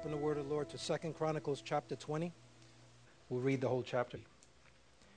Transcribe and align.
Open 0.00 0.12
the 0.12 0.16
word 0.16 0.38
of 0.38 0.48
the 0.48 0.54
Lord 0.54 0.70
to 0.70 0.78
Second 0.78 1.12
Chronicles 1.12 1.60
chapter 1.62 1.94
20. 1.94 2.32
We'll 3.28 3.42
read 3.42 3.60
the 3.60 3.68
whole 3.68 3.82
chapter. 3.82 4.16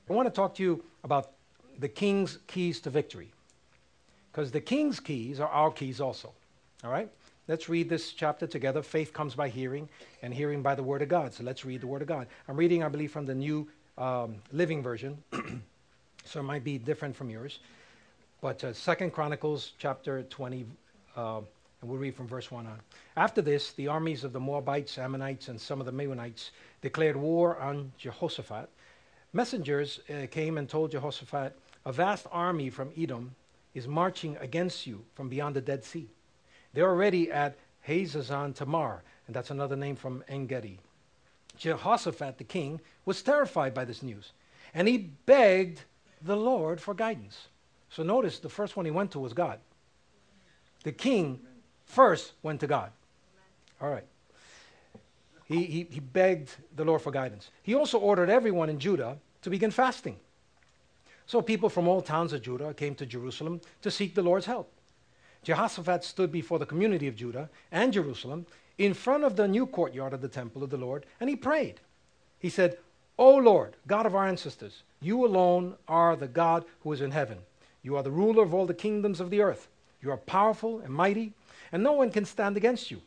I 0.09 0.13
want 0.13 0.28
to 0.28 0.29
talk 0.29 0.55
to 0.55 0.63
you 0.63 0.83
about 1.05 1.31
the 1.79 1.87
king's 1.87 2.39
keys 2.47 2.81
to 2.81 2.89
victory. 2.89 3.31
Because 4.29 4.51
the 4.51 4.59
king's 4.59 4.99
keys 4.99 5.39
are 5.39 5.47
our 5.47 5.71
keys 5.71 6.01
also. 6.01 6.33
All 6.83 6.91
right? 6.91 7.09
Let's 7.47 7.69
read 7.69 7.87
this 7.87 8.12
chapter 8.12 8.46
together. 8.46 8.81
Faith 8.81 9.13
comes 9.13 9.35
by 9.35 9.47
hearing, 9.47 9.87
and 10.22 10.33
hearing 10.33 10.62
by 10.62 10.76
the 10.76 10.83
word 10.83 11.01
of 11.01 11.08
God. 11.08 11.33
So 11.33 11.45
let's 11.45 11.63
read 11.63 11.79
the 11.79 11.87
word 11.87 12.01
of 12.01 12.09
God. 12.09 12.27
I'm 12.50 12.58
reading, 12.58 12.83
I 12.83 12.90
believe, 12.90 13.13
from 13.13 13.26
the 13.26 13.36
New 13.36 13.69
um, 13.97 14.36
Living 14.51 14.83
Version, 14.83 15.18
so 16.26 16.41
it 16.41 16.44
might 16.44 16.66
be 16.66 16.77
different 16.77 17.16
from 17.16 17.30
yours. 17.30 17.59
But 18.41 18.62
uh, 18.66 18.73
Second 18.73 19.13
Chronicles 19.13 19.72
chapter 19.77 20.23
20, 20.23 20.66
uh, 21.16 21.40
and 21.84 21.91
we'll 21.91 22.00
read 22.00 22.16
from 22.16 22.27
verse 22.27 22.50
1 22.50 22.66
on. 22.66 22.80
After 23.18 23.42
this, 23.42 23.73
the 23.73 23.90
armies 23.90 24.24
of 24.24 24.32
the 24.32 24.40
Moabites, 24.40 24.98
Ammonites, 24.98 25.50
and 25.50 25.60
some 25.60 25.82
of 25.82 25.86
the 25.86 25.91
Meunites 25.91 26.52
declared 26.82 27.18
war 27.18 27.60
on 27.60 27.91
Jehoshaphat. 27.98 28.70
Messengers 29.34 30.00
uh, 30.10 30.27
came 30.32 30.58
and 30.58 30.70
told 30.70 30.91
Jehoshaphat, 30.91 31.54
A 31.86 31.91
vast 31.91 32.26
army 32.32 32.70
from 32.70 32.94
Edom 32.98 33.36
is 33.74 33.86
marching 33.86 34.38
against 34.38 34.88
you 34.88 35.04
from 35.14 35.27
beyond 35.27 35.58
the 35.58 35.62
Dead 35.62 35.84
Sea. 35.84 36.08
They're 36.72 36.90
already 36.90 37.30
at 37.30 37.58
Hazazon 37.86 38.55
Tamar, 38.55 39.04
and 39.27 39.36
that's 39.36 39.52
another 39.52 39.76
name 39.76 39.98
from 39.98 40.24
Engedi. 40.30 40.80
Jehoshaphat, 41.58 42.38
the 42.38 42.46
king, 42.46 42.80
was 43.04 43.22
terrified 43.22 43.74
by 43.74 43.84
this 43.84 44.02
news, 44.02 44.32
and 44.74 44.88
he 44.88 45.10
begged 45.26 45.82
the 46.22 46.38
Lord 46.38 46.80
for 46.80 46.94
guidance. 46.94 47.50
So 47.90 48.04
notice 48.04 48.40
the 48.40 48.48
first 48.48 48.77
one 48.77 48.86
he 48.86 48.91
went 48.91 49.12
to 49.12 49.20
was 49.20 49.34
God. 49.34 49.60
The 50.84 50.94
king 50.94 51.41
first 51.94 52.34
went 52.42 52.60
to 52.60 52.68
God. 52.68 52.92
All 53.82 53.90
right. 53.90 54.06
He, 55.46 55.63
he, 55.66 55.88
he 55.90 56.00
begged 56.00 56.55
the 56.76 56.85
Lord 56.85 57.02
for 57.02 57.12
guidance. 57.12 57.50
He 57.62 57.76
also 57.76 58.00
ordered 58.00 58.30
everyone 58.30 58.70
in 58.70 58.80
Judah 58.80 59.18
to 59.41 59.50
begin 59.50 59.72
fasting. 59.72 60.18
So 61.26 61.41
people 61.41 61.70
from 61.70 61.88
all 61.88 62.02
towns 62.02 62.34
of 62.34 62.41
Judah 62.41 62.74
came 62.74 62.96
to 62.96 63.05
Jerusalem 63.05 63.62
to 63.82 63.91
seek 63.91 64.16
the 64.16 64.22
Lord's 64.22 64.45
help. 64.45 64.72
Jehoshaphat 65.44 66.03
stood 66.03 66.31
before 66.31 66.59
the 66.59 66.66
community 66.66 67.08
of 67.08 67.16
Judah 67.16 67.50
and 67.72 67.94
Jerusalem 67.94 68.45
in 68.78 68.94
front 68.94 69.23
of 69.23 69.35
the 69.35 69.47
new 69.47 69.66
courtyard 69.66 70.13
of 70.13 70.22
the 70.22 70.28
temple 70.28 70.63
of 70.63 70.69
the 70.69 70.78
Lord, 70.78 71.05
and 71.19 71.30
he 71.30 71.35
prayed. 71.35 71.80
He 72.39 72.50
said, 72.50 72.78
O 73.17 73.35
Lord, 73.35 73.75
God 73.88 74.05
of 74.05 74.16
our 74.16 74.28
ancestors, 74.28 74.83
you 75.02 75.25
alone 75.25 75.75
are 75.88 76.16
the 76.16 76.28
God 76.28 76.66
who 76.81 76.91
is 76.94 77.02
in 77.02 77.11
heaven. 77.11 77.38
You 77.83 77.95
are 77.97 78.03
the 78.03 78.11
ruler 78.11 78.44
of 78.44 78.53
all 78.53 78.66
the 78.66 78.73
kingdoms 78.73 79.19
of 79.19 79.30
the 79.30 79.41
earth. 79.41 79.67
You 80.02 80.11
are 80.11 80.17
powerful 80.17 80.80
and 80.80 80.94
mighty 80.94 81.33
and 81.73 81.83
no 81.83 81.91
one 81.91 82.11
can 82.11 82.23
stand 82.23 82.55
against 82.55 82.89
you. 82.89 83.02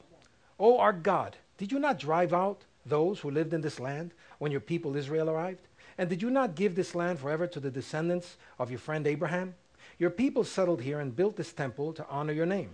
O 0.59 0.79
our 0.79 0.93
God, 0.93 1.37
did 1.57 1.73
you 1.73 1.79
not 1.79 1.99
drive 1.99 2.35
out 2.35 2.65
those 2.85 3.21
who 3.21 3.31
lived 3.31 3.55
in 3.55 3.63
this 3.63 3.81
land 3.81 4.13
when 4.39 4.53
your 4.53 4.61
people 4.61 4.97
Israel 4.97 5.31
arrived? 5.31 5.63
And 5.97 6.11
did 6.11 6.21
you 6.21 6.29
not 6.29 6.57
give 6.57 6.75
this 6.75 6.95
land 6.95 7.19
forever 7.19 7.47
to 7.47 7.61
the 7.61 7.71
descendants 7.71 8.37
of 8.59 8.71
your 8.71 8.79
friend 8.79 9.07
Abraham? 9.07 9.55
Your 9.99 10.11
people 10.11 10.45
settled 10.45 10.83
here 10.83 11.01
and 11.01 11.17
built 11.17 11.37
this 11.37 11.53
temple 11.53 11.95
to 11.95 12.07
honor 12.11 12.33
your 12.33 12.45
name. 12.45 12.71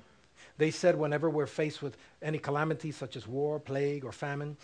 They 0.59 0.71
said, 0.71 0.99
whenever 0.99 1.31
we're 1.31 1.47
faced 1.47 1.83
with 1.83 1.97
any 2.21 2.39
calamity 2.39 2.91
such 2.91 3.17
as 3.17 3.29
war, 3.29 3.61
plague, 3.61 4.05
or 4.05 4.13
famine, 4.13 4.57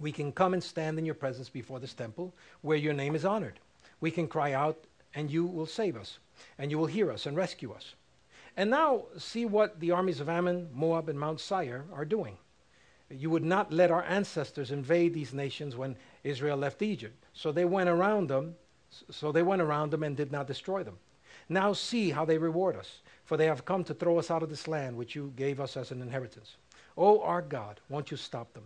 we 0.00 0.12
can 0.12 0.32
come 0.32 0.54
and 0.54 0.62
stand 0.62 0.98
in 0.98 1.04
your 1.04 1.14
presence 1.14 1.48
before 1.48 1.80
this 1.80 1.94
temple 1.94 2.32
where 2.60 2.76
your 2.76 2.94
name 2.94 3.14
is 3.14 3.24
honored. 3.24 3.58
We 4.00 4.10
can 4.10 4.28
cry 4.28 4.52
out, 4.52 4.78
and 5.14 5.30
you 5.30 5.44
will 5.44 5.66
save 5.66 5.96
us, 5.96 6.18
and 6.58 6.70
you 6.70 6.78
will 6.78 6.86
hear 6.86 7.10
us 7.10 7.26
and 7.26 7.36
rescue 7.36 7.72
us. 7.72 7.94
And 8.56 8.70
now 8.70 9.04
see 9.16 9.46
what 9.46 9.80
the 9.80 9.92
armies 9.92 10.20
of 10.20 10.28
Ammon, 10.28 10.68
Moab, 10.72 11.08
and 11.08 11.18
Mount 11.18 11.40
Seir 11.40 11.84
are 11.92 12.04
doing. 12.04 12.36
You 13.10 13.30
would 13.30 13.44
not 13.44 13.72
let 13.72 13.90
our 13.90 14.04
ancestors 14.04 14.70
invade 14.70 15.14
these 15.14 15.34
nations 15.34 15.76
when 15.76 15.96
Israel 16.24 16.56
left 16.56 16.82
Egypt. 16.82 17.24
So 17.32 17.52
they 17.52 17.64
went 17.64 17.88
around 17.88 18.28
them, 18.28 18.54
so 19.10 19.32
they 19.32 19.42
went 19.42 19.62
around 19.62 19.90
them 19.90 20.02
and 20.02 20.16
did 20.16 20.32
not 20.32 20.46
destroy 20.46 20.82
them. 20.82 20.98
Now 21.48 21.72
see 21.72 22.10
how 22.10 22.24
they 22.24 22.38
reward 22.38 22.76
us, 22.76 23.00
for 23.24 23.36
they 23.36 23.46
have 23.46 23.64
come 23.64 23.84
to 23.84 23.94
throw 23.94 24.18
us 24.18 24.30
out 24.30 24.42
of 24.42 24.50
this 24.50 24.68
land 24.68 24.96
which 24.96 25.14
you 25.14 25.32
gave 25.36 25.60
us 25.60 25.76
as 25.76 25.90
an 25.90 26.02
inheritance. 26.02 26.56
O 26.96 27.20
our 27.22 27.42
God, 27.42 27.80
won't 27.88 28.10
you 28.10 28.16
stop 28.16 28.52
them? 28.52 28.64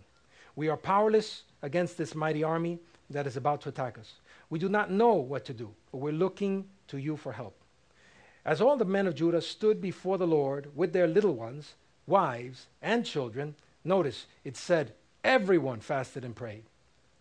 We 0.57 0.69
are 0.69 0.77
powerless 0.77 1.43
against 1.63 1.97
this 1.97 2.15
mighty 2.15 2.43
army 2.43 2.79
that 3.11 3.27
is 3.27 3.37
about 3.37 3.61
to 3.63 3.69
attack 3.69 3.99
us. 3.99 4.15
We 4.51 4.59
do 4.59 4.69
not 4.69 4.91
know 4.91 5.15
what 5.15 5.45
to 5.47 5.55
do, 5.55 5.73
but 5.93 5.99
we're 5.99 6.13
looking 6.13 6.67
to 6.89 6.99
you 6.99 7.17
for 7.17 7.33
help. 7.33 7.57
As 8.47 8.61
all 8.61 8.77
the 8.77 8.85
men 8.85 9.09
of 9.09 9.17
Judah 9.17 9.43
stood 9.43 9.83
before 9.83 10.19
the 10.19 10.27
Lord 10.27 10.71
with 10.77 10.93
their 10.93 11.09
little 11.09 11.35
ones, 11.35 11.75
wives, 12.07 12.67
and 12.81 13.05
children, 13.05 13.57
notice 13.85 14.27
it 14.45 14.57
said, 14.57 14.93
everyone 15.25 15.81
fasted 15.81 16.25
and 16.25 16.35
prayed. 16.35 16.63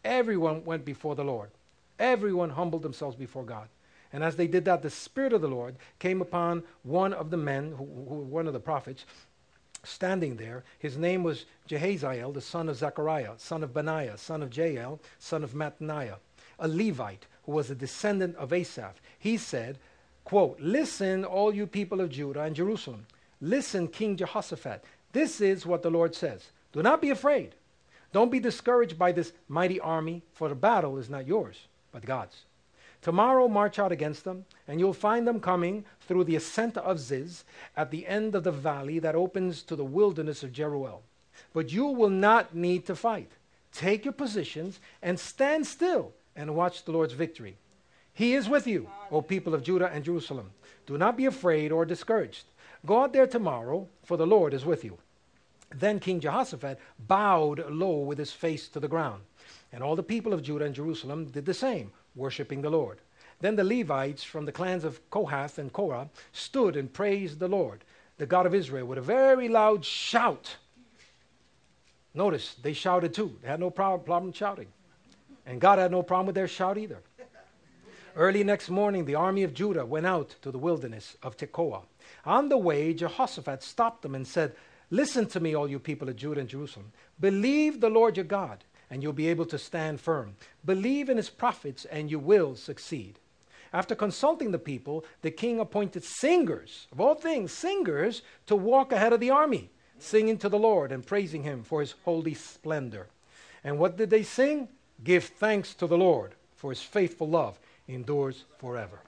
Everyone 0.03 0.63
went 0.63 0.85
before 0.85 1.15
the 1.15 1.23
Lord. 1.23 1.49
Everyone 1.97 2.51
humbled 2.51 2.83
themselves 2.83 3.15
before 3.15 3.43
God. 3.43 3.67
And 4.13 4.23
as 4.23 4.35
they 4.35 4.45
did 4.45 4.65
that, 4.65 4.83
the 4.83 4.91
Spirit 4.91 5.33
of 5.33 5.41
the 5.41 5.47
Lord 5.47 5.75
came 5.97 6.21
upon 6.21 6.61
one 6.83 7.11
of 7.11 7.31
the 7.31 7.37
men, 7.37 7.71
who, 7.71 7.85
who, 7.85 8.21
one 8.21 8.45
of 8.45 8.53
the 8.53 8.59
prophets, 8.59 9.03
standing 9.83 10.35
there. 10.35 10.63
His 10.77 10.95
name 10.95 11.23
was 11.23 11.45
Jehaziel, 11.67 12.35
the 12.35 12.39
son 12.39 12.69
of 12.69 12.75
Zechariah, 12.75 13.33
son 13.37 13.63
of 13.63 13.73
Benaiah, 13.73 14.19
son 14.19 14.43
of 14.43 14.55
Jael, 14.55 14.99
son 15.17 15.43
of 15.43 15.55
Mattaniah, 15.55 16.17
a 16.59 16.67
Levite 16.67 17.25
who 17.47 17.53
was 17.53 17.71
a 17.71 17.75
descendant 17.75 18.35
of 18.35 18.53
Asaph. 18.53 19.01
He 19.17 19.37
said, 19.37 19.79
Quote, 20.25 20.59
Listen, 20.59 21.23
all 21.23 21.53
you 21.53 21.65
people 21.67 22.01
of 22.01 22.09
Judah 22.09 22.41
and 22.41 22.55
Jerusalem. 22.55 23.05
Listen, 23.39 23.87
King 23.87 24.17
Jehoshaphat. 24.17 24.83
This 25.13 25.39
is 25.39 25.65
what 25.65 25.81
the 25.81 25.89
Lord 25.89 26.13
says 26.13 26.49
Do 26.73 26.83
not 26.83 27.01
be 27.01 27.11
afraid. 27.11 27.55
Don't 28.11 28.31
be 28.31 28.39
discouraged 28.39 28.97
by 28.97 29.11
this 29.11 29.33
mighty 29.47 29.79
army, 29.79 30.23
for 30.33 30.49
the 30.49 30.55
battle 30.55 30.97
is 30.97 31.09
not 31.09 31.27
yours, 31.27 31.67
but 31.91 32.05
God's. 32.05 32.43
Tomorrow 33.01 33.47
march 33.47 33.77
out 33.77 33.91
against 33.91 34.23
them, 34.23 34.45
and 34.67 34.79
you'll 34.79 34.93
find 34.93 35.27
them 35.27 35.39
coming 35.39 35.85
through 36.01 36.23
the 36.23 36.35
ascent 36.35 36.75
of 36.77 36.99
Ziz 36.99 37.43
at 37.77 37.91
the 37.91 38.07
end 38.07 38.33
of 38.33 38.43
the 38.43 38.51
valley 38.51 38.99
that 38.99 39.15
opens 39.15 39.61
to 39.63 39.75
the 39.75 39.85
wilderness 39.85 40.43
of 40.43 40.51
Jeruel. 40.51 41.01
But 41.53 41.71
you 41.71 41.85
will 41.85 42.09
not 42.09 42.55
need 42.55 42.85
to 42.87 42.95
fight. 42.95 43.31
Take 43.71 44.05
your 44.05 44.13
positions 44.13 44.79
and 45.03 45.19
stand 45.19 45.67
still 45.67 46.13
and 46.35 46.55
watch 46.55 46.83
the 46.83 46.93
Lord's 46.93 47.13
victory. 47.13 47.57
He 48.15 48.33
is 48.33 48.47
with 48.47 48.65
you, 48.65 48.89
O 49.11 49.21
people 49.21 49.53
of 49.53 49.61
Judah 49.61 49.91
and 49.93 50.03
Jerusalem. 50.03 50.49
Do 50.87 50.97
not 50.97 51.17
be 51.17 51.25
afraid 51.25 51.71
or 51.71 51.85
discouraged. 51.85 52.45
Go 52.85 53.03
out 53.03 53.11
there 53.11 53.27
tomorrow, 53.27 53.87
for 54.03 54.15
the 54.15 54.25
Lord 54.25 54.53
is 54.53 54.65
with 54.65 54.85
you. 54.85 54.97
Then 55.69 55.99
King 55.99 56.21
Jehoshaphat 56.21 56.79
bowed 57.07 57.69
low 57.69 57.99
with 57.99 58.17
his 58.17 58.31
face 58.31 58.69
to 58.69 58.79
the 58.79 58.87
ground. 58.87 59.21
And 59.73 59.83
all 59.83 59.97
the 59.97 60.03
people 60.03 60.31
of 60.31 60.41
Judah 60.41 60.63
and 60.63 60.73
Jerusalem 60.73 61.25
did 61.25 61.45
the 61.45 61.53
same, 61.53 61.91
worshiping 62.15 62.61
the 62.61 62.69
Lord. 62.69 62.99
Then 63.41 63.57
the 63.57 63.65
Levites 63.65 64.23
from 64.23 64.45
the 64.45 64.53
clans 64.53 64.85
of 64.85 65.01
Kohath 65.09 65.57
and 65.57 65.73
Korah 65.73 66.09
stood 66.31 66.77
and 66.77 66.93
praised 66.93 67.39
the 67.39 67.49
Lord, 67.49 67.83
the 68.17 68.25
God 68.25 68.45
of 68.45 68.55
Israel, 68.55 68.85
with 68.87 68.97
a 68.97 69.01
very 69.01 69.49
loud 69.49 69.83
shout. 69.83 70.55
Notice, 72.13 72.55
they 72.63 72.71
shouted 72.71 73.13
too. 73.13 73.37
They 73.41 73.49
had 73.49 73.59
no 73.59 73.69
problem 73.69 74.31
shouting. 74.31 74.67
And 75.45 75.59
God 75.59 75.79
had 75.79 75.91
no 75.91 76.01
problem 76.01 76.27
with 76.27 76.35
their 76.35 76.47
shout 76.47 76.77
either. 76.77 77.01
Early 78.17 78.45
next 78.45 78.69
morning, 78.69 79.03
the 79.03 79.15
army 79.15 79.43
of 79.43 79.53
Judah 79.53 79.85
went 79.85 80.05
out 80.05 80.35
to 80.41 80.49
the 80.49 80.57
wilderness 80.57 81.17
of 81.21 81.35
Tekoa. 81.35 81.81
On 82.23 82.47
the 82.47 82.57
way, 82.57 82.93
Jehoshaphat 82.93 83.61
stopped 83.61 84.03
them 84.03 84.15
and 84.15 84.25
said, 84.25 84.55
Listen 84.89 85.25
to 85.27 85.41
me, 85.41 85.53
all 85.53 85.67
you 85.67 85.79
people 85.79 86.07
of 86.07 86.15
Judah 86.15 86.39
and 86.39 86.47
Jerusalem. 86.47 86.93
Believe 87.19 87.81
the 87.81 87.89
Lord 87.89 88.15
your 88.15 88.23
God, 88.23 88.63
and 88.89 89.03
you'll 89.03 89.11
be 89.11 89.27
able 89.27 89.45
to 89.47 89.59
stand 89.59 89.99
firm. 89.99 90.37
Believe 90.63 91.09
in 91.09 91.17
his 91.17 91.29
prophets, 91.29 91.83
and 91.83 92.09
you 92.09 92.17
will 92.17 92.55
succeed. 92.55 93.19
After 93.73 93.95
consulting 93.95 94.51
the 94.51 94.59
people, 94.59 95.03
the 95.21 95.31
king 95.31 95.59
appointed 95.59 96.05
singers, 96.05 96.87
of 96.93 97.01
all 97.01 97.15
things, 97.15 97.51
singers, 97.51 98.21
to 98.45 98.55
walk 98.55 98.93
ahead 98.93 99.11
of 99.11 99.19
the 99.19 99.31
army, 99.31 99.71
singing 99.99 100.37
to 100.37 100.47
the 100.47 100.57
Lord 100.57 100.93
and 100.93 101.05
praising 101.05 101.43
him 101.43 101.63
for 101.63 101.81
his 101.81 101.95
holy 102.05 102.33
splendor. 102.33 103.07
And 103.61 103.77
what 103.77 103.97
did 103.97 104.09
they 104.09 104.23
sing? 104.23 104.69
Give 105.03 105.25
thanks 105.25 105.73
to 105.73 105.87
the 105.87 105.97
Lord 105.97 106.35
for 106.55 106.71
his 106.71 106.81
faithful 106.81 107.27
love 107.27 107.59
endures 107.87 108.45
forever. 108.57 108.99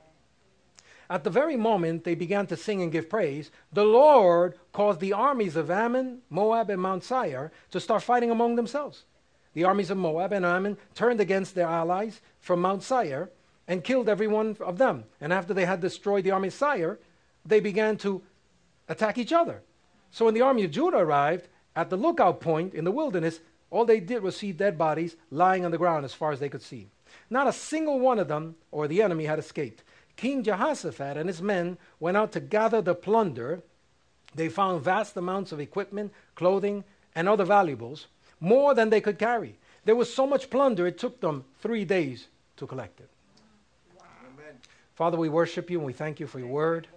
At 1.10 1.24
the 1.24 1.30
very 1.30 1.56
moment 1.56 2.04
they 2.04 2.16
began 2.16 2.48
to 2.48 2.58
sing 2.58 2.82
and 2.82 2.92
give 2.92 3.10
praise, 3.10 3.50
the 3.72 3.86
Lord 3.86 4.58
caused 4.74 5.00
the 5.00 5.14
armies 5.14 5.56
of 5.56 5.72
Ammon, 5.72 6.20
Moab, 6.30 6.70
and 6.70 6.82
Mount 6.82 7.04
Seir 7.04 7.52
to 7.72 7.80
start 7.80 8.04
fighting 8.04 8.30
among 8.30 8.56
themselves. 8.56 9.06
The 9.54 9.64
armies 9.64 9.90
of 9.90 9.98
Moab 9.98 10.34
and 10.34 10.46
Ammon 10.46 10.78
turned 10.94 11.22
against 11.22 11.56
their 11.56 11.68
allies 11.68 12.22
from 12.40 12.62
Mount 12.62 12.84
Seir 12.84 13.32
and 13.68 13.84
killed 13.84 14.10
every 14.10 14.28
one 14.28 14.58
of 14.60 14.78
them. 14.78 15.06
And 15.20 15.32
after 15.32 15.54
they 15.54 15.66
had 15.66 15.80
destroyed 15.80 16.24
the 16.24 16.32
army 16.32 16.50
of 16.50 16.54
Seir, 16.54 17.00
they 17.46 17.60
began 17.60 17.98
to 17.98 18.22
attack 18.90 19.18
each 19.18 19.34
other. 19.34 19.64
So 20.12 20.26
when 20.26 20.34
the 20.34 20.42
army 20.42 20.66
of 20.66 20.72
Judah 20.72 20.98
arrived 20.98 21.48
at 21.76 21.90
the 21.90 21.98
lookout 21.98 22.42
point 22.42 22.74
in 22.74 22.84
the 22.84 22.92
wilderness, 22.92 23.40
all 23.70 23.86
they 23.86 24.00
did 24.00 24.24
was 24.24 24.36
see 24.36 24.52
dead 24.52 24.78
bodies 24.78 25.16
lying 25.32 25.66
on 25.66 25.72
the 25.72 25.78
ground 25.78 26.06
as 26.06 26.14
far 26.14 26.32
as 26.32 26.40
they 26.40 26.50
could 26.50 26.62
see. 26.62 26.90
Not 27.30 27.48
a 27.48 27.54
single 27.54 28.00
one 28.00 28.20
of 28.20 28.28
them 28.28 28.56
or 28.72 28.88
the 28.88 29.02
enemy 29.02 29.26
had 29.26 29.40
escaped. 29.40 29.84
King 30.16 30.44
Jehoshaphat 30.44 31.18
and 31.18 31.30
his 31.30 31.42
men 31.42 31.78
went 32.00 32.18
out 32.18 32.32
to 32.34 32.40
gather 32.40 32.82
the 32.82 32.96
plunder. 32.96 33.62
They 34.36 34.50
found 34.50 34.84
vast 34.84 35.16
amounts 35.16 35.52
of 35.52 35.60
equipment, 35.60 36.12
clothing, 36.36 36.84
and 37.16 37.28
other 37.30 37.46
valuables, 37.46 38.08
more 38.40 38.74
than 38.74 38.90
they 38.90 39.02
could 39.02 39.18
carry. 39.18 39.58
There 39.86 39.96
was 39.96 40.14
so 40.14 40.28
much 40.28 40.50
plunder, 40.50 40.86
it 40.86 40.98
took 40.98 41.22
them 41.22 41.46
three 41.62 41.86
days 41.86 42.28
to 42.58 42.68
collect 42.68 43.00
it. 43.00 43.10
Father, 44.96 45.18
we 45.18 45.30
worship 45.30 45.70
you 45.70 45.78
and 45.78 45.86
we 45.86 45.94
thank 45.94 46.20
you 46.20 46.28
for 46.28 46.40
your 46.40 46.48
word. 46.48 46.88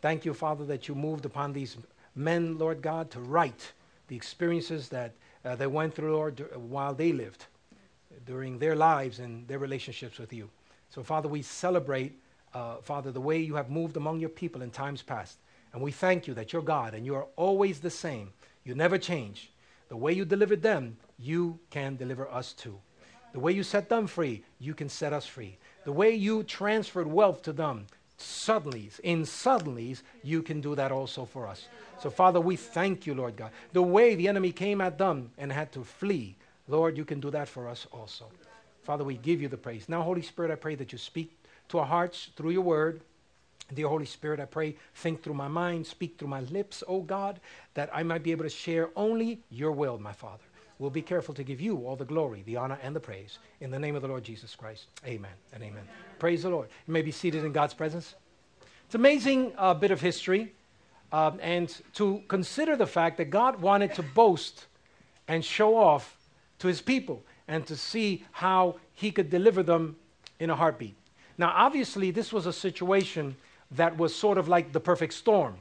Thank 0.00 0.24
you, 0.24 0.32
Father, 0.32 0.64
that 0.64 0.88
you 0.88 0.94
moved 0.94 1.26
upon 1.26 1.52
these 1.52 1.76
men, 2.14 2.56
Lord 2.56 2.80
God, 2.80 3.10
to 3.10 3.20
write 3.20 3.72
the 4.08 4.16
experiences 4.16 4.88
that 4.88 5.12
uh, 5.44 5.56
they 5.56 5.66
went 5.66 5.94
through, 5.94 6.14
Lord, 6.14 6.44
while 6.54 6.94
they 6.94 7.12
lived, 7.12 7.46
during 8.26 8.58
their 8.58 8.76
lives 8.76 9.18
and 9.18 9.46
their 9.48 9.58
relationships 9.58 10.18
with 10.18 10.32
you. 10.32 10.48
So, 10.88 11.02
Father, 11.02 11.28
we 11.28 11.42
celebrate, 11.42 12.18
uh, 12.54 12.76
Father, 12.76 13.12
the 13.12 13.20
way 13.20 13.38
you 13.38 13.54
have 13.54 13.70
moved 13.70 13.96
among 13.96 14.20
your 14.20 14.28
people 14.28 14.62
in 14.62 14.70
times 14.70 15.02
past. 15.02 15.38
And 15.72 15.82
we 15.82 15.92
thank 15.92 16.26
you 16.26 16.34
that 16.34 16.52
you're 16.52 16.62
God 16.62 16.94
and 16.94 17.06
you 17.06 17.14
are 17.14 17.26
always 17.36 17.80
the 17.80 17.90
same. 17.90 18.32
You 18.64 18.74
never 18.74 18.98
change. 18.98 19.50
The 19.88 19.96
way 19.96 20.12
you 20.12 20.24
delivered 20.24 20.62
them, 20.62 20.96
you 21.18 21.58
can 21.70 21.96
deliver 21.96 22.28
us 22.28 22.52
too. 22.52 22.78
The 23.32 23.40
way 23.40 23.52
you 23.52 23.62
set 23.62 23.88
them 23.88 24.06
free, 24.06 24.42
you 24.58 24.74
can 24.74 24.88
set 24.88 25.12
us 25.12 25.26
free. 25.26 25.58
The 25.84 25.92
way 25.92 26.14
you 26.14 26.42
transferred 26.42 27.06
wealth 27.06 27.42
to 27.42 27.52
them, 27.52 27.86
suddenlies, 28.18 28.98
in 29.00 29.22
suddenlies, 29.22 30.02
you 30.22 30.42
can 30.42 30.60
do 30.60 30.74
that 30.74 30.92
also 30.92 31.24
for 31.24 31.46
us. 31.46 31.66
So, 32.02 32.10
Father, 32.10 32.40
we 32.40 32.56
thank 32.56 33.06
you, 33.06 33.14
Lord 33.14 33.36
God. 33.36 33.50
The 33.72 33.82
way 33.82 34.14
the 34.14 34.28
enemy 34.28 34.52
came 34.52 34.80
at 34.80 34.98
them 34.98 35.30
and 35.38 35.52
had 35.52 35.70
to 35.72 35.84
flee, 35.84 36.36
Lord, 36.70 36.96
you 36.96 37.04
can 37.04 37.20
do 37.20 37.30
that 37.30 37.48
for 37.48 37.68
us 37.68 37.86
also. 37.92 38.26
Father, 38.82 39.04
we 39.04 39.16
give 39.16 39.42
you 39.42 39.48
the 39.48 39.56
praise. 39.56 39.88
Now, 39.88 40.02
Holy 40.02 40.22
Spirit, 40.22 40.50
I 40.50 40.54
pray 40.54 40.74
that 40.76 40.92
you 40.92 40.98
speak 40.98 41.36
to 41.68 41.78
our 41.78 41.86
hearts 41.86 42.30
through 42.36 42.50
your 42.50 42.62
word. 42.62 43.02
Dear 43.74 43.88
Holy 43.88 44.06
Spirit, 44.06 44.40
I 44.40 44.46
pray, 44.46 44.76
think 44.96 45.22
through 45.22 45.34
my 45.34 45.48
mind, 45.48 45.86
speak 45.86 46.18
through 46.18 46.28
my 46.28 46.40
lips, 46.40 46.82
O 46.88 46.96
oh 46.96 47.00
God, 47.02 47.40
that 47.74 47.90
I 47.92 48.02
might 48.02 48.22
be 48.22 48.32
able 48.32 48.44
to 48.44 48.50
share 48.50 48.90
only 48.96 49.40
your 49.50 49.72
will, 49.72 49.98
my 49.98 50.12
Father. 50.12 50.42
We'll 50.78 50.90
be 50.90 51.02
careful 51.02 51.34
to 51.34 51.44
give 51.44 51.60
you 51.60 51.86
all 51.86 51.94
the 51.94 52.06
glory, 52.06 52.42
the 52.46 52.56
honor, 52.56 52.78
and 52.82 52.96
the 52.96 53.00
praise. 53.00 53.38
In 53.60 53.70
the 53.70 53.78
name 53.78 53.94
of 53.96 54.02
the 54.02 54.08
Lord 54.08 54.24
Jesus 54.24 54.56
Christ. 54.56 54.86
Amen 55.06 55.30
and 55.52 55.62
amen. 55.62 55.82
amen. 55.82 55.94
Praise 56.18 56.42
the 56.42 56.48
Lord. 56.48 56.68
You 56.86 56.94
may 56.94 57.02
be 57.02 57.12
seated 57.12 57.44
in 57.44 57.52
God's 57.52 57.74
presence. 57.74 58.14
It's 58.86 58.94
an 58.94 59.02
amazing 59.02 59.52
uh, 59.58 59.74
bit 59.74 59.90
of 59.90 60.00
history. 60.00 60.52
Um, 61.12 61.38
and 61.42 61.68
to 61.94 62.22
consider 62.28 62.76
the 62.76 62.86
fact 62.86 63.18
that 63.18 63.26
God 63.26 63.60
wanted 63.60 63.94
to 63.96 64.02
boast 64.02 64.66
and 65.28 65.44
show 65.44 65.76
off 65.76 66.16
to 66.60 66.68
his 66.68 66.80
people 66.80 67.22
and 67.48 67.66
to 67.66 67.76
see 67.76 68.24
how 68.32 68.76
he 68.94 69.10
could 69.10 69.28
deliver 69.28 69.62
them 69.62 69.96
in 70.38 70.50
a 70.50 70.56
heartbeat. 70.56 70.96
Now, 71.36 71.52
obviously, 71.54 72.10
this 72.10 72.32
was 72.32 72.46
a 72.46 72.52
situation 72.52 73.36
that 73.72 73.96
was 73.96 74.14
sort 74.14 74.38
of 74.38 74.48
like 74.48 74.72
the 74.72 74.80
perfect 74.80 75.12
storm 75.12 75.56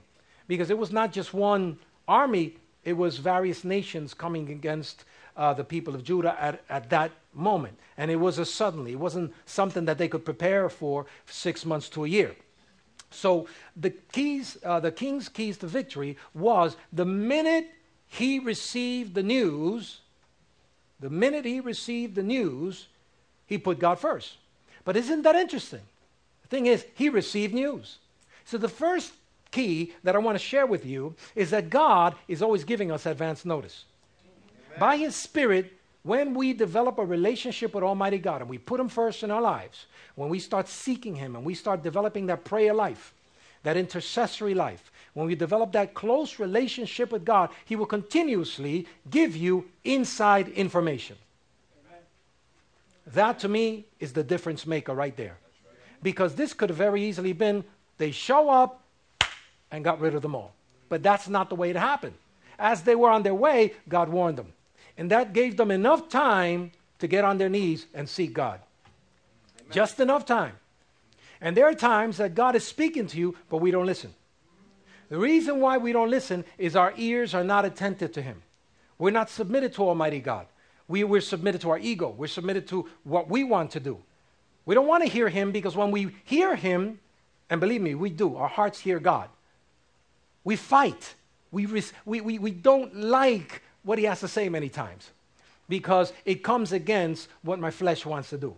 because 0.48 0.70
it 0.70 0.78
was 0.78 0.92
not 0.92 1.12
just 1.12 1.34
one 1.34 1.78
army 2.08 2.56
it 2.84 2.94
was 2.94 3.18
various 3.18 3.64
nations 3.64 4.14
coming 4.14 4.50
against 4.50 5.06
uh, 5.36 5.54
the 5.54 5.64
people 5.64 5.96
of 5.96 6.04
Judah 6.04 6.36
at, 6.42 6.64
at 6.70 6.90
that 6.90 7.12
moment. 7.34 7.78
And 7.98 8.10
it 8.10 8.16
was 8.16 8.40
a 8.40 8.46
suddenly, 8.46 8.94
it 8.94 9.00
wasn't 9.00 9.34
something 9.46 9.86
that 9.86 9.98
they 9.98 10.08
could 10.08 10.26
prepare 10.26 10.70
for 10.70 11.06
six 11.28 11.66
months 11.66 11.90
to 11.90 12.06
a 12.06 12.08
year. 12.08 12.36
So 13.12 13.48
the 13.76 13.90
keys, 13.90 14.58
uh, 14.64 14.80
the 14.80 14.92
king's 14.92 15.30
keys 15.30 15.58
to 15.58 15.68
victory 15.68 16.18
was 16.34 16.78
the 16.94 17.06
minute 17.06 17.68
he 18.08 18.40
received 18.40 19.14
the 19.14 19.24
news, 19.24 20.02
the 21.00 21.10
minute 21.10 21.46
he 21.46 21.60
received 21.60 22.16
the 22.16 22.24
news, 22.24 22.88
he 23.46 23.58
put 23.58 23.80
God 23.80 24.00
first. 24.00 24.36
But 24.84 24.98
isn't 24.98 25.22
that 25.24 25.36
interesting? 25.36 25.82
The 26.44 26.48
thing 26.48 26.66
is, 26.66 26.86
he 26.96 27.10
received 27.10 27.54
news. 27.54 27.98
So 28.46 28.58
the 28.58 28.70
first 28.70 29.14
key 29.52 29.94
that 30.04 30.16
I 30.16 30.20
want 30.20 30.36
to 30.38 30.44
share 30.44 30.66
with 30.66 30.86
you 30.86 31.16
is 31.36 31.52
that 31.52 31.70
God 31.70 32.16
is 32.28 32.42
always 32.42 32.64
giving 32.64 32.92
us 32.92 33.06
advance 33.06 33.46
notice. 33.46 33.86
Amen. 34.70 34.80
By 34.80 34.98
His 34.98 35.16
Spirit, 35.16 35.74
when 36.04 36.34
we 36.34 36.54
develop 36.54 36.98
a 36.98 37.06
relationship 37.06 37.74
with 37.74 37.84
Almighty 37.84 38.18
God 38.18 38.42
and 38.42 38.50
we 38.50 38.58
put 38.58 38.80
Him 38.80 38.90
first 38.90 39.24
in 39.24 39.32
our 39.32 39.42
lives, 39.42 39.86
when 40.16 40.30
we 40.30 40.40
start 40.40 40.68
seeking 40.68 41.16
Him 41.16 41.36
and 41.36 41.46
we 41.46 41.56
start 41.56 41.84
developing 41.84 42.28
that 42.28 42.44
prayer 42.44 42.74
life, 42.74 43.14
that 43.64 43.78
intercessory 43.78 44.54
life, 44.54 44.92
when 45.14 45.28
we 45.28 45.36
develop 45.36 45.72
that 45.74 45.94
close 45.94 46.40
relationship 46.40 47.12
with 47.12 47.26
God, 47.26 47.50
He 47.66 47.76
will 47.76 47.86
continuously 47.86 48.88
give 49.10 49.36
you 49.36 49.66
inside 49.84 50.48
information. 50.50 51.18
Amen. 51.88 52.02
That 53.08 53.40
to 53.40 53.48
me 53.48 53.86
is 54.00 54.14
the 54.14 54.24
difference 54.24 54.66
maker 54.66 54.94
right 54.94 55.16
there. 55.16 55.38
Because 56.02 56.36
this 56.36 56.54
could 56.54 56.70
have 56.70 56.78
very 56.78 57.04
easily 57.04 57.34
been 57.34 57.64
they 58.00 58.12
show 58.12 58.50
up, 58.50 58.82
and 59.72 59.84
got 59.84 60.00
rid 60.00 60.16
of 60.16 60.24
them 60.24 60.34
all. 60.34 60.54
But 60.88 61.04
that's 61.04 61.28
not 61.28 61.50
the 61.50 61.56
way 61.56 61.70
it 61.70 61.76
happened. 61.76 62.16
As 62.58 62.82
they 62.82 62.96
were 62.96 63.12
on 63.12 63.24
their 63.24 63.36
way, 63.36 63.74
God 63.88 64.10
warned 64.10 64.38
them. 64.38 64.54
And 64.98 65.12
that 65.12 65.34
gave 65.34 65.58
them 65.58 65.70
enough 65.70 66.10
time 66.10 66.72
to 66.98 67.08
get 67.08 67.24
on 67.24 67.38
their 67.38 67.50
knees 67.50 67.86
and 67.94 68.10
seek 68.10 68.34
God. 68.34 68.60
Amen. 69.60 69.72
Just 69.72 70.00
enough 70.00 70.26
time. 70.26 70.54
And 71.40 71.56
there 71.56 71.68
are 71.68 71.76
times 71.76 72.18
that 72.18 72.36
God 72.36 72.56
is 72.56 72.66
speaking 72.66 73.06
to 73.08 73.18
you, 73.18 73.36
but 73.50 73.58
we 73.58 73.72
don't 73.72 73.86
listen. 73.86 74.14
The 75.10 75.18
reason 75.18 75.60
why 75.60 75.78
we 75.78 75.92
don't 75.92 76.10
listen 76.10 76.46
is 76.58 76.76
our 76.76 76.94
ears 76.96 77.34
are 77.34 77.44
not 77.44 77.66
attentive 77.66 78.12
to 78.14 78.22
Him. 78.22 78.42
We're 78.98 79.12
not 79.12 79.30
submitted 79.30 79.74
to 79.74 79.88
Almighty 79.88 80.20
God. 80.20 80.46
We, 80.88 81.04
we're 81.04 81.22
submitted 81.22 81.62
to 81.62 81.72
our 81.72 81.80
ego. 81.80 82.14
We're 82.16 82.28
submitted 82.28 82.68
to 82.70 82.88
what 83.04 83.30
we 83.30 83.44
want 83.44 83.72
to 83.72 83.80
do. 83.80 84.00
We 84.66 84.76
don't 84.76 84.88
want 84.88 85.04
to 85.04 85.10
hear 85.10 85.30
Him 85.30 85.52
because 85.52 85.76
when 85.76 85.92
we 85.92 86.16
hear 86.26 86.56
Him, 86.56 87.00
and 87.50 87.60
believe 87.60 87.82
me, 87.82 87.96
we 87.96 88.10
do, 88.10 88.36
our 88.36 88.48
hearts 88.48 88.80
hear 88.80 89.00
God. 89.00 89.30
We 90.44 90.56
fight. 90.56 91.16
We, 91.52 91.66
res- 91.66 91.94
we, 92.06 92.22
we, 92.22 92.40
we 92.40 92.52
don't 92.52 92.96
like 92.96 93.64
what 93.84 93.98
he 93.98 94.06
has 94.06 94.20
to 94.20 94.28
say 94.28 94.50
many 94.50 94.70
times 94.70 95.10
because 95.68 96.14
it 96.26 96.44
comes 96.44 96.72
against 96.72 97.30
what 97.42 97.60
my 97.60 97.72
flesh 97.72 98.06
wants 98.06 98.30
to 98.30 98.38
do. 98.38 98.56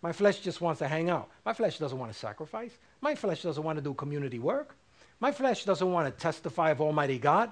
My 0.00 0.12
flesh 0.12 0.40
just 0.40 0.60
wants 0.60 0.80
to 0.80 0.88
hang 0.88 1.10
out. 1.10 1.28
My 1.44 1.52
flesh 1.52 1.78
doesn't 1.78 1.98
want 1.98 2.12
to 2.12 2.18
sacrifice. 2.18 2.72
My 3.00 3.14
flesh 3.14 3.42
doesn't 3.42 3.62
want 3.62 3.76
to 3.76 3.82
do 3.82 3.94
community 3.94 4.40
work. 4.40 4.74
My 5.22 5.30
flesh 5.30 5.64
doesn't 5.64 5.92
want 5.92 6.12
to 6.12 6.20
testify 6.20 6.70
of 6.70 6.80
Almighty 6.80 7.16
God. 7.16 7.48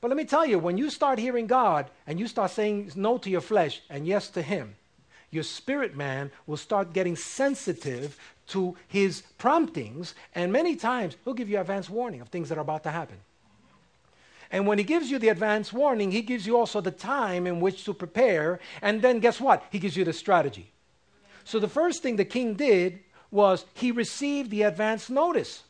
But 0.00 0.08
let 0.08 0.16
me 0.16 0.24
tell 0.24 0.46
you, 0.46 0.58
when 0.58 0.78
you 0.78 0.88
start 0.88 1.18
hearing 1.18 1.46
God 1.46 1.90
and 2.06 2.18
you 2.18 2.26
start 2.26 2.50
saying 2.52 2.90
no 2.96 3.18
to 3.18 3.28
your 3.28 3.42
flesh 3.42 3.82
and 3.90 4.06
yes 4.06 4.30
to 4.30 4.40
Him, 4.40 4.74
your 5.30 5.42
spirit 5.42 5.94
man 5.94 6.30
will 6.46 6.56
start 6.56 6.94
getting 6.94 7.16
sensitive 7.16 8.16
to 8.48 8.74
his 8.88 9.22
promptings, 9.36 10.14
and 10.34 10.50
many 10.50 10.74
times 10.74 11.18
he'll 11.22 11.34
give 11.34 11.50
you 11.50 11.60
advance 11.60 11.90
warning 11.90 12.22
of 12.22 12.28
things 12.28 12.48
that 12.48 12.56
are 12.56 12.62
about 12.62 12.82
to 12.84 12.90
happen. 12.90 13.18
And 14.50 14.66
when 14.66 14.78
he 14.78 14.84
gives 14.84 15.10
you 15.10 15.18
the 15.18 15.28
advance 15.28 15.70
warning, 15.70 16.10
he 16.10 16.22
gives 16.22 16.46
you 16.46 16.56
also 16.56 16.80
the 16.80 16.90
time 16.90 17.46
in 17.46 17.60
which 17.60 17.84
to 17.84 17.92
prepare, 17.92 18.58
and 18.80 19.02
then 19.02 19.20
guess 19.20 19.38
what? 19.38 19.64
He 19.70 19.78
gives 19.78 19.98
you 19.98 20.04
the 20.04 20.14
strategy. 20.14 20.70
So 21.44 21.58
the 21.58 21.68
first 21.68 22.02
thing 22.02 22.16
the 22.16 22.24
king 22.24 22.54
did 22.54 23.00
was 23.30 23.66
he 23.74 23.92
received 23.92 24.50
the 24.50 24.62
advance 24.62 25.10
notice. 25.10 25.62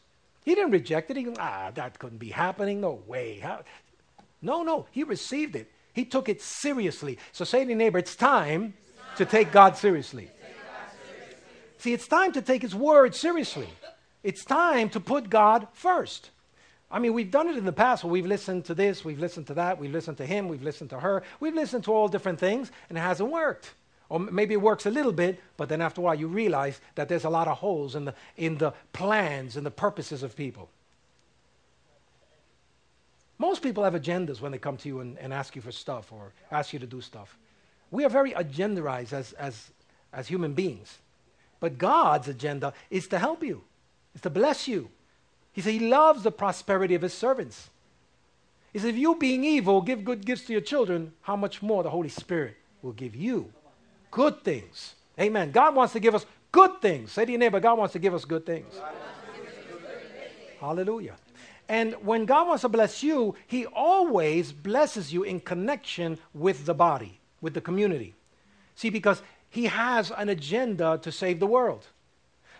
He 0.45 0.55
didn't 0.55 0.73
reject 0.73 1.11
it. 1.11 1.17
He, 1.17 1.27
ah, 1.39 1.71
that 1.75 1.99
couldn't 1.99 2.19
be 2.19 2.31
happening. 2.31 2.81
No 2.81 3.03
way. 3.07 3.39
How? 3.39 3.63
No, 4.41 4.63
no. 4.63 4.87
He 4.91 5.05
received 5.05 5.57
it. 5.57 5.71
He 5.93 6.05
took 6.05 6.29
it 6.29 6.41
seriously. 6.41 7.19
So 7.33 7.45
say 7.45 7.65
to 7.65 7.71
your 7.71 7.79
neighbor, 7.79 7.99
it's 7.99 8.17
time 8.17 8.75
to 9.17 9.25
take 9.25 9.53
God 9.53 9.77
seriously. 9.77 10.31
See, 11.79 11.93
it's 11.93 12.09
time 12.09 12.33
to 12.33 12.43
take 12.43 12.63
His 12.63 12.75
word 12.75 13.15
seriously. 13.15 13.69
It's 14.23 14.45
time 14.45 14.89
to 14.91 15.01
put 15.01 15.29
God 15.29 15.67
first. 15.73 16.31
I 16.93 16.99
mean, 16.99 17.15
we've 17.15 17.31
done 17.31 17.49
it 17.49 17.57
in 17.57 17.65
the 17.65 17.73
past 17.73 18.05
where 18.05 18.13
we've 18.13 18.27
listened 18.27 18.67
to 18.67 18.75
this, 18.75 19.05
we've 19.05 19.19
listened 19.19 19.47
to 19.47 19.55
that, 19.55 19.79
we've 19.79 19.91
listened 19.91 20.19
to 20.19 20.27
him, 20.27 20.47
we've 20.47 20.63
listened 20.63 20.91
to 20.91 21.01
her, 21.01 21.23
we've 21.41 21.55
listened 21.55 21.85
to 21.85 21.93
all 21.93 22.07
different 22.07 22.39
things, 22.39 22.71
and 22.91 22.99
it 22.99 23.01
hasn't 23.01 23.31
worked. 23.31 23.73
Or 24.13 24.21
maybe 24.21 24.53
it 24.53 24.61
works 24.61 24.85
a 24.85 24.91
little 24.91 25.11
bit, 25.11 25.41
but 25.57 25.71
then 25.71 25.81
after 25.81 26.03
a 26.03 26.05
while 26.05 26.15
you 26.15 26.29
realize 26.29 26.83
that 26.97 27.09
there's 27.09 27.25
a 27.25 27.31
lot 27.31 27.49
of 27.49 27.57
holes 27.57 27.95
in 27.95 28.05
the, 28.05 28.15
in 28.37 28.59
the 28.59 28.75
plans 28.93 29.57
and 29.57 29.65
the 29.65 29.71
purposes 29.71 30.23
of 30.23 30.37
people. 30.37 30.69
Most 33.39 33.63
people 33.63 33.85
have 33.85 33.95
agendas 33.95 34.43
when 34.43 34.53
they 34.53 34.59
come 34.59 34.77
to 34.77 34.89
you 34.89 35.01
and, 35.01 35.19
and 35.19 35.33
ask 35.33 35.57
you 35.57 35.63
for 35.63 35.73
stuff 35.73 36.13
or 36.13 36.35
ask 36.51 36.75
you 36.75 36.79
to 36.79 36.87
do 36.87 37.01
stuff. 37.01 37.39
We 37.91 38.05
are 38.05 38.11
very 38.11 38.33
agendarized 38.33 39.15
as, 39.15 39.33
as, 39.33 39.71
as 40.13 40.29
human 40.29 40.53
beings. 40.53 40.99
But 41.59 41.79
God's 41.79 42.29
agenda 42.29 42.75
is 42.91 43.09
to 43.09 43.19
help 43.19 43.43
you, 43.43 43.63
is 44.15 44.21
to 44.21 44.31
bless 44.31 44.69
you. 44.69 44.91
He 45.55 45.63
said 45.63 45.73
he 45.73 45.89
loves 45.89 46.23
the 46.23 46.31
prosperity 46.31 46.95
of 46.95 47.01
his 47.01 47.15
servants. 47.15 47.71
He 48.75 48.79
said, 48.79 48.91
if 48.91 48.97
you 48.97 49.15
being 49.15 49.43
evil 49.43 49.81
give 49.81 50.05
good 50.05 50.27
gifts 50.27 50.45
to 50.49 50.53
your 50.53 50.61
children, 50.61 51.15
how 51.23 51.37
much 51.37 51.63
more 51.63 51.83
the 51.83 51.89
Holy 51.89 52.11
Spirit 52.11 52.59
will 52.83 52.93
give 52.93 53.17
you 53.17 53.51
good 54.13 54.45
things. 54.45 54.95
Amen. 55.21 55.51
God 55.51 55.75
wants 55.75 55.93
to 55.95 56.01
give 56.01 56.15
us 56.15 56.25
good 56.53 56.81
things. 56.81 57.11
Say 57.11 57.25
to 57.25 57.33
your 57.33 57.41
neighbor, 57.41 57.59
God 57.59 57.79
wants 57.79 57.93
to 57.95 57.99
give 57.99 58.15
us 58.15 58.25
good 58.25 58.47
things. 58.47 58.73
Hallelujah. 60.61 61.17
And 61.69 61.95
when 62.05 62.25
God 62.25 62.47
wants 62.47 62.61
to 62.61 62.69
bless 62.69 63.03
you, 63.03 63.35
He 63.49 63.67
always 63.67 64.53
blesses 64.53 65.13
you 65.13 65.25
in 65.25 65.41
connection 65.41 66.19
with 66.33 66.67
the 66.67 66.75
body 66.75 67.19
with 67.43 67.53
the 67.53 67.61
community. 67.61 68.15
See, 68.75 68.89
because 68.89 69.21
he 69.51 69.67
has 69.67 70.11
an 70.13 70.31
agenda 70.31 70.99
to 71.03 71.13
save 71.13 71.41
the 71.41 71.47
world. 71.47 71.87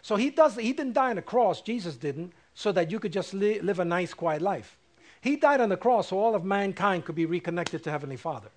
So 0.03 0.17
he, 0.17 0.29
does, 0.29 0.57
he 0.57 0.75
didn't 0.75 0.93
die 0.93 1.11
on 1.11 1.17
the 1.17 1.23
cross, 1.23 1.63
Jesus 1.63 1.97
didn't, 1.97 2.33
so 2.55 2.73
that 2.73 2.91
you 2.91 2.99
could 2.99 3.13
just 3.13 3.33
li- 3.33 3.61
live 3.61 3.79
a 3.79 3.85
nice, 3.85 4.13
quiet 4.13 4.43
life. 4.43 4.77
He 5.23 5.37
died 5.37 5.61
on 5.61 5.71
the 5.71 5.77
cross 5.77 6.09
so 6.09 6.19
all 6.19 6.35
of 6.35 6.45
mankind 6.45 7.07
could 7.07 7.15
be 7.15 7.25
reconnected 7.25 7.83
to 7.85 7.91
Heavenly 7.91 8.17
Father. 8.17 8.49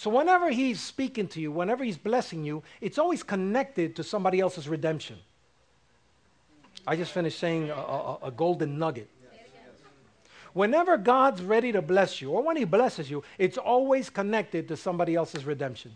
So 0.00 0.08
whenever 0.08 0.48
he's 0.48 0.80
speaking 0.80 1.28
to 1.28 1.42
you, 1.42 1.52
whenever 1.52 1.84
he's 1.84 1.98
blessing 1.98 2.42
you, 2.42 2.62
it's 2.80 2.96
always 2.96 3.22
connected 3.22 3.96
to 3.96 4.02
somebody 4.02 4.40
else's 4.40 4.66
redemption. 4.66 5.18
I 6.86 6.96
just 6.96 7.12
finished 7.12 7.38
saying 7.38 7.68
a, 7.68 7.74
a, 7.74 8.18
a 8.22 8.30
golden 8.30 8.78
nugget. 8.78 9.10
Whenever 10.54 10.96
God's 10.96 11.42
ready 11.42 11.70
to 11.72 11.82
bless 11.82 12.22
you, 12.22 12.30
or 12.30 12.42
when 12.42 12.56
He 12.56 12.64
blesses 12.64 13.10
you, 13.10 13.22
it's 13.36 13.58
always 13.58 14.08
connected 14.08 14.68
to 14.68 14.76
somebody 14.78 15.16
else's 15.16 15.44
redemption. 15.44 15.92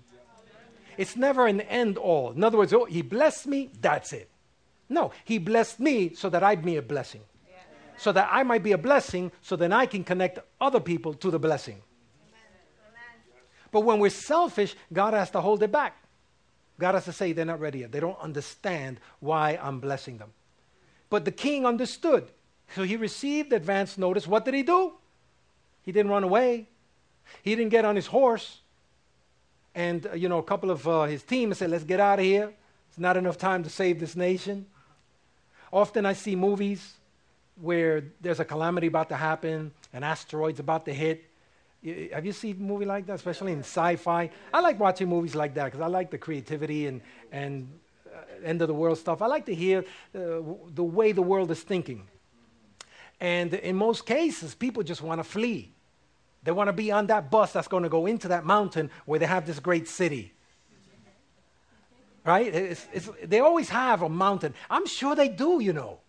It's 0.98 1.16
never 1.16 1.46
an 1.46 1.62
end 1.62 1.96
all. 1.96 2.32
In 2.32 2.44
other 2.44 2.58
words, 2.58 2.74
oh, 2.74 2.84
He 2.84 3.00
blessed 3.00 3.46
me, 3.46 3.70
that's 3.80 4.12
it. 4.12 4.28
No, 4.90 5.12
He 5.24 5.38
blessed 5.38 5.80
me 5.80 6.12
so 6.12 6.28
that 6.28 6.42
I'd 6.42 6.62
be 6.62 6.76
a 6.76 6.82
blessing. 6.82 7.22
So 7.96 8.12
that 8.12 8.28
I 8.30 8.42
might 8.42 8.62
be 8.62 8.72
a 8.72 8.78
blessing, 8.78 9.32
so 9.40 9.56
then 9.56 9.72
I 9.72 9.86
can 9.86 10.04
connect 10.04 10.40
other 10.60 10.78
people 10.78 11.14
to 11.14 11.30
the 11.30 11.38
blessing. 11.38 11.80
But 13.74 13.80
when 13.80 13.98
we're 13.98 14.08
selfish, 14.08 14.76
God 14.92 15.14
has 15.14 15.32
to 15.32 15.40
hold 15.40 15.60
it 15.64 15.72
back. 15.72 15.96
God 16.78 16.94
has 16.94 17.06
to 17.06 17.12
say 17.12 17.32
they're 17.32 17.44
not 17.44 17.58
ready 17.58 17.80
yet. 17.80 17.90
They 17.90 17.98
don't 17.98 18.18
understand 18.20 19.00
why 19.18 19.58
I'm 19.60 19.80
blessing 19.80 20.18
them. 20.18 20.32
But 21.10 21.24
the 21.24 21.32
king 21.32 21.66
understood. 21.66 22.28
So 22.76 22.84
he 22.84 22.94
received 22.94 23.52
advance 23.52 23.98
notice. 23.98 24.28
What 24.28 24.44
did 24.44 24.54
he 24.54 24.62
do? 24.62 24.92
He 25.82 25.90
didn't 25.90 26.12
run 26.12 26.22
away. 26.22 26.68
He 27.42 27.56
didn't 27.56 27.70
get 27.70 27.84
on 27.84 27.96
his 27.96 28.06
horse. 28.06 28.60
And, 29.74 30.06
uh, 30.06 30.14
you 30.14 30.28
know, 30.28 30.38
a 30.38 30.44
couple 30.44 30.70
of 30.70 30.86
uh, 30.86 31.02
his 31.06 31.24
team 31.24 31.52
said, 31.52 31.70
let's 31.70 31.82
get 31.82 31.98
out 31.98 32.20
of 32.20 32.24
here. 32.24 32.52
It's 32.90 32.98
not 33.00 33.16
enough 33.16 33.38
time 33.38 33.64
to 33.64 33.70
save 33.70 33.98
this 33.98 34.14
nation. 34.14 34.66
Often 35.72 36.06
I 36.06 36.12
see 36.12 36.36
movies 36.36 36.92
where 37.60 38.04
there's 38.20 38.38
a 38.38 38.44
calamity 38.44 38.86
about 38.86 39.08
to 39.08 39.16
happen, 39.16 39.72
an 39.92 40.04
asteroid's 40.04 40.60
about 40.60 40.84
to 40.84 40.94
hit, 40.94 41.24
have 41.84 42.24
you 42.24 42.32
seen 42.32 42.56
a 42.56 42.62
movie 42.62 42.86
like 42.86 43.06
that, 43.06 43.14
especially 43.14 43.52
in 43.52 43.60
sci-fi? 43.60 44.30
I 44.52 44.60
like 44.60 44.80
watching 44.80 45.08
movies 45.08 45.34
like 45.34 45.54
that 45.54 45.66
because 45.66 45.80
I 45.80 45.86
like 45.86 46.10
the 46.10 46.18
creativity 46.18 46.86
and 46.86 47.02
and 47.30 47.68
uh, 48.06 48.20
end 48.44 48.62
of 48.62 48.68
the 48.68 48.74
world 48.74 48.98
stuff. 48.98 49.20
I 49.20 49.26
like 49.26 49.46
to 49.46 49.54
hear 49.54 49.80
uh, 50.14 50.40
the 50.74 50.84
way 50.84 51.12
the 51.12 51.22
world 51.22 51.50
is 51.50 51.62
thinking. 51.62 52.08
And 53.20 53.54
in 53.54 53.76
most 53.76 54.06
cases, 54.06 54.54
people 54.54 54.82
just 54.82 55.02
want 55.02 55.18
to 55.20 55.24
flee. 55.24 55.72
They 56.42 56.52
want 56.52 56.68
to 56.68 56.72
be 56.72 56.90
on 56.90 57.06
that 57.06 57.30
bus 57.30 57.52
that's 57.52 57.68
going 57.68 57.82
to 57.82 57.88
go 57.88 58.06
into 58.06 58.28
that 58.28 58.44
mountain 58.44 58.90
where 59.06 59.18
they 59.18 59.26
have 59.26 59.46
this 59.46 59.60
great 59.60 59.88
city. 59.88 60.32
Right? 62.24 62.54
It's, 62.54 62.86
it's, 62.92 63.10
they 63.24 63.40
always 63.40 63.68
have 63.68 64.02
a 64.02 64.08
mountain. 64.08 64.54
I'm 64.70 64.86
sure 64.86 65.14
they 65.14 65.28
do, 65.28 65.60
you 65.60 65.72
know. 65.72 66.00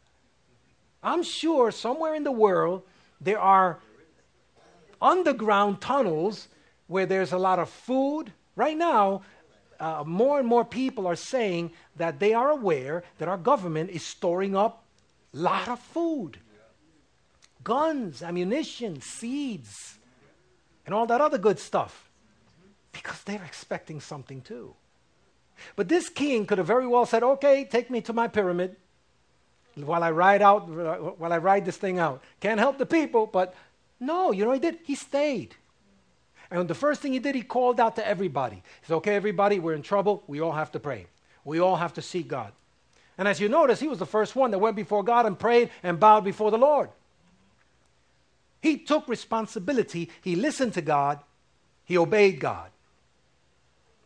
I'm 1.04 1.24
sure 1.24 1.72
somewhere 1.72 2.16
in 2.16 2.24
the 2.24 2.32
world 2.32 2.84
there 3.22 3.40
are 3.40 3.80
underground 5.06 5.80
tunnels 5.80 6.48
where 6.88 7.06
there's 7.06 7.32
a 7.32 7.38
lot 7.38 7.60
of 7.60 7.70
food. 7.70 8.34
Right 8.56 8.78
now, 8.78 9.22
uh, 9.80 10.04
more 10.06 10.40
and 10.40 10.48
more 10.48 10.66
people 10.66 11.08
are 11.08 11.16
saying 11.16 11.72
that 11.96 12.20
they 12.20 12.34
are 12.34 12.50
aware 12.50 13.04
that 13.20 13.28
our 13.28 13.38
government 13.38 13.92
is 13.92 14.04
storing 14.04 14.56
up 14.56 14.84
a 15.34 15.38
lot 15.38 15.68
of 15.68 15.80
food 15.80 16.40
guns, 17.66 18.22
ammunition, 18.22 19.02
seeds, 19.02 19.98
and 20.86 20.94
all 20.94 21.08
that 21.08 21.20
other 21.20 21.40
good 21.40 21.60
stuff 21.60 22.10
because 22.94 23.22
they're 23.24 23.44
expecting 23.44 24.00
something 24.00 24.40
too. 24.42 24.76
But 25.76 25.90
this 25.90 26.08
king 26.08 26.46
could 26.46 26.60
have 26.60 26.68
very 26.68 26.88
well 26.88 27.06
said, 27.06 27.24
Okay, 27.24 27.66
take 27.66 27.90
me 27.90 28.02
to 28.02 28.14
my 28.14 28.28
pyramid 28.28 28.78
while 29.76 30.04
I 30.04 30.12
ride 30.12 30.42
out, 30.42 30.70
while 31.20 31.34
I 31.34 31.40
ride 31.40 31.66
this 31.66 31.78
thing 31.78 32.00
out. 32.00 32.22
Can't 32.40 32.60
help 32.60 32.78
the 32.78 32.86
people, 32.86 33.26
but 33.26 33.56
no, 34.00 34.32
you 34.32 34.46
know 34.46 34.52
he 34.52 34.60
did? 34.60 34.80
He 34.84 34.96
stayed. 34.96 35.56
And 36.52 36.68
the 36.68 36.76
first 36.76 37.02
thing 37.02 37.14
he 37.14 37.20
did, 37.20 37.36
he 37.36 37.42
called 37.42 37.80
out 37.80 37.96
to 37.96 38.08
everybody. 38.08 38.58
He 38.58 38.88
said, 38.88 38.96
Okay, 38.96 39.16
everybody, 39.16 39.60
we're 39.60 39.74
in 39.74 39.82
trouble. 39.82 40.24
We 40.28 40.42
all 40.42 40.52
have 40.52 40.72
to 40.74 40.80
pray. 40.80 41.08
We 41.44 41.60
all 41.60 41.76
have 41.76 41.94
to 41.94 42.02
seek 42.02 42.28
God. 42.28 42.52
And 43.18 43.28
as 43.28 43.40
you 43.40 43.50
notice, 43.50 43.80
he 43.80 43.88
was 43.88 44.00
the 44.00 44.06
first 44.06 44.36
one 44.36 44.52
that 44.52 44.60
went 44.60 44.76
before 44.76 45.04
God 45.04 45.26
and 45.26 45.40
prayed 45.40 45.70
and 45.84 46.00
bowed 46.00 46.24
before 46.24 46.52
the 46.52 46.58
Lord. 46.58 46.90
He 48.62 48.78
took 48.78 49.08
responsibility. 49.08 50.10
He 50.22 50.36
listened 50.36 50.74
to 50.74 50.82
God. 50.82 51.20
He 51.86 51.98
obeyed 51.98 52.40
God. 52.40 52.70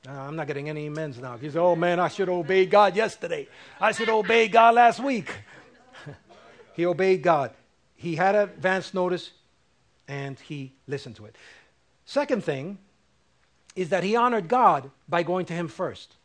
Uh, 0.08 0.12
I'm 0.12 0.36
not 0.36 0.48
getting 0.48 0.70
any 0.70 0.88
amens 0.88 1.20
now. 1.20 1.38
He 1.38 1.50
said, 1.50 1.60
Oh 1.60 1.76
man, 1.76 2.00
I 2.00 2.08
should 2.08 2.30
obey 2.30 2.66
God 2.66 2.96
yesterday. 2.96 3.48
I 3.80 3.92
should 3.92 4.10
obey 4.10 4.48
God 4.48 4.76
last 4.76 5.00
week. 5.00 5.34
he 6.74 6.86
obeyed 6.86 7.22
God. 7.22 7.52
He 7.96 8.16
had 8.16 8.36
advance 8.36 8.94
notice 8.94 9.32
and 10.10 10.40
he 10.40 10.74
listened 10.88 11.16
to 11.18 11.26
it. 11.26 11.36
Second 12.04 12.44
thing 12.44 12.80
is 13.76 13.90
that 13.90 14.04
he 14.04 14.16
honored 14.16 14.48
God 14.48 14.90
by 15.08 15.24
going 15.24 15.46
to 15.46 15.54
him 15.54 15.68
first. 15.68 16.16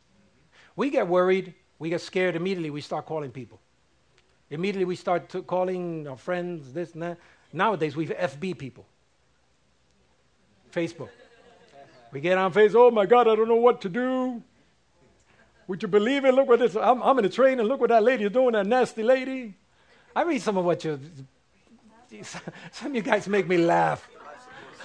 We 0.74 0.90
get 0.90 1.06
worried, 1.06 1.54
we 1.78 1.90
get 1.90 2.00
scared, 2.00 2.34
immediately 2.34 2.70
we 2.70 2.80
start 2.80 3.06
calling 3.06 3.30
people. 3.30 3.60
Immediately 4.50 4.86
we 4.86 4.96
start 4.96 5.32
calling 5.46 6.08
our 6.08 6.16
friends, 6.16 6.72
this 6.72 6.94
and 6.94 7.02
that. 7.02 7.18
Nowadays 7.52 7.94
we've 7.94 8.08
FB 8.08 8.58
people. 8.58 8.86
Facebook. 10.72 11.10
We 12.10 12.20
get 12.20 12.38
on 12.38 12.52
Facebook, 12.52 12.88
oh 12.88 12.90
my 12.90 13.06
God, 13.06 13.28
I 13.28 13.36
don't 13.36 13.48
know 13.48 13.54
what 13.56 13.82
to 13.82 13.88
do. 13.88 14.42
Would 15.66 15.82
you 15.82 15.88
believe 15.88 16.24
it? 16.24 16.34
Look 16.34 16.48
what 16.48 16.58
this, 16.58 16.74
I'm, 16.74 17.02
I'm 17.02 17.18
in 17.18 17.24
a 17.26 17.28
train 17.28 17.60
and 17.60 17.68
look 17.68 17.80
what 17.80 17.90
that 17.90 18.02
lady 18.02 18.24
is 18.24 18.32
doing, 18.32 18.52
that 18.52 18.66
nasty 18.66 19.02
lady. 19.02 19.54
I 20.16 20.22
read 20.22 20.40
some 20.40 20.56
of 20.56 20.64
what 20.64 20.84
some 22.72 22.90
of 22.90 22.94
you 22.94 23.02
guys 23.02 23.28
make 23.28 23.48
me 23.48 23.58
laugh. 23.58 24.08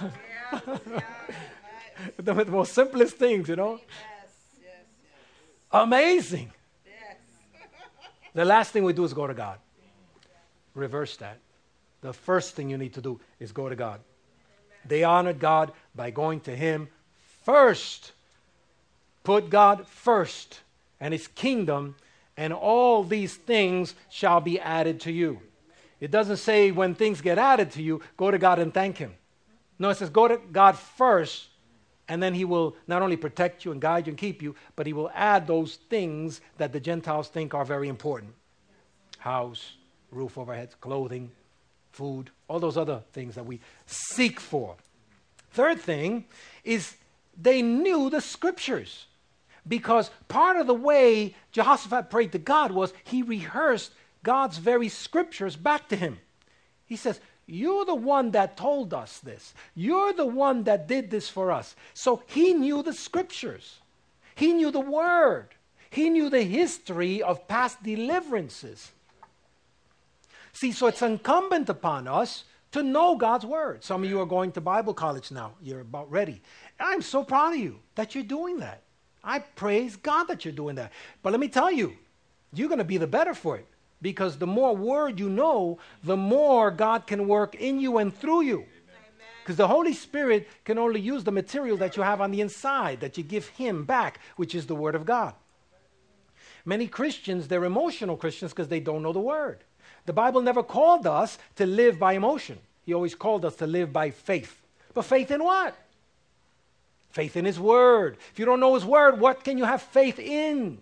the, 2.16 2.32
the, 2.32 2.44
most 2.46 2.72
simplest 2.72 3.16
things, 3.16 3.48
you 3.48 3.56
know? 3.56 3.80
Amazing. 5.72 6.50
the 8.34 8.44
last 8.44 8.72
thing 8.72 8.84
we 8.84 8.92
do 8.92 9.04
is 9.04 9.12
go 9.12 9.26
to 9.26 9.34
God. 9.34 9.58
Reverse 10.74 11.16
that. 11.18 11.38
The 12.00 12.12
first 12.12 12.54
thing 12.54 12.70
you 12.70 12.78
need 12.78 12.94
to 12.94 13.00
do 13.00 13.20
is 13.38 13.52
go 13.52 13.68
to 13.68 13.76
God. 13.76 14.00
They 14.84 15.04
honored 15.04 15.38
God 15.38 15.72
by 15.94 16.10
going 16.10 16.40
to 16.40 16.56
Him 16.56 16.88
first. 17.44 18.12
Put 19.22 19.50
God 19.50 19.86
first 19.86 20.60
and 21.00 21.12
His 21.12 21.28
kingdom, 21.28 21.96
and 22.36 22.52
all 22.52 23.04
these 23.04 23.34
things 23.34 23.94
shall 24.08 24.40
be 24.40 24.58
added 24.58 25.00
to 25.00 25.12
you. 25.12 25.40
It 26.00 26.10
doesn't 26.10 26.38
say 26.38 26.70
when 26.70 26.94
things 26.94 27.20
get 27.20 27.38
added 27.38 27.70
to 27.72 27.82
you, 27.82 28.00
go 28.16 28.30
to 28.30 28.38
God 28.38 28.58
and 28.58 28.72
thank 28.72 28.98
Him. 28.98 29.14
No, 29.78 29.90
it 29.90 29.96
says 29.96 30.10
go 30.10 30.28
to 30.28 30.38
God 30.50 30.76
first, 30.76 31.48
and 32.08 32.22
then 32.22 32.34
He 32.34 32.44
will 32.44 32.76
not 32.86 33.02
only 33.02 33.16
protect 33.16 33.64
you 33.64 33.72
and 33.72 33.80
guide 33.80 34.06
you 34.06 34.12
and 34.12 34.18
keep 34.18 34.42
you, 34.42 34.54
but 34.76 34.86
He 34.86 34.92
will 34.92 35.10
add 35.14 35.46
those 35.46 35.76
things 35.76 36.40
that 36.56 36.72
the 36.72 36.80
Gentiles 36.80 37.28
think 37.28 37.54
are 37.54 37.64
very 37.64 37.88
important 37.88 38.34
house, 39.18 39.74
roof 40.10 40.38
overhead, 40.38 40.74
clothing, 40.80 41.30
food, 41.92 42.30
all 42.48 42.58
those 42.58 42.76
other 42.76 43.02
things 43.12 43.34
that 43.34 43.44
we 43.44 43.60
seek 43.86 44.40
for. 44.40 44.76
Third 45.52 45.80
thing 45.80 46.24
is 46.64 46.96
they 47.40 47.62
knew 47.62 48.10
the 48.10 48.20
scriptures 48.20 49.06
because 49.68 50.10
part 50.28 50.56
of 50.56 50.66
the 50.66 50.74
way 50.74 51.34
Jehoshaphat 51.52 52.10
prayed 52.10 52.32
to 52.32 52.38
God 52.38 52.72
was 52.72 52.92
he 53.04 53.22
rehearsed 53.22 53.92
God's 54.22 54.58
very 54.58 54.88
scriptures 54.88 55.56
back 55.56 55.88
to 55.88 55.96
him. 55.96 56.18
He 56.86 56.96
says, 56.96 57.20
You're 57.46 57.84
the 57.84 57.94
one 57.94 58.32
that 58.32 58.56
told 58.56 58.92
us 58.92 59.18
this. 59.18 59.54
You're 59.74 60.12
the 60.12 60.26
one 60.26 60.64
that 60.64 60.88
did 60.88 61.10
this 61.10 61.28
for 61.28 61.50
us. 61.50 61.74
So 61.94 62.22
he 62.26 62.52
knew 62.52 62.82
the 62.82 62.92
scriptures, 62.92 63.78
he 64.34 64.52
knew 64.52 64.70
the 64.70 64.80
word, 64.80 65.48
he 65.88 66.10
knew 66.10 66.28
the 66.28 66.42
history 66.42 67.22
of 67.22 67.48
past 67.48 67.82
deliverances. 67.82 68.90
See, 70.52 70.72
so 70.72 70.88
it's 70.88 71.02
incumbent 71.02 71.68
upon 71.68 72.08
us 72.08 72.44
to 72.72 72.82
know 72.82 73.16
God's 73.16 73.46
word. 73.46 73.82
Some 73.82 74.02
of 74.04 74.10
you 74.10 74.20
are 74.20 74.26
going 74.26 74.52
to 74.52 74.60
Bible 74.60 74.94
college 74.94 75.30
now, 75.30 75.52
you're 75.62 75.80
about 75.80 76.10
ready. 76.10 76.42
I'm 76.78 77.02
so 77.02 77.24
proud 77.24 77.54
of 77.54 77.60
you 77.60 77.78
that 77.94 78.14
you're 78.14 78.24
doing 78.24 78.58
that. 78.58 78.82
I 79.22 79.40
praise 79.40 79.96
God 79.96 80.24
that 80.24 80.44
you're 80.44 80.52
doing 80.52 80.76
that. 80.76 80.92
But 81.22 81.32
let 81.32 81.40
me 81.40 81.48
tell 81.48 81.70
you, 81.70 81.96
you're 82.52 82.68
going 82.68 82.78
to 82.78 82.84
be 82.84 82.96
the 82.96 83.06
better 83.06 83.34
for 83.34 83.56
it 83.56 83.66
because 84.02 84.38
the 84.38 84.46
more 84.46 84.74
word 84.74 85.18
you 85.18 85.28
know, 85.28 85.78
the 86.02 86.16
more 86.16 86.70
God 86.70 87.06
can 87.06 87.28
work 87.28 87.54
in 87.54 87.80
you 87.80 87.98
and 87.98 88.16
through 88.16 88.42
you. 88.42 88.64
Because 89.42 89.56
the 89.56 89.68
Holy 89.68 89.94
Spirit 89.94 90.48
can 90.64 90.78
only 90.78 91.00
use 91.00 91.24
the 91.24 91.32
material 91.32 91.76
that 91.78 91.96
you 91.96 92.02
have 92.02 92.20
on 92.20 92.30
the 92.30 92.40
inside, 92.40 93.00
that 93.00 93.16
you 93.16 93.24
give 93.24 93.48
Him 93.48 93.84
back, 93.84 94.20
which 94.36 94.54
is 94.54 94.66
the 94.66 94.74
Word 94.74 94.94
of 94.94 95.06
God. 95.06 95.34
Many 96.64 96.86
Christians, 96.86 97.48
they're 97.48 97.64
emotional 97.64 98.16
Christians 98.16 98.52
because 98.52 98.68
they 98.68 98.80
don't 98.80 99.02
know 99.02 99.12
the 99.12 99.20
Word. 99.20 99.64
The 100.06 100.12
Bible 100.12 100.42
never 100.42 100.62
called 100.62 101.06
us 101.06 101.38
to 101.56 101.66
live 101.66 101.98
by 101.98 102.12
emotion, 102.12 102.58
He 102.84 102.94
always 102.94 103.14
called 103.14 103.44
us 103.44 103.56
to 103.56 103.66
live 103.66 103.92
by 103.92 104.10
faith. 104.10 104.60
But 104.92 105.04
faith 105.04 105.30
in 105.30 105.42
what? 105.42 105.76
Faith 107.10 107.36
in 107.36 107.44
His 107.44 107.58
Word. 107.58 108.18
If 108.32 108.38
you 108.38 108.44
don't 108.44 108.60
know 108.60 108.74
His 108.74 108.84
Word, 108.84 109.20
what 109.20 109.42
can 109.42 109.58
you 109.58 109.64
have 109.64 109.82
faith 109.82 110.18
in? 110.18 110.78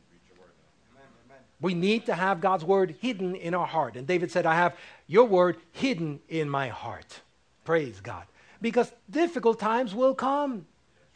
We 1.60 1.74
need 1.74 2.06
to 2.06 2.14
have 2.14 2.40
God's 2.40 2.64
word 2.64 2.94
hidden 3.00 3.34
in 3.34 3.54
our 3.54 3.66
heart. 3.66 3.96
And 3.96 4.06
David 4.06 4.30
said, 4.30 4.46
I 4.46 4.54
have 4.54 4.76
your 5.06 5.24
word 5.24 5.56
hidden 5.72 6.20
in 6.28 6.48
my 6.48 6.68
heart. 6.68 7.20
Praise 7.64 8.00
God. 8.00 8.24
Because 8.62 8.92
difficult 9.10 9.58
times 9.58 9.94
will 9.94 10.14
come. 10.14 10.66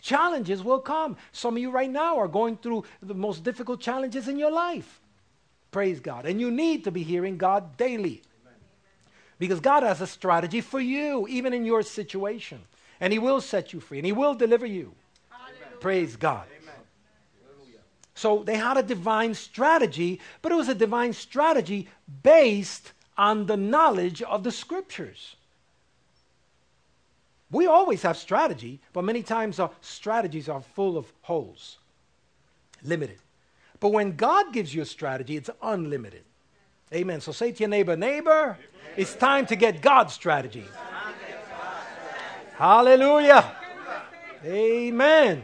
Challenges 0.01 0.63
will 0.63 0.81
come. 0.81 1.17
Some 1.31 1.57
of 1.57 1.63
you 1.63 1.71
right 1.71 1.91
now 1.91 2.19
are 2.19 2.29
going 2.29 2.57
through 2.57 2.85
the 3.01 3.15
most 3.15 3.45
difficult 3.45 3.81
challenges 3.81 4.27
in 4.27 4.37
your 4.37 4.51
life. 4.51 5.01
Praise 5.71 6.01
God. 6.01 6.27
And 6.27 6.41
you 6.41 6.51
need 6.51 6.85
to 6.85 6.91
be 6.91 7.03
hearing 7.03 7.39
God 7.39 7.77
daily. 7.77 8.23
Because 9.39 9.61
God 9.61 9.83
has 9.83 10.01
a 10.01 10.07
strategy 10.07 10.61
for 10.61 10.81
you, 10.81 11.27
even 11.29 11.53
in 11.53 11.65
your 11.65 11.83
situation. 11.83 12.61
And 13.01 13.13
He 13.13 13.19
will 13.19 13.41
set 13.41 13.73
you 13.73 13.81
free 13.81 13.99
and 13.99 14.07
He 14.07 14.13
will 14.13 14.35
deliver 14.35 14.67
you. 14.67 14.93
Hallelujah. 15.31 15.81
Praise 15.81 16.17
God. 16.17 16.47
Amen. 16.47 16.62
So 18.14 18.42
they 18.42 18.57
had 18.57 18.76
a 18.76 18.83
divine 18.83 19.35
strategy, 19.35 20.21
but 20.42 20.52
it 20.52 20.57
was 20.57 20.69
a 20.69 20.75
divine 20.75 21.12
strategy 21.12 21.88
based 22.23 22.92
on 23.16 23.47
the 23.47 23.57
knowledge 23.57 24.23
of 24.23 24.45
the 24.45 24.52
scriptures. 24.52 25.37
We 27.50 27.66
always 27.66 28.02
have 28.02 28.16
strategy, 28.16 28.81
but 28.92 29.04
many 29.04 29.23
times 29.23 29.61
our 29.61 29.71
strategies 29.83 30.49
are 30.49 30.61
full 30.61 30.97
of 30.97 31.12
holes, 31.23 31.78
limited. 32.83 33.19
But 33.78 33.92
when 33.92 34.16
God 34.16 34.52
gives 34.52 34.75
you 34.75 34.83
a 34.83 34.87
strategy, 34.87 35.37
it's 35.37 35.50
unlimited. 35.62 36.25
Amen. 36.95 37.21
So 37.21 37.33
say 37.33 37.52
to 37.52 37.59
your 37.61 37.69
neighbor, 37.69 37.97
neighbor, 37.97 38.59
it's 38.97 39.14
time 39.14 39.47
to 39.47 39.57
get 39.57 39.83
God's 39.83 40.14
strategy. 40.14 40.64
Hallelujah. 42.57 43.57
Amen. 44.45 45.42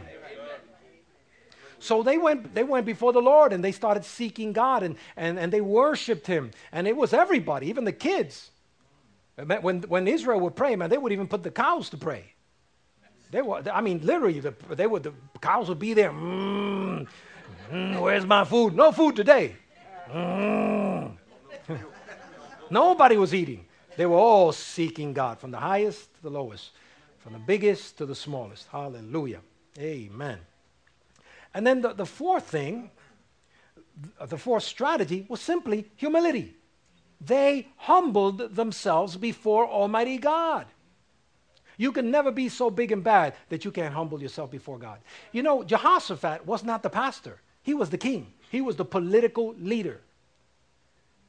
So 1.79 2.03
they 2.03 2.17
went, 2.17 2.53
they 2.53 2.63
went 2.63 2.85
before 2.85 3.13
the 3.13 3.21
Lord 3.21 3.53
and 3.53 3.63
they 3.63 3.71
started 3.71 4.05
seeking 4.05 4.53
God 4.53 4.83
and, 4.83 4.95
and, 5.15 5.39
and 5.39 5.51
they 5.51 5.61
worshiped 5.61 6.27
Him. 6.27 6.51
And 6.71 6.87
it 6.87 6.95
was 6.95 7.13
everybody, 7.13 7.67
even 7.67 7.85
the 7.85 7.93
kids. 7.93 8.51
When, 9.61 9.81
when 9.83 10.07
Israel 10.07 10.39
would 10.41 10.55
pray, 10.55 10.75
man, 10.75 10.89
they 10.89 10.97
would 10.97 11.13
even 11.13 11.27
put 11.27 11.43
the 11.43 11.51
cows 11.51 11.89
to 11.91 11.97
pray. 11.97 12.33
They 13.31 13.41
were, 13.41 13.61
I 13.71 13.81
mean, 13.81 14.01
literally, 14.03 14.39
the, 14.39 14.53
they 14.69 14.87
would, 14.87 15.03
the 15.03 15.13
cows 15.39 15.69
would 15.69 15.79
be 15.79 15.93
there. 15.93 16.11
Mm, 16.11 17.07
mm, 17.71 18.01
where's 18.01 18.25
my 18.25 18.43
food? 18.43 18.75
No 18.75 18.91
food 18.91 19.15
today. 19.15 19.55
Mm. 20.11 21.11
Nobody 22.71 23.17
was 23.17 23.33
eating. 23.33 23.65
They 23.97 24.05
were 24.05 24.17
all 24.17 24.51
seeking 24.51 25.13
God, 25.13 25.39
from 25.39 25.51
the 25.51 25.59
highest 25.59 26.13
to 26.15 26.23
the 26.23 26.29
lowest, 26.31 26.71
from 27.19 27.33
the 27.33 27.39
biggest 27.39 27.97
to 27.99 28.05
the 28.05 28.15
smallest. 28.15 28.67
Hallelujah. 28.71 29.41
Amen. 29.77 30.39
And 31.53 31.65
then 31.65 31.81
the, 31.81 31.93
the 31.93 32.05
fourth 32.05 32.45
thing, 32.45 32.91
the 34.25 34.37
fourth 34.37 34.63
strategy 34.63 35.25
was 35.27 35.41
simply 35.41 35.89
humility. 35.95 36.55
They 37.21 37.67
humbled 37.75 38.55
themselves 38.55 39.17
before 39.17 39.67
Almighty 39.67 40.17
God. 40.17 40.65
You 41.77 41.91
can 41.91 42.11
never 42.11 42.31
be 42.31 42.49
so 42.49 42.69
big 42.69 42.91
and 42.91 43.03
bad 43.03 43.35
that 43.49 43.63
you 43.63 43.71
can't 43.71 43.93
humble 43.93 44.21
yourself 44.21 44.51
before 44.51 44.77
God. 44.77 44.99
You 45.31 45.43
know, 45.43 45.63
Jehoshaphat 45.63 46.45
was 46.45 46.63
not 46.63 46.83
the 46.83 46.89
pastor, 46.89 47.39
he 47.63 47.73
was 47.73 47.89
the 47.89 47.97
king, 47.97 48.33
he 48.51 48.61
was 48.61 48.75
the 48.75 48.85
political 48.85 49.55
leader. 49.57 50.01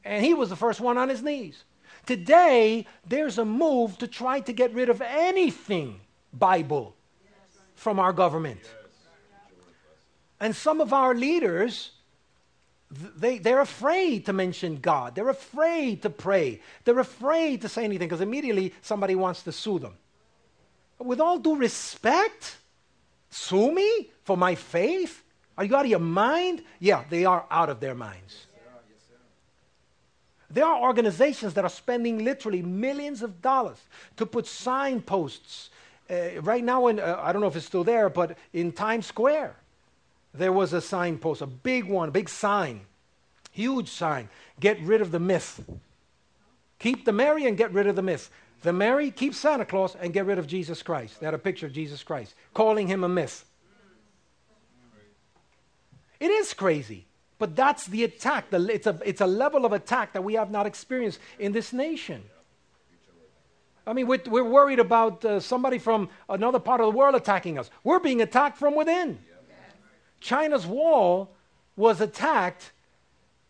And 0.05 0.25
he 0.25 0.35
was 0.35 0.49
the 0.49 0.57
first 0.57 0.81
one 0.81 0.97
on 0.97 1.09
his 1.09 1.23
knees. 1.23 1.63
Today, 2.07 2.87
there's 3.07 3.39
a 3.39 3.45
move 3.45 3.99
to 3.99 4.07
try 4.07 4.41
to 4.41 4.53
get 4.53 4.73
rid 4.73 4.89
of 4.89 5.03
anything 5.03 6.01
Bible 6.33 6.97
from 7.75 7.99
our 7.99 8.13
government. 8.13 8.61
And 10.41 10.57
some 10.57 10.81
of 10.81 10.93
our 10.93 11.15
leaders, 11.15 11.91
they, 12.91 13.39
they're 13.39 13.61
afraid 13.61 14.27
to 14.27 14.33
mention 14.33 14.77
God. 14.77 15.15
They're 15.15 15.29
afraid 15.29 16.03
to 16.03 16.11
pray. 16.11 16.61
They're 16.85 16.99
afraid 16.99 17.61
to 17.63 17.69
say 17.69 17.85
anything 17.85 18.09
because 18.09 18.23
immediately 18.23 18.73
somebody 18.81 19.15
wants 19.15 19.43
to 19.43 19.53
sue 19.53 19.79
them. 19.79 19.95
With 20.99 21.21
all 21.21 21.39
due 21.39 21.57
respect, 21.57 22.57
sue 23.31 23.73
me 23.73 24.11
for 24.25 24.37
my 24.37 24.55
faith? 24.55 25.23
Are 25.57 25.65
you 25.65 25.77
out 25.77 25.85
of 25.85 25.91
your 25.91 25.99
mind? 25.99 26.63
Yeah, 26.79 27.05
they 27.11 27.25
are 27.25 27.47
out 27.51 27.69
of 27.69 27.81
their 27.81 27.95
minds. 27.95 28.47
There 30.51 30.65
are 30.65 30.83
organizations 30.83 31.55
that 31.55 31.65
are 31.65 31.71
spending 31.71 32.25
literally 32.25 32.61
millions 32.61 33.23
of 33.23 33.41
dollars 33.41 33.79
to 34.17 34.27
put 34.27 34.47
signposts. 34.47 35.71
Uh, 36.09 36.41
right 36.41 36.65
now, 36.65 36.89
in, 36.89 36.99
uh, 36.99 37.21
I 37.23 37.33
don't 37.33 37.41
know 37.41 37.47
if 37.47 37.55
it's 37.55 37.67
still 37.67 37.85
there, 37.85 38.09
but 38.09 38.37
in 38.53 38.73
Times 38.73 39.07
Square, 39.07 39.55
there 40.33 40.53
was 40.53 40.73
a 40.73 40.81
signpost, 40.81 41.43
a 41.43 41.47
big 41.47 41.85
one, 41.85 42.09
a 42.09 42.13
big 42.13 42.29
sign, 42.29 42.83
huge 43.51 43.89
sign. 43.89 44.29
Get 44.59 44.81
rid 44.81 45.01
of 45.01 45.11
the 45.11 45.21
myth. 45.21 45.65
Keep 46.79 47.05
the 47.05 47.13
Mary 47.13 47.47
and 47.47 47.57
get 47.57 47.73
rid 47.73 47.87
of 47.87 47.97
the 47.97 48.03
myth. 48.03 48.31
The 48.63 48.73
Mary, 48.73 49.11
keep 49.11 49.35
Santa 49.35 49.65
Claus 49.65 49.97
and 49.97 50.13
get 50.13 50.27
rid 50.27 50.39
of 50.39 50.47
Jesus 50.47 50.83
Christ. 50.83 51.21
They 51.21 51.27
had 51.27 51.35
a 51.35 51.39
picture 51.39 51.67
of 51.67 51.73
Jesus 51.73 52.03
Christ, 52.03 52.35
calling 52.53 52.89
him 52.89 53.05
a 53.05 53.09
myth. 53.09 53.45
It 56.21 56.31
is 56.31 56.53
crazy. 56.53 57.07
But 57.39 57.57
that's 57.57 57.87
the 57.87 58.05
attack. 58.05 58.47
It's 58.53 58.87
a, 58.87 58.99
it's 59.03 59.23
a 59.23 59.27
level 59.27 59.65
of 59.65 59.73
attack 59.73 60.13
that 60.13 60.23
we 60.23 60.35
have 60.35 60.51
not 60.51 60.67
experienced 60.67 61.19
in 61.39 61.53
this 61.53 61.73
nation. 61.73 62.23
I 63.87 63.95
mean, 63.95 64.07
we're, 64.07 64.21
we're 64.27 64.45
worried 64.45 64.79
about 64.79 65.25
uh, 65.25 65.41
somebody 65.41 65.79
from 65.79 66.11
another 66.29 66.59
part 66.59 66.83
of 66.83 66.93
the 66.93 66.97
world 66.97 67.15
attacking 67.15 67.59
us. 67.59 67.71
We're 67.83 67.99
being 67.99 68.21
attacked 68.21 68.59
from 68.59 68.77
within. 68.77 69.19
China's 70.21 70.67
wall 70.67 71.31
was 71.77 72.01
attacked, 72.01 72.73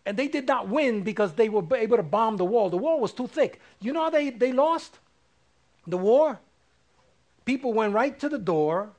and 0.07 0.17
they 0.17 0.29
did 0.29 0.47
not 0.47 0.69
win 0.69 1.03
because 1.03 1.35
they 1.35 1.49
were 1.49 1.65
able 1.77 1.97
to 1.97 2.03
bomb 2.03 2.37
the 2.37 2.45
wall. 2.45 2.71
The 2.71 2.77
wall 2.77 3.01
was 3.01 3.13
too 3.13 3.27
thick. 3.27 3.61
You 3.81 3.93
know 3.93 4.05
how 4.05 4.11
they, 4.11 4.31
they 4.31 4.53
lost 4.53 4.99
the 5.87 5.99
war? 5.99 6.39
People 7.45 7.73
went 7.73 7.93
right 7.93 8.19
to 8.21 8.29
the 8.29 8.39
door, 8.39 8.91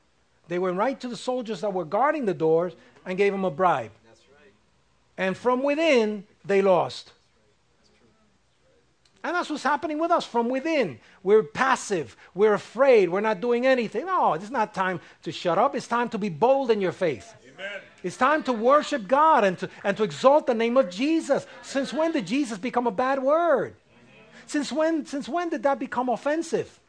they 0.48 0.60
went 0.60 0.76
right 0.78 1.00
to 1.00 1.08
the 1.08 1.16
soldiers 1.16 1.62
that 1.62 1.74
were 1.74 1.86
guarding 1.86 2.26
the 2.26 2.34
doors 2.34 2.74
and 3.06 3.18
gave 3.18 3.32
them 3.32 3.46
a 3.46 3.52
bribe. 3.52 3.92
That's 4.06 4.22
right. 4.30 4.52
And 5.18 5.38
from 5.38 5.64
within, 5.64 6.26
they 6.44 6.62
lost. 6.62 7.14
And 9.24 9.36
that's 9.36 9.50
what's 9.50 9.64
happening 9.64 10.00
with 10.00 10.12
us 10.12 10.26
from 10.26 10.50
within. 10.50 11.00
We're 11.22 11.44
passive. 11.44 12.18
We're 12.34 12.56
afraid. 12.56 13.10
We're 13.10 13.22
not 13.22 13.40
doing 13.40 13.68
anything. 13.68 14.08
No, 14.08 14.34
it's 14.34 14.50
not 14.50 14.74
time 14.74 15.00
to 15.24 15.32
shut 15.32 15.60
up. 15.60 15.76
It's 15.76 15.88
time 15.88 16.10
to 16.10 16.18
be 16.18 16.30
bold 16.30 16.72
in 16.72 16.82
your 16.82 16.92
faith. 16.92 17.36
Amen. 17.62 17.82
It's 18.04 18.18
time 18.18 18.44
to 18.44 18.54
worship 18.54 19.08
God 19.08 19.44
and 19.44 19.58
to, 19.60 19.70
and 19.84 19.96
to 19.98 20.04
exalt 20.04 20.48
the 20.48 20.54
name 20.54 20.78
of 20.78 20.90
Jesus. 20.90 21.46
Since 21.62 21.94
when 21.94 22.12
did 22.12 22.26
Jesus 22.26 22.58
become 22.58 22.88
a 22.88 22.92
bad 22.92 23.22
word? 23.22 23.76
Since 24.48 24.72
when, 24.72 25.06
since 25.06 25.30
when 25.30 25.50
did 25.50 25.64
that 25.64 25.80
become 25.80 26.10
offensive? 26.10 26.80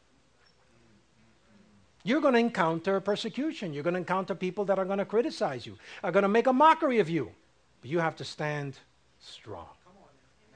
You're 2.03 2.19
going 2.19 2.33
to 2.33 2.39
encounter 2.39 2.99
persecution. 2.99 3.73
You're 3.73 3.83
going 3.83 3.93
to 3.93 3.99
encounter 3.99 4.35
people 4.35 4.65
that 4.65 4.77
are 4.77 4.85
going 4.85 4.97
to 4.97 5.05
criticize 5.05 5.65
you, 5.65 5.77
are 6.03 6.11
going 6.11 6.23
to 6.23 6.29
make 6.29 6.47
a 6.47 6.53
mockery 6.53 6.99
of 6.99 7.09
you. 7.09 7.31
But 7.81 7.89
you 7.89 7.99
have 7.99 8.15
to 8.17 8.25
stand 8.25 8.77
strong. 9.21 9.67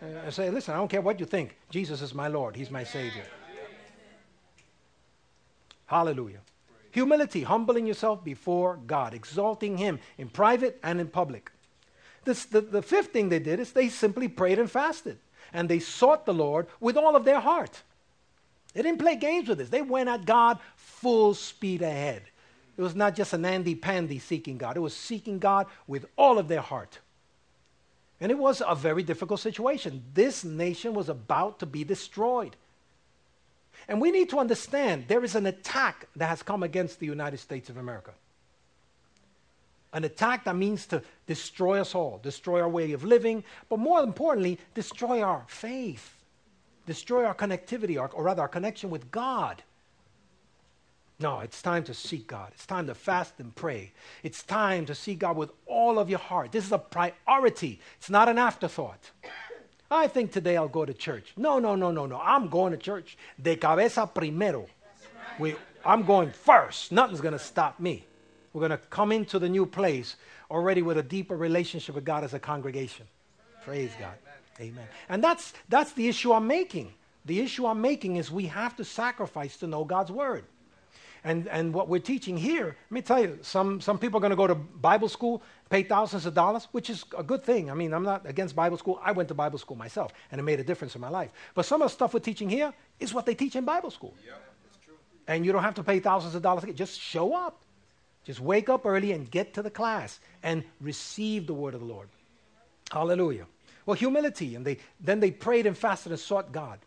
And 0.01 0.33
say, 0.33 0.49
listen, 0.49 0.73
I 0.73 0.77
don't 0.77 0.89
care 0.89 1.01
what 1.01 1.19
you 1.19 1.25
think. 1.25 1.55
Jesus 1.69 2.01
is 2.01 2.13
my 2.13 2.27
Lord, 2.27 2.55
He's 2.55 2.69
my 2.69 2.83
Savior. 2.83 3.23
Hallelujah. 5.85 6.39
Humility, 6.97 7.43
humbling 7.43 7.85
yourself 7.85 8.23
before 8.23 8.79
God, 8.87 9.13
exalting 9.13 9.77
Him 9.77 9.99
in 10.17 10.29
private 10.29 10.79
and 10.81 10.99
in 10.99 11.09
public. 11.09 11.51
This, 12.25 12.45
the, 12.45 12.59
the 12.59 12.81
fifth 12.81 13.13
thing 13.13 13.29
they 13.29 13.37
did 13.37 13.59
is 13.59 13.71
they 13.71 13.89
simply 13.89 14.27
prayed 14.27 14.57
and 14.57 14.69
fasted. 14.69 15.19
And 15.53 15.69
they 15.69 15.77
sought 15.77 16.25
the 16.25 16.33
Lord 16.33 16.65
with 16.79 16.97
all 16.97 17.15
of 17.15 17.23
their 17.23 17.39
heart. 17.39 17.83
They 18.73 18.81
didn't 18.81 18.97
play 18.97 19.15
games 19.15 19.47
with 19.47 19.59
this. 19.59 19.69
They 19.69 19.83
went 19.83 20.09
at 20.09 20.25
God 20.25 20.57
full 20.75 21.35
speed 21.35 21.83
ahead. 21.83 22.23
It 22.75 22.81
was 22.81 22.95
not 22.95 23.13
just 23.13 23.31
an 23.31 23.45
Andy 23.45 23.75
Pandy 23.75 24.17
seeking 24.17 24.57
God, 24.57 24.75
it 24.75 24.79
was 24.79 24.95
seeking 24.95 25.37
God 25.37 25.67
with 25.85 26.07
all 26.17 26.39
of 26.39 26.47
their 26.47 26.61
heart. 26.61 26.97
And 28.19 28.31
it 28.31 28.39
was 28.39 28.63
a 28.67 28.73
very 28.73 29.03
difficult 29.03 29.39
situation. 29.39 30.03
This 30.15 30.43
nation 30.43 30.95
was 30.95 31.09
about 31.09 31.59
to 31.59 31.67
be 31.67 31.83
destroyed. 31.83 32.55
And 33.87 34.01
we 34.01 34.11
need 34.11 34.29
to 34.29 34.39
understand 34.39 35.05
there 35.07 35.23
is 35.23 35.35
an 35.35 35.45
attack 35.45 36.07
that 36.15 36.27
has 36.27 36.43
come 36.43 36.63
against 36.63 36.99
the 36.99 37.05
United 37.05 37.37
States 37.37 37.69
of 37.69 37.77
America. 37.77 38.11
An 39.93 40.03
attack 40.03 40.43
that 40.43 40.55
means 40.55 40.85
to 40.87 41.01
destroy 41.25 41.79
us 41.79 41.95
all, 41.95 42.19
destroy 42.21 42.61
our 42.61 42.69
way 42.69 42.91
of 42.91 43.03
living, 43.03 43.43
but 43.69 43.79
more 43.79 44.01
importantly, 44.01 44.59
destroy 44.73 45.21
our 45.21 45.45
faith, 45.47 46.13
destroy 46.85 47.23
our 47.23 47.33
connectivity, 47.33 47.99
or, 47.99 48.09
or 48.09 48.23
rather, 48.23 48.41
our 48.41 48.49
connection 48.49 48.89
with 48.89 49.09
God. 49.09 49.63
No, 51.19 51.39
it's 51.39 51.61
time 51.61 51.83
to 51.85 51.93
seek 51.93 52.27
God. 52.27 52.51
It's 52.53 52.65
time 52.65 52.85
to 52.87 52.93
fast 52.93 53.33
and 53.39 53.55
pray. 53.55 53.91
It's 54.21 54.43
time 54.43 54.85
to 54.85 54.93
seek 54.93 55.19
God 55.19 55.35
with 55.35 55.51
all 55.65 55.97
of 55.97 56.09
your 56.09 56.19
heart. 56.19 56.51
This 56.51 56.65
is 56.65 56.71
a 56.71 56.77
priority, 56.77 57.79
it's 57.97 58.09
not 58.09 58.27
an 58.27 58.37
afterthought. 58.37 59.11
I 59.89 60.07
think 60.07 60.31
today 60.31 60.57
I'll 60.57 60.67
go 60.67 60.85
to 60.85 60.93
church. 60.93 61.33
No, 61.37 61.59
no, 61.59 61.75
no, 61.75 61.91
no, 61.91 62.05
no. 62.05 62.19
I'm 62.19 62.49
going 62.49 62.71
to 62.71 62.77
church. 62.77 63.17
De 63.41 63.55
cabeza 63.55 64.09
primero. 64.13 64.67
We, 65.39 65.55
I'm 65.85 66.03
going 66.03 66.31
first. 66.31 66.91
Nothing's 66.91 67.21
going 67.21 67.33
to 67.33 67.39
stop 67.39 67.79
me. 67.79 68.05
We're 68.53 68.67
going 68.67 68.71
to 68.71 68.85
come 68.89 69.11
into 69.11 69.39
the 69.39 69.49
new 69.49 69.65
place 69.65 70.15
already 70.49 70.81
with 70.81 70.97
a 70.97 71.03
deeper 71.03 71.37
relationship 71.37 71.95
with 71.95 72.05
God 72.05 72.23
as 72.23 72.33
a 72.33 72.39
congregation. 72.39 73.05
Praise 73.63 73.91
God. 73.99 74.13
Amen. 74.59 74.87
And 75.09 75.23
that's, 75.23 75.53
that's 75.69 75.93
the 75.93 76.07
issue 76.07 76.33
I'm 76.33 76.47
making. 76.47 76.93
The 77.25 77.41
issue 77.41 77.65
I'm 77.65 77.81
making 77.81 78.15
is 78.15 78.31
we 78.31 78.47
have 78.47 78.75
to 78.77 78.85
sacrifice 78.85 79.57
to 79.57 79.67
know 79.67 79.83
God's 79.83 80.11
word. 80.11 80.45
And, 81.23 81.47
and 81.47 81.73
what 81.73 81.89
we're 81.89 81.99
teaching 81.99 82.37
here, 82.37 82.65
let 82.65 82.91
me 82.91 83.01
tell 83.01 83.19
you, 83.19 83.39
some, 83.41 83.81
some 83.81 83.99
people 83.99 84.17
are 84.17 84.21
going 84.21 84.31
to 84.31 84.37
go 84.37 84.47
to 84.47 84.55
Bible 84.55 85.09
school, 85.09 85.41
pay 85.69 85.83
thousands 85.83 86.25
of 86.25 86.33
dollars, 86.33 86.67
which 86.71 86.89
is 86.89 87.05
a 87.17 87.23
good 87.23 87.43
thing. 87.43 87.69
I 87.69 87.73
mean, 87.73 87.93
I'm 87.93 88.03
not 88.03 88.25
against 88.25 88.55
Bible 88.55 88.77
school. 88.77 88.99
I 89.03 89.11
went 89.11 89.27
to 89.29 89.35
Bible 89.35 89.59
school 89.59 89.77
myself, 89.77 90.13
and 90.31 90.39
it 90.39 90.43
made 90.43 90.59
a 90.59 90.63
difference 90.63 90.95
in 90.95 91.01
my 91.01 91.09
life. 91.09 91.31
But 91.55 91.65
some 91.65 91.81
of 91.81 91.89
the 91.89 91.93
stuff 91.93 92.13
we're 92.13 92.19
teaching 92.19 92.49
here 92.49 92.73
is 92.99 93.13
what 93.13 93.25
they 93.25 93.35
teach 93.35 93.55
in 93.55 93.65
Bible 93.65 93.91
school. 93.91 94.13
Yeah, 94.25 94.33
that's 94.63 94.77
true. 94.85 94.95
And 95.27 95.45
you 95.45 95.51
don't 95.51 95.63
have 95.63 95.75
to 95.75 95.83
pay 95.83 95.99
thousands 95.99 96.35
of 96.35 96.41
dollars. 96.41 96.65
Just 96.75 96.99
show 96.99 97.33
up. 97.33 97.59
Just 98.23 98.41
wake 98.41 98.67
up 98.67 98.85
early 98.85 99.13
and 99.13 99.31
get 99.31 99.53
to 99.53 99.61
the 99.61 99.69
class 99.69 100.19
and 100.43 100.63
receive 100.81 101.47
the 101.47 101.53
word 101.53 101.73
of 101.73 101.79
the 101.79 101.85
Lord. 101.85 102.09
Hallelujah. 102.91 103.45
Well, 103.85 103.95
humility. 103.95 104.55
And 104.55 104.65
they, 104.65 104.79
then 104.99 105.21
they 105.21 105.31
prayed 105.31 105.65
and 105.65 105.77
fasted 105.77 106.11
and 106.11 106.19
sought 106.19 106.51
God. 106.51 106.79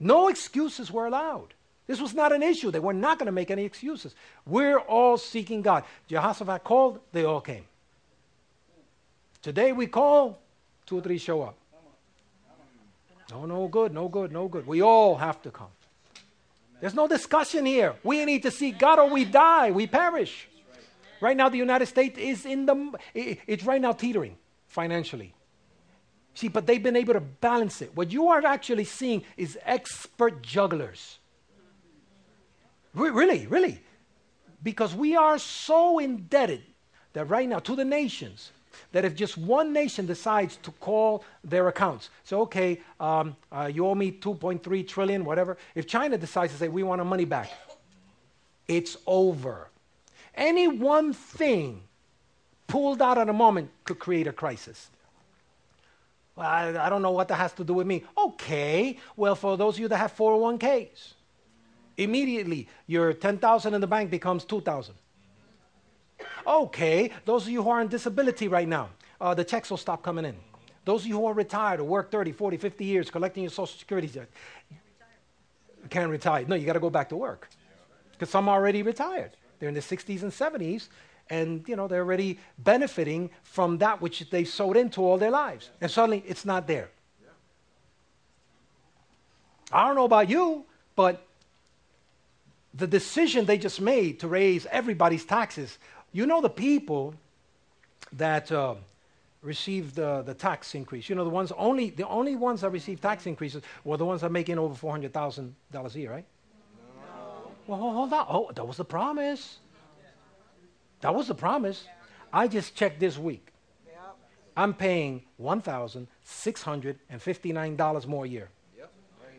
No 0.00 0.28
excuses 0.28 0.90
were 0.90 1.06
allowed. 1.06 1.52
This 1.86 2.00
was 2.00 2.14
not 2.14 2.32
an 2.32 2.42
issue. 2.42 2.70
They 2.70 2.80
were 2.80 2.92
not 2.92 3.18
going 3.18 3.26
to 3.26 3.32
make 3.32 3.50
any 3.50 3.64
excuses. 3.64 4.14
We're 4.46 4.78
all 4.78 5.18
seeking 5.18 5.62
God. 5.62 5.84
Jehoshaphat 6.08 6.64
called, 6.64 7.00
they 7.12 7.24
all 7.24 7.40
came. 7.40 7.64
Today 9.46 9.70
we 9.70 9.86
call, 9.86 10.40
two 10.86 10.98
or 10.98 11.00
three 11.00 11.18
show 11.18 11.42
up. 11.42 11.56
No, 13.30 13.46
no 13.46 13.68
good, 13.68 13.94
no 13.94 14.08
good, 14.08 14.32
no 14.32 14.48
good. 14.48 14.66
We 14.66 14.82
all 14.82 15.14
have 15.14 15.40
to 15.42 15.52
come. 15.52 15.68
There's 16.80 16.94
no 16.94 17.06
discussion 17.06 17.64
here. 17.64 17.94
We 18.02 18.24
need 18.24 18.42
to 18.42 18.50
see 18.50 18.72
God 18.72 18.98
or 18.98 19.08
we 19.08 19.24
die, 19.24 19.70
we 19.70 19.86
perish. 19.86 20.48
Right 21.20 21.36
now, 21.36 21.48
the 21.48 21.58
United 21.58 21.86
States 21.86 22.18
is 22.18 22.44
in 22.44 22.66
the, 22.66 22.98
it's 23.14 23.62
right 23.62 23.80
now 23.80 23.92
teetering 23.92 24.36
financially. 24.66 25.32
See, 26.34 26.48
but 26.48 26.66
they've 26.66 26.82
been 26.82 26.96
able 26.96 27.14
to 27.14 27.20
balance 27.20 27.80
it. 27.82 27.92
What 27.94 28.10
you 28.10 28.26
are 28.26 28.44
actually 28.44 28.82
seeing 28.82 29.22
is 29.36 29.56
expert 29.64 30.42
jugglers. 30.42 31.20
Re- 32.94 33.10
really, 33.10 33.46
really. 33.46 33.80
Because 34.60 34.92
we 34.92 35.14
are 35.14 35.38
so 35.38 36.00
indebted 36.00 36.62
that 37.12 37.26
right 37.26 37.48
now 37.48 37.60
to 37.60 37.76
the 37.76 37.84
nations, 37.84 38.50
that 38.92 39.04
if 39.04 39.14
just 39.14 39.38
one 39.38 39.72
nation 39.72 40.06
decides 40.06 40.56
to 40.58 40.70
call 40.72 41.24
their 41.44 41.68
accounts, 41.68 42.10
so 42.24 42.40
okay, 42.42 42.80
um, 43.00 43.36
uh, 43.52 43.70
you 43.72 43.86
owe 43.86 43.94
me 43.94 44.12
2.3 44.12 44.86
trillion, 44.88 45.24
whatever. 45.24 45.56
If 45.74 45.86
China 45.86 46.18
decides 46.18 46.52
to 46.52 46.58
say 46.58 46.68
we 46.68 46.82
want 46.82 47.00
our 47.00 47.04
money 47.04 47.24
back, 47.24 47.50
it's 48.68 48.96
over. 49.06 49.68
Any 50.34 50.68
one 50.68 51.12
thing 51.12 51.82
pulled 52.66 53.00
out 53.00 53.18
at 53.18 53.28
a 53.28 53.32
moment 53.32 53.70
could 53.84 53.98
create 53.98 54.26
a 54.26 54.32
crisis. 54.32 54.90
Well, 56.34 56.46
I, 56.46 56.86
I, 56.86 56.90
don't 56.90 57.00
know 57.00 57.12
what 57.12 57.28
that 57.28 57.36
has 57.36 57.52
to 57.54 57.64
do 57.64 57.72
with 57.72 57.86
me. 57.86 58.04
Okay, 58.18 58.98
well, 59.16 59.34
for 59.34 59.56
those 59.56 59.76
of 59.76 59.80
you 59.80 59.88
that 59.88 59.96
have 59.96 60.14
401ks, 60.14 61.14
immediately 61.96 62.68
your 62.86 63.14
10,000 63.14 63.72
in 63.72 63.80
the 63.80 63.86
bank 63.86 64.10
becomes 64.10 64.44
2,000. 64.44 64.94
Okay, 66.46 67.10
those 67.24 67.44
of 67.44 67.50
you 67.50 67.62
who 67.62 67.70
are 67.70 67.80
on 67.80 67.88
disability 67.88 68.48
right 68.48 68.68
now, 68.68 68.90
uh, 69.20 69.34
the 69.34 69.44
checks 69.44 69.70
will 69.70 69.76
stop 69.76 70.02
coming 70.02 70.24
in. 70.24 70.36
Those 70.84 71.02
of 71.02 71.08
you 71.08 71.16
who 71.16 71.26
are 71.26 71.34
retired 71.34 71.80
or 71.80 71.84
work 71.84 72.10
30, 72.10 72.32
40, 72.32 72.56
50 72.56 72.84
years 72.84 73.10
collecting 73.10 73.42
your 73.42 73.50
Social 73.50 73.78
Security 73.78 74.08
check, 74.08 74.28
can't 75.90 76.10
retire. 76.10 76.44
No, 76.46 76.54
you 76.54 76.66
got 76.66 76.74
to 76.74 76.80
go 76.80 76.90
back 76.90 77.08
to 77.08 77.16
work 77.16 77.48
because 78.12 78.30
some 78.30 78.48
are 78.48 78.56
already 78.56 78.82
retired. 78.82 79.32
They're 79.58 79.68
in 79.68 79.74
the 79.74 79.80
60s 79.80 80.22
and 80.22 80.30
70s, 80.30 80.88
and 81.30 81.66
you 81.68 81.76
know 81.76 81.88
they're 81.88 82.02
already 82.02 82.38
benefiting 82.58 83.30
from 83.42 83.78
that 83.78 84.00
which 84.00 84.28
they 84.30 84.44
sowed 84.44 84.76
into 84.76 85.02
all 85.02 85.18
their 85.18 85.30
lives 85.30 85.70
and 85.80 85.90
suddenly 85.90 86.22
it's 86.26 86.44
not 86.44 86.66
there 86.66 86.88
i 89.72 89.86
don't 89.86 89.96
know 89.96 90.04
about 90.04 90.28
you 90.28 90.64
but 90.94 91.26
the 92.74 92.86
decision 92.86 93.44
they 93.44 93.58
just 93.58 93.80
made 93.80 94.20
to 94.20 94.28
raise 94.28 94.66
everybody's 94.66 95.24
taxes 95.24 95.78
you 96.12 96.26
know 96.26 96.40
the 96.40 96.50
people 96.50 97.14
that 98.12 98.50
uh, 98.52 98.74
received 99.42 99.98
uh, 99.98 100.22
the 100.22 100.34
tax 100.34 100.74
increase 100.74 101.08
you 101.08 101.14
know 101.14 101.24
the 101.24 101.30
ones 101.30 101.52
only 101.56 101.90
the 101.90 102.06
only 102.08 102.36
ones 102.36 102.62
that 102.62 102.70
received 102.70 103.02
tax 103.02 103.26
increases 103.26 103.62
were 103.84 103.96
the 103.96 104.04
ones 104.04 104.20
that 104.20 104.28
are 104.28 104.30
making 104.30 104.58
over 104.58 104.74
$400000 104.74 105.94
a 105.94 105.98
year 105.98 106.10
right 106.10 106.24
no. 107.14 107.50
well 107.66 107.78
hold 107.78 108.12
on 108.12 108.26
oh 108.28 108.50
that 108.54 108.66
was 108.66 108.76
the 108.76 108.84
promise 108.84 109.58
that 111.00 111.14
was 111.14 111.28
the 111.28 111.34
promise. 111.34 111.86
I 112.32 112.48
just 112.48 112.74
checked 112.74 112.98
this 113.00 113.18
week. 113.18 113.48
I'm 114.56 114.72
paying 114.72 115.24
$1,659 115.40 118.06
more 118.06 118.24
a 118.24 118.28
year. 118.28 118.48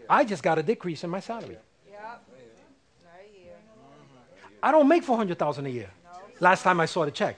I 0.10 0.24
just 0.24 0.42
got 0.44 0.58
a 0.60 0.64
decrease 0.64 1.04
in 1.04 1.10
my 1.10 1.20
salary. 1.20 1.58
I 4.64 4.72
don't 4.72 4.88
make 4.88 5.04
400,000 5.04 5.66
a 5.66 5.70
year. 5.70 5.90
Last 6.40 6.64
time 6.64 6.80
I 6.80 6.86
saw 6.86 7.06
the 7.06 7.12
check. 7.12 7.38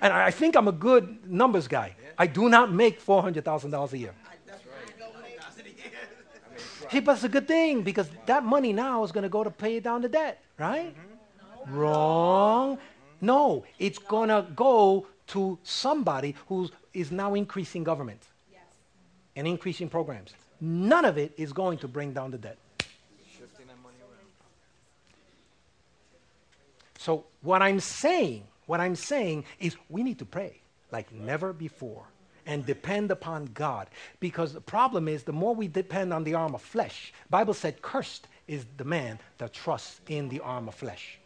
And 0.00 0.12
I 0.12 0.30
think 0.30 0.56
I'm 0.56 0.68
a 0.68 0.72
good 0.72 1.30
numbers 1.30 1.68
guy. 1.68 1.96
I 2.18 2.26
do 2.26 2.48
not 2.48 2.72
make 2.72 3.04
$400,000 3.04 3.92
a 3.92 3.98
year. 3.98 4.14
Hey, 6.88 7.00
but 7.00 7.12
it's 7.12 7.24
a 7.24 7.28
good 7.28 7.48
thing 7.48 7.82
because 7.82 8.08
that 8.26 8.44
money 8.44 8.72
now 8.72 9.02
is 9.04 9.10
going 9.10 9.22
to 9.22 9.28
go 9.28 9.42
to 9.42 9.50
pay 9.50 9.80
down 9.80 10.02
the 10.02 10.08
debt, 10.08 10.42
right? 10.58 10.94
Mm-hmm. 10.94 11.76
Wrong. 11.76 12.78
No, 13.20 13.64
it's 13.78 13.98
going 13.98 14.28
to 14.28 14.46
go 14.54 15.06
to 15.28 15.58
somebody 15.62 16.36
who 16.46 16.70
is 16.92 17.10
now 17.10 17.34
increasing 17.34 17.82
government 17.82 18.20
yes. 18.52 18.60
and 19.34 19.48
increasing 19.48 19.88
programs. 19.88 20.34
None 20.60 21.04
of 21.04 21.18
it 21.18 21.32
is 21.36 21.52
going 21.52 21.78
to 21.78 21.88
bring 21.88 22.12
down 22.12 22.30
the 22.30 22.38
debt. 22.38 22.58
So 26.98 27.24
what 27.44 27.62
I'm 27.62 27.80
saying, 27.80 28.44
what 28.66 28.80
I'm 28.80 28.96
saying 28.96 29.44
is 29.60 29.76
we 29.88 30.02
need 30.02 30.18
to 30.18 30.24
pray 30.24 30.60
like 30.90 31.12
never 31.12 31.52
before 31.52 32.04
and 32.46 32.64
depend 32.66 33.10
upon 33.10 33.46
God 33.54 33.88
because 34.20 34.52
the 34.52 34.60
problem 34.60 35.08
is 35.08 35.22
the 35.22 35.32
more 35.32 35.54
we 35.54 35.68
depend 35.68 36.12
on 36.12 36.24
the 36.24 36.34
arm 36.34 36.54
of 36.54 36.62
flesh, 36.62 37.12
Bible 37.30 37.54
said 37.54 37.82
cursed 37.82 38.28
is 38.48 38.66
the 38.76 38.84
man 38.84 39.18
that 39.38 39.52
trusts 39.52 40.00
in 40.08 40.28
the 40.28 40.40
arm 40.40 40.68
of 40.68 40.74
flesh. 40.74 41.18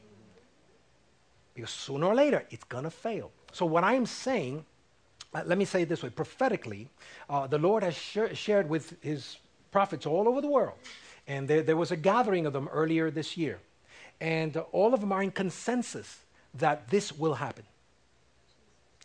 Because 1.55 1.71
sooner 1.71 2.07
or 2.07 2.15
later, 2.15 2.45
it's 2.51 2.65
going 2.65 2.85
to 2.85 2.91
fail. 2.91 3.33
So, 3.53 3.67
what 3.67 3.83
I'm 3.83 4.07
saying, 4.07 4.65
uh, 5.35 5.43
let 5.45 5.59
me 5.59 5.65
say 5.65 5.83
it 5.83 5.89
this 5.89 6.03
way 6.03 6.11
prophetically, 6.11 6.89
uh, 7.29 7.49
the 7.49 7.59
Lord 7.59 7.83
has 7.83 7.97
sh- 7.97 8.35
shared 8.35 8.69
with 8.69 8.95
his 9.03 9.39
prophets 9.73 10.07
all 10.07 10.29
over 10.29 10.41
the 10.41 10.49
world. 10.49 10.79
And 11.27 11.49
there, 11.49 11.63
there 11.63 11.77
was 11.77 11.91
a 11.91 11.97
gathering 11.97 12.47
of 12.47 12.53
them 12.53 12.69
earlier 12.69 13.11
this 13.11 13.37
year. 13.37 13.59
And 14.21 14.57
all 14.73 14.95
of 14.95 15.01
them 15.01 15.13
are 15.13 15.23
in 15.23 15.31
consensus 15.31 16.21
that 16.55 16.89
this 16.91 17.13
will 17.13 17.35
happen. 17.35 17.65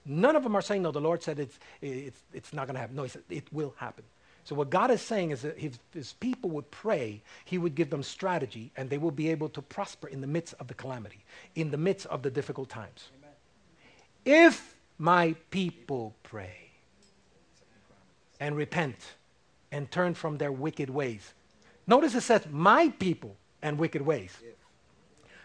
None 0.05 0.35
of 0.35 0.43
them 0.43 0.55
are 0.55 0.61
saying, 0.61 0.81
no, 0.81 0.91
the 0.91 0.99
Lord 0.99 1.23
said 1.23 1.39
it's, 1.39 1.57
it's, 1.81 2.21
it's 2.33 2.53
not 2.53 2.67
going 2.67 2.75
to 2.75 2.81
happen. 2.81 2.95
No, 2.95 3.03
he 3.03 3.09
said 3.09 3.23
it 3.29 3.51
will 3.53 3.73
happen. 3.77 4.03
So, 4.45 4.55
what 4.55 4.69
God 4.69 4.91
is 4.91 5.01
saying 5.01 5.31
is 5.31 5.43
that 5.43 5.57
if 5.57 5.79
his 5.93 6.13
people 6.13 6.49
would 6.49 6.69
pray, 6.69 7.21
he 7.45 7.57
would 7.57 7.75
give 7.75 7.89
them 7.89 8.03
strategy 8.03 8.71
and 8.75 8.89
they 8.89 8.97
will 8.97 9.11
be 9.11 9.29
able 9.29 9.47
to 9.49 9.61
prosper 9.61 10.09
in 10.09 10.19
the 10.19 10.27
midst 10.27 10.53
of 10.59 10.67
the 10.67 10.73
calamity, 10.73 11.23
in 11.55 11.71
the 11.71 11.77
midst 11.77 12.07
of 12.07 12.23
the 12.23 12.29
difficult 12.29 12.67
times. 12.67 13.07
Amen. 13.17 14.49
If 14.49 14.75
my 14.97 15.35
people 15.49 16.13
pray 16.23 16.63
and 18.39 18.57
repent 18.57 18.97
and 19.71 19.89
turn 19.89 20.13
from 20.13 20.37
their 20.37 20.51
wicked 20.51 20.89
ways. 20.89 21.33
Notice 21.87 22.13
it 22.13 22.21
says, 22.21 22.45
my 22.51 22.89
people 22.99 23.35
and 23.61 23.77
wicked 23.77 24.01
ways. 24.01 24.35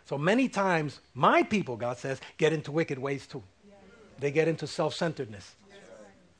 So 0.08 0.16
many 0.16 0.48
times, 0.48 1.00
my 1.12 1.42
people, 1.42 1.76
God 1.76 1.98
says, 1.98 2.18
get 2.38 2.54
into 2.54 2.72
wicked 2.72 2.98
ways 2.98 3.26
too. 3.26 3.42
They 4.18 4.30
get 4.30 4.48
into 4.48 4.66
self 4.66 4.94
centeredness. 4.94 5.54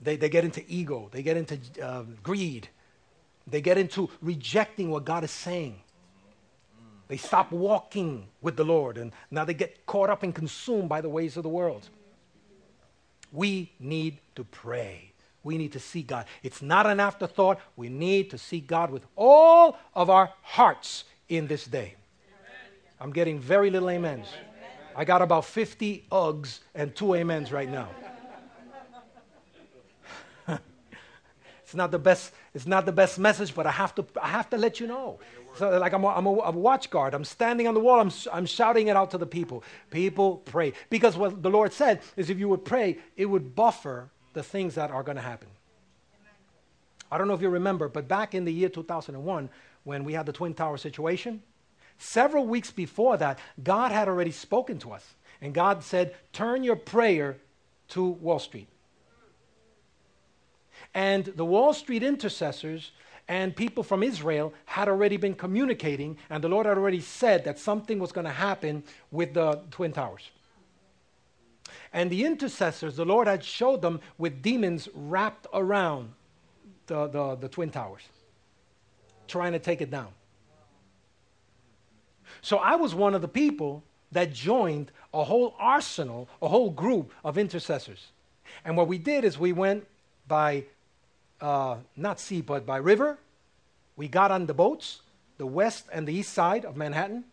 They, 0.01 0.17
they 0.17 0.31
get 0.31 0.45
into 0.45 0.65
ego, 0.69 1.11
they 1.13 1.23
get 1.23 1.37
into 1.37 1.59
uh, 1.83 2.05
greed, 2.23 2.69
they 3.47 3.61
get 3.61 3.77
into 3.77 4.09
rejecting 4.23 4.91
what 4.91 5.05
God 5.05 5.23
is 5.23 5.31
saying. 5.31 5.81
They 7.09 7.19
stop 7.19 7.53
walking 7.53 8.29
with 8.41 8.57
the 8.57 8.65
Lord, 8.65 8.97
and 8.97 9.13
now 9.31 9.45
they 9.45 9.55
get 9.55 9.85
caught 9.85 10.09
up 10.09 10.23
and 10.23 10.35
consumed 10.35 10.89
by 10.89 11.03
the 11.03 11.11
ways 11.11 11.37
of 11.37 11.43
the 11.43 11.49
world. 11.51 11.91
We 13.33 13.73
need 13.79 14.19
to 14.37 14.45
pray. 14.45 15.13
We 15.43 15.59
need 15.59 15.73
to 15.73 15.81
see 15.81 16.03
God. 16.03 16.25
It's 16.43 16.63
not 16.63 16.87
an 16.87 17.01
afterthought. 17.01 17.61
We 17.77 17.91
need 17.91 18.31
to 18.31 18.39
see 18.39 18.61
God 18.61 18.91
with 18.91 19.05
all 19.15 19.77
of 19.95 20.09
our 20.09 20.33
hearts 20.41 21.05
in 21.29 21.49
this 21.49 21.67
day. 21.67 21.98
I'm 23.01 23.13
getting 23.13 23.39
very 23.39 23.71
little 23.71 23.89
amens. 23.89 24.27
I 24.97 25.05
got 25.05 25.23
about 25.23 25.45
50 25.45 26.07
ughs 26.11 26.61
and 26.75 26.95
two 26.95 27.17
amens 27.17 27.53
right 27.53 27.71
now. 27.71 27.89
It's 31.69 31.75
not 31.75 31.91
the 31.91 31.99
best, 31.99 32.33
it's 32.55 32.67
not 32.67 32.87
the 32.87 32.93
best 32.93 33.19
message, 33.19 33.55
but 33.55 33.67
I 33.67 33.71
have 33.71 33.95
to, 33.97 34.07
I 34.23 34.29
have 34.29 34.49
to 34.51 34.57
let 34.57 34.81
you 34.81 34.87
know. 34.87 35.19
So 35.57 35.79
like 35.79 35.93
I'm 35.93 36.03
a, 36.03 36.09
I'm 36.09 36.25
a, 36.25 36.31
a 36.31 36.51
watch 36.51 36.89
guard. 36.89 37.13
I'm 37.13 37.27
standing 37.27 37.69
on 37.69 37.75
the 37.75 37.81
wall. 37.81 38.01
I'm, 38.01 38.11
I'm 38.33 38.47
shouting 38.47 38.89
it 38.89 38.97
out 38.97 39.11
to 39.11 39.19
the 39.19 39.27
people. 39.27 39.63
People 39.91 40.39
pray. 40.39 40.73
Because 40.89 41.15
what 41.19 41.43
the 41.43 41.51
Lord 41.51 41.75
said 41.75 42.01
is 42.17 42.31
if 42.31 42.39
you 42.39 42.49
would 42.49 42.65
pray, 42.65 42.97
it 43.19 43.27
would 43.27 43.55
buffer 43.55 44.09
the 44.33 44.43
things 44.43 44.77
that 44.77 44.91
are 44.91 45.03
going 45.03 45.17
to 45.17 45.23
happen. 45.23 45.49
I 47.13 47.19
don't 47.19 47.29
know 47.29 47.35
if 47.35 47.43
you 47.43 47.51
remember, 47.51 47.89
but 47.89 48.09
back 48.09 48.35
in 48.35 48.47
the 48.47 48.53
year 48.53 48.71
2001, 48.71 49.51
when 49.85 50.05
we 50.05 50.15
had 50.15 50.25
the 50.25 50.33
Twin 50.33 50.55
Tower 50.55 50.79
situation, 50.79 51.43
Several 51.99 52.47
weeks 52.47 52.71
before 52.71 53.17
that, 53.17 53.39
God 53.63 53.93
had 53.93 54.09
already 54.09 54.31
spoken 54.31 54.79
to 54.79 54.93
us. 54.93 55.15
And 55.41 55.53
God 55.53 55.83
said, 55.83 56.15
Turn 56.33 56.65
your 56.65 56.77
prayer 56.77 57.37
to 57.89 58.05
Wall 58.05 58.39
Street. 58.39 58.69
And 60.95 61.25
the 61.25 61.45
Wall 61.45 61.75
Street 61.75 62.03
intercessors 62.03 62.93
and 63.29 63.55
people 63.55 63.83
from 63.83 64.03
Israel 64.03 64.55
had 64.65 64.89
already 64.89 65.19
been 65.19 65.35
communicating, 65.35 66.17
and 66.31 66.43
the 66.43 66.49
Lord 66.49 66.65
had 66.65 66.79
already 66.79 67.01
said 67.01 67.45
that 67.45 67.59
something 67.59 67.99
was 67.99 68.11
going 68.11 68.25
to 68.25 68.33
happen 68.33 68.83
with 69.11 69.35
the 69.35 69.61
Twin 69.71 69.93
Towers. 69.93 70.31
And 71.93 72.11
the 72.11 72.25
intercessors, 72.25 72.97
the 72.97 73.05
Lord 73.05 73.27
had 73.27 73.45
showed 73.45 73.83
them 73.83 74.01
with 74.17 74.41
demons 74.41 74.89
wrapped 74.95 75.47
around 75.53 76.13
the, 76.87 77.07
the, 77.09 77.37
the 77.37 77.49
Twin 77.49 77.71
Towers, 77.71 78.03
trying 79.27 79.53
to 79.53 79.59
take 79.59 79.83
it 79.83 79.91
down. 79.91 80.09
So 82.43 82.59
I 82.59 82.77
was 82.77 82.95
one 82.95 83.15
of 83.15 83.23
the 83.23 83.29
people 83.29 83.83
that 84.13 84.33
joined 84.33 84.91
a 85.13 85.25
whole 85.25 85.55
arsenal, 85.59 86.29
a 86.41 86.49
whole 86.49 86.71
group 86.71 87.13
of 87.25 87.37
intercessors. 87.37 88.09
And 88.65 88.77
what 88.77 88.89
we 88.89 88.99
did 88.99 89.25
is 89.25 89.39
we 89.39 89.53
went 89.53 89.87
by 90.27 90.65
uh, 91.41 91.77
not 91.97 92.21
sea, 92.21 92.41
but 92.41 92.67
by 92.67 92.79
river. 92.79 93.19
We 93.97 94.09
got 94.09 94.31
on 94.31 94.47
the 94.47 94.55
boats, 94.55 95.03
the 95.39 95.47
west 95.47 95.87
and 95.93 96.07
the 96.07 96.15
east 96.15 96.33
side 96.33 96.65
of 96.65 96.77
Manhattan, 96.77 97.25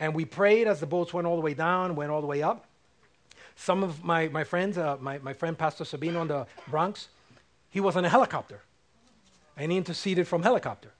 and 0.00 0.14
we 0.14 0.24
prayed 0.24 0.66
as 0.66 0.80
the 0.80 0.86
boats 0.86 1.12
went 1.12 1.26
all 1.26 1.36
the 1.36 1.42
way 1.42 1.54
down, 1.54 1.96
went 1.96 2.10
all 2.10 2.20
the 2.20 2.26
way 2.26 2.42
up. 2.42 2.66
Some 3.56 3.84
of 3.84 4.02
my, 4.02 4.28
my 4.28 4.44
friends, 4.44 4.76
uh, 4.76 4.96
my, 5.00 5.18
my 5.18 5.32
friend 5.32 5.56
Pastor 5.56 5.84
Sabino 5.84 6.22
in 6.22 6.28
the 6.28 6.46
Bronx, 6.68 7.08
he 7.70 7.80
was 7.80 7.96
in 7.96 8.04
a 8.04 8.08
helicopter, 8.08 8.62
and 9.56 9.70
he 9.70 9.78
interceded 9.78 10.26
from 10.26 10.42
helicopter. 10.42 10.90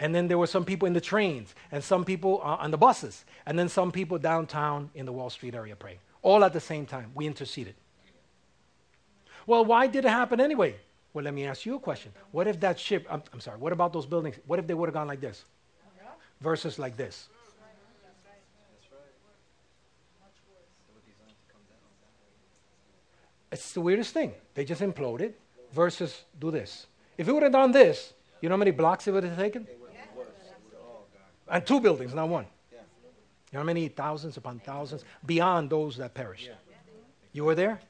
And 0.00 0.14
then 0.14 0.28
there 0.28 0.38
were 0.38 0.46
some 0.46 0.64
people 0.64 0.86
in 0.86 0.92
the 0.92 1.00
trains, 1.00 1.54
and 1.72 1.82
some 1.82 2.04
people 2.04 2.40
uh, 2.42 2.56
on 2.56 2.70
the 2.70 2.78
buses, 2.78 3.24
and 3.46 3.58
then 3.58 3.68
some 3.68 3.90
people 3.90 4.18
downtown 4.18 4.90
in 4.94 5.06
the 5.06 5.12
Wall 5.12 5.30
Street 5.30 5.54
area 5.54 5.74
praying. 5.74 5.98
All 6.22 6.44
at 6.44 6.52
the 6.52 6.60
same 6.60 6.86
time. 6.86 7.10
We 7.14 7.26
interceded. 7.26 7.74
Well, 9.46 9.64
why 9.64 9.86
did 9.86 10.04
it 10.04 10.10
happen 10.10 10.40
anyway? 10.40 10.76
Well, 11.12 11.24
let 11.24 11.34
me 11.34 11.46
ask 11.46 11.64
you 11.64 11.74
a 11.74 11.80
question. 11.80 12.12
What 12.32 12.46
if 12.46 12.60
that 12.60 12.78
ship, 12.78 13.06
I'm, 13.10 13.22
I'm 13.32 13.40
sorry, 13.40 13.58
what 13.58 13.72
about 13.72 13.92
those 13.92 14.06
buildings? 14.06 14.36
What 14.46 14.58
if 14.58 14.66
they 14.66 14.74
would 14.74 14.88
have 14.88 14.94
gone 14.94 15.08
like 15.08 15.20
this 15.20 15.44
versus 16.40 16.78
like 16.78 16.96
this? 16.96 17.28
It's 23.50 23.72
the 23.72 23.80
weirdest 23.80 24.12
thing. 24.12 24.34
They 24.54 24.64
just 24.64 24.82
imploded 24.82 25.32
versus 25.72 26.22
do 26.38 26.50
this. 26.50 26.86
If 27.16 27.26
it 27.28 27.32
would 27.32 27.42
have 27.42 27.52
done 27.52 27.72
this, 27.72 28.12
you 28.40 28.48
know 28.48 28.54
how 28.54 28.58
many 28.58 28.70
blocks 28.70 29.08
it 29.08 29.12
would 29.12 29.24
have 29.24 29.36
taken? 29.36 29.66
And 31.50 31.66
two 31.66 31.80
buildings, 31.80 32.14
not 32.14 32.28
one. 32.28 32.46
You 33.50 33.56
know 33.56 33.60
how 33.60 33.66
many 33.66 33.88
thousands 33.88 34.36
upon 34.36 34.58
thousands 34.58 35.04
beyond 35.24 35.70
those 35.70 35.96
that 35.96 36.12
perished? 36.12 36.50
You 37.32 37.44
were 37.44 37.54
there? 37.54 37.80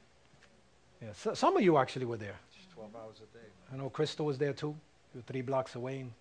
Yeah, 1.01 1.09
so, 1.13 1.33
some 1.33 1.57
of 1.57 1.63
you 1.63 1.77
actually 1.77 2.05
were 2.05 2.17
there. 2.17 2.35
12 2.73 2.95
hours 2.95 3.17
a 3.17 3.37
day. 3.37 3.45
I 3.73 3.77
know 3.77 3.89
Crystal 3.89 4.25
was 4.25 4.37
there 4.37 4.53
too. 4.53 4.75
Were 5.13 5.21
three 5.21 5.41
blocks 5.41 5.75
away. 5.75 5.99
And 5.99 6.11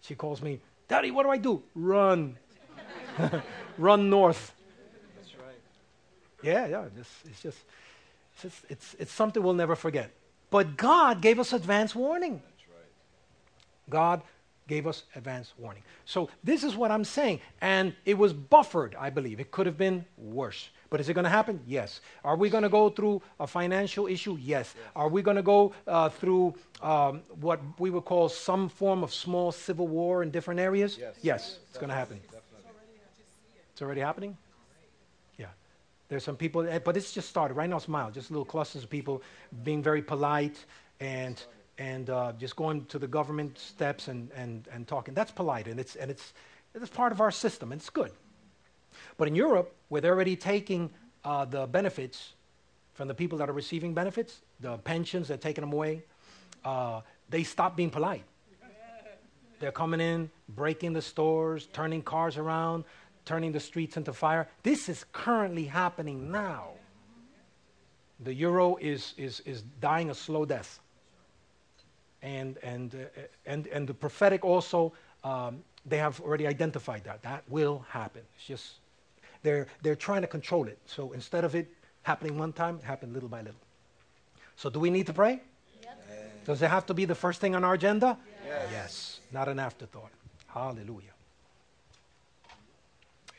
she 0.00 0.14
calls 0.14 0.42
me, 0.42 0.60
Daddy, 0.88 1.10
what 1.10 1.24
do 1.24 1.30
I 1.30 1.36
do? 1.36 1.62
Run. 1.74 2.36
Run 3.78 4.10
north. 4.10 4.52
That's 5.16 5.34
right. 5.36 5.60
Yeah, 6.42 6.66
yeah. 6.66 6.84
It's, 6.98 7.10
it's 7.24 7.42
just, 7.42 7.58
it's, 8.32 8.42
just 8.42 8.64
it's, 8.68 8.96
it's 8.98 9.12
something 9.12 9.42
we'll 9.42 9.54
never 9.54 9.76
forget. 9.76 10.10
But 10.50 10.76
God 10.76 11.20
gave 11.20 11.38
us 11.38 11.52
advance 11.52 11.94
warning. 11.94 12.40
That's 12.44 12.68
right. 12.68 13.90
God 13.90 14.22
gave 14.68 14.86
us 14.86 15.02
advance 15.16 15.54
warning. 15.58 15.82
So 16.04 16.28
this 16.44 16.62
is 16.62 16.76
what 16.76 16.92
I'm 16.92 17.04
saying. 17.04 17.40
And 17.60 17.94
it 18.04 18.16
was 18.16 18.32
buffered, 18.32 18.94
I 18.98 19.10
believe. 19.10 19.40
It 19.40 19.50
could 19.50 19.66
have 19.66 19.78
been 19.78 20.04
worse. 20.16 20.68
But 20.90 21.00
is 21.00 21.08
it 21.08 21.14
going 21.14 21.24
to 21.24 21.30
happen? 21.30 21.60
Yes. 21.66 22.00
Are 22.22 22.36
we 22.36 22.48
going 22.48 22.62
to 22.62 22.68
go 22.68 22.88
through 22.90 23.20
a 23.40 23.46
financial 23.46 24.06
issue? 24.06 24.38
Yes. 24.40 24.74
Are 24.94 25.08
we 25.08 25.22
going 25.22 25.36
to 25.36 25.42
go 25.42 25.74
uh, 25.86 26.08
through 26.08 26.54
um, 26.82 27.22
what 27.40 27.60
we 27.78 27.90
would 27.90 28.04
call 28.04 28.28
some 28.28 28.68
form 28.68 29.02
of 29.02 29.12
small 29.12 29.50
civil 29.50 29.88
war 29.88 30.22
in 30.22 30.30
different 30.30 30.60
areas? 30.60 30.96
Yes. 30.98 31.14
Yes, 31.22 31.58
it's 31.68 31.78
going 31.78 31.90
to 31.90 31.94
happen. 31.94 32.18
Definitely. 32.18 32.44
It's 33.72 33.82
already 33.82 34.00
happening? 34.00 34.36
Yeah. 35.36 35.46
There's 36.08 36.24
some 36.24 36.36
people, 36.36 36.66
eh, 36.66 36.78
but 36.78 36.96
it's 36.96 37.12
just 37.12 37.28
started. 37.28 37.54
Right 37.54 37.70
now 37.70 37.76
it's 37.76 37.88
mild, 37.88 38.14
just 38.14 38.30
little 38.30 38.44
clusters 38.44 38.82
of 38.82 38.90
people 38.90 39.22
being 39.62 39.82
very 39.82 40.02
polite 40.02 40.64
and 41.00 41.40
and 41.78 42.10
uh, 42.10 42.32
just 42.38 42.56
going 42.56 42.84
to 42.86 42.98
the 42.98 43.06
government 43.06 43.58
steps 43.58 44.08
and, 44.08 44.30
and, 44.34 44.68
and 44.72 44.86
talking. 44.86 45.14
That's 45.14 45.30
polite, 45.30 45.68
and 45.68 45.78
it's, 45.78 45.96
and 45.96 46.10
it's, 46.10 46.32
it's 46.74 46.90
part 46.90 47.12
of 47.12 47.20
our 47.20 47.30
system, 47.30 47.72
and 47.72 47.80
it's 47.80 47.90
good. 47.90 48.10
But 49.16 49.28
in 49.28 49.34
Europe, 49.34 49.74
where 49.88 50.00
they're 50.00 50.14
already 50.14 50.36
taking 50.36 50.90
uh, 51.24 51.44
the 51.44 51.66
benefits 51.66 52.32
from 52.94 53.06
the 53.06 53.14
people 53.14 53.38
that 53.38 53.48
are 53.48 53.52
receiving 53.52 53.94
benefits, 53.94 54.40
the 54.60 54.76
pensions, 54.78 55.28
they're 55.28 55.36
taking 55.36 55.62
them 55.62 55.72
away, 55.72 56.02
uh, 56.64 57.00
they 57.28 57.44
stop 57.44 57.76
being 57.76 57.90
polite. 57.90 58.24
They're 59.60 59.72
coming 59.72 60.00
in, 60.00 60.30
breaking 60.48 60.92
the 60.92 61.02
stores, 61.02 61.68
turning 61.72 62.02
cars 62.02 62.36
around, 62.36 62.84
turning 63.24 63.52
the 63.52 63.60
streets 63.60 63.96
into 63.96 64.12
fire. 64.12 64.48
This 64.62 64.88
is 64.88 65.04
currently 65.12 65.64
happening 65.64 66.30
now. 66.30 66.70
The 68.20 68.34
euro 68.34 68.76
is, 68.80 69.14
is, 69.16 69.40
is 69.40 69.62
dying 69.80 70.10
a 70.10 70.14
slow 70.14 70.44
death. 70.44 70.80
And, 72.22 72.58
and, 72.62 72.94
uh, 72.94 73.20
and, 73.46 73.66
and 73.68 73.86
the 73.86 73.94
prophetic 73.94 74.44
also, 74.44 74.92
um, 75.24 75.62
they 75.86 75.98
have 75.98 76.20
already 76.20 76.46
identified 76.46 77.04
that. 77.04 77.22
That 77.22 77.44
will 77.48 77.84
happen. 77.90 78.22
It's 78.36 78.46
just 78.46 78.74
they're, 79.42 79.66
they're 79.82 79.96
trying 79.96 80.22
to 80.22 80.26
control 80.26 80.66
it. 80.66 80.78
So 80.86 81.12
instead 81.12 81.44
of 81.44 81.54
it 81.54 81.68
happening 82.02 82.38
one 82.38 82.52
time, 82.52 82.76
it 82.76 82.84
happened 82.84 83.12
little 83.12 83.28
by 83.28 83.38
little. 83.38 83.60
So 84.56 84.68
do 84.70 84.80
we 84.80 84.90
need 84.90 85.06
to 85.06 85.12
pray? 85.12 85.40
Yes. 85.82 85.94
Does 86.44 86.62
it 86.62 86.70
have 86.70 86.86
to 86.86 86.94
be 86.94 87.04
the 87.04 87.14
first 87.14 87.40
thing 87.40 87.54
on 87.54 87.62
our 87.62 87.74
agenda? 87.74 88.18
Yes. 88.44 88.68
yes. 88.72 89.20
Not 89.32 89.48
an 89.48 89.58
afterthought. 89.58 90.10
Hallelujah. 90.48 91.12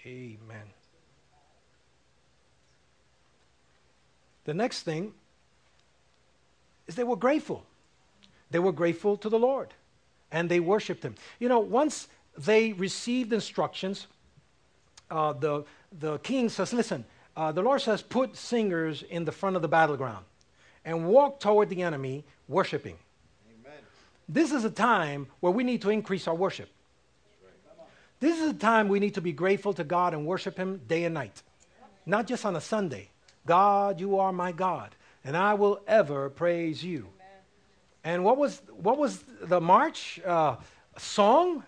Amen. 0.06 0.74
The 4.46 4.54
next 4.54 4.84
thing 4.84 5.14
is 6.88 6.96
they 6.96 7.04
were 7.04 7.18
grateful. 7.18 7.66
They 8.52 8.60
were 8.60 8.72
grateful 8.72 9.18
to 9.18 9.30
the 9.30 9.40
Lord 9.40 9.74
and 10.32 10.50
they 10.50 10.60
worshiped 10.60 11.04
Him. 11.04 11.16
You 11.40 11.50
know, 11.50 11.60
once 11.60 12.08
they 12.38 12.74
received 12.74 13.34
instructions, 13.34 14.08
uh, 15.10 15.34
the, 15.34 15.66
the 15.98 16.20
king 16.20 16.50
says, 16.50 16.74
Listen, 16.74 17.06
uh, 17.36 17.52
the 17.52 17.62
Lord 17.62 17.82
says, 17.82 18.02
put 18.02 18.36
singers 18.36 19.04
in 19.04 19.26
the 19.26 19.32
front 19.32 19.56
of 19.56 19.62
the 19.62 19.68
battleground 19.68 20.26
and 20.84 21.08
walk 21.08 21.40
toward 21.40 21.70
the 21.70 21.82
enemy 21.84 22.26
worshiping. 22.48 22.98
Amen. 23.62 23.80
This 24.28 24.52
is 24.52 24.66
a 24.66 24.70
time 24.70 25.28
where 25.40 25.52
we 25.52 25.64
need 25.64 25.82
to 25.84 25.90
increase 25.90 26.28
our 26.28 26.36
worship. 26.36 26.70
This 28.20 28.40
is 28.42 28.50
a 28.50 28.54
time 28.54 28.90
we 28.90 29.00
need 29.00 29.14
to 29.14 29.22
be 29.22 29.32
grateful 29.32 29.74
to 29.76 29.86
God 29.86 30.14
and 30.14 30.26
worship 30.26 30.58
Him 30.58 30.82
day 30.88 31.06
and 31.06 31.14
night, 31.14 31.42
not 32.06 32.28
just 32.28 32.46
on 32.46 32.56
a 32.58 32.62
Sunday. 32.62 33.10
God, 33.46 34.02
you 34.02 34.20
are 34.20 34.34
my 34.34 34.52
God, 34.52 34.94
and 35.24 35.38
I 35.38 35.54
will 35.54 35.80
ever 35.88 36.30
praise 36.30 36.84
you. 36.84 37.08
And 38.10 38.24
what 38.24 38.38
was, 38.38 38.62
what 38.82 38.98
was 38.98 39.24
the 39.42 39.62
march 39.62 40.20
uh, 40.26 40.56
song? 40.98 41.64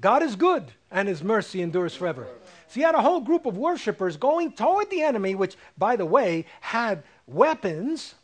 God 0.00 0.22
is 0.22 0.36
good 0.36 0.70
and 0.92 1.08
his 1.08 1.24
mercy 1.24 1.60
endures 1.60 1.96
forever. 1.96 2.28
So 2.68 2.78
you 2.78 2.86
had 2.86 2.94
a 2.94 3.02
whole 3.02 3.18
group 3.20 3.46
of 3.46 3.56
worshipers 3.56 4.16
going 4.16 4.52
toward 4.52 4.90
the 4.90 5.02
enemy, 5.02 5.34
which, 5.34 5.56
by 5.76 5.96
the 5.96 6.06
way, 6.06 6.46
had 6.60 7.02
weapons. 7.26 8.14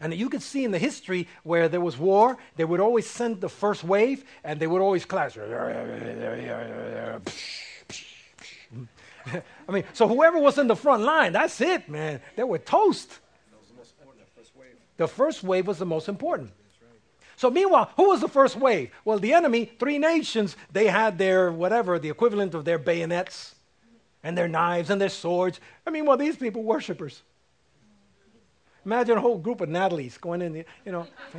And 0.00 0.12
you 0.12 0.28
could 0.28 0.42
see 0.42 0.64
in 0.64 0.72
the 0.72 0.78
history 0.78 1.28
where 1.44 1.68
there 1.68 1.80
was 1.80 1.96
war, 1.96 2.36
they 2.56 2.64
would 2.64 2.80
always 2.80 3.08
send 3.08 3.40
the 3.40 3.48
first 3.48 3.84
wave 3.84 4.24
and 4.42 4.58
they 4.58 4.66
would 4.66 4.82
always 4.82 5.04
clash. 5.04 5.38
I 9.68 9.72
mean, 9.72 9.84
so 9.92 10.08
whoever 10.08 10.40
was 10.40 10.58
in 10.58 10.66
the 10.66 10.76
front 10.76 11.04
line, 11.04 11.32
that's 11.32 11.60
it, 11.60 11.88
man. 11.88 12.20
They 12.34 12.42
were 12.42 12.58
toast. 12.58 13.20
The 14.96 15.08
first 15.08 15.42
wave 15.42 15.66
was 15.66 15.78
the 15.78 15.86
most 15.86 16.08
important. 16.08 16.52
So 17.36 17.50
meanwhile, 17.50 17.90
who 17.96 18.10
was 18.10 18.20
the 18.20 18.28
first 18.28 18.54
wave? 18.56 18.92
Well, 19.04 19.18
the 19.18 19.32
enemy, 19.32 19.64
three 19.64 19.98
nations, 19.98 20.56
they 20.72 20.86
had 20.86 21.18
their 21.18 21.50
whatever, 21.50 21.98
the 21.98 22.10
equivalent 22.10 22.54
of 22.54 22.64
their 22.64 22.78
bayonets 22.78 23.56
and 24.22 24.38
their 24.38 24.46
knives 24.48 24.90
and 24.90 25.00
their 25.00 25.08
swords. 25.08 25.58
I 25.86 25.90
mean, 25.90 26.06
well, 26.06 26.16
these 26.16 26.36
people 26.36 26.62
worshipers. 26.62 27.22
Imagine 28.84 29.18
a 29.18 29.20
whole 29.20 29.38
group 29.38 29.60
of 29.62 29.68
Natalie's 29.68 30.18
going 30.18 30.42
in, 30.42 30.52
the, 30.52 30.64
you 30.84 30.92
know. 30.92 31.06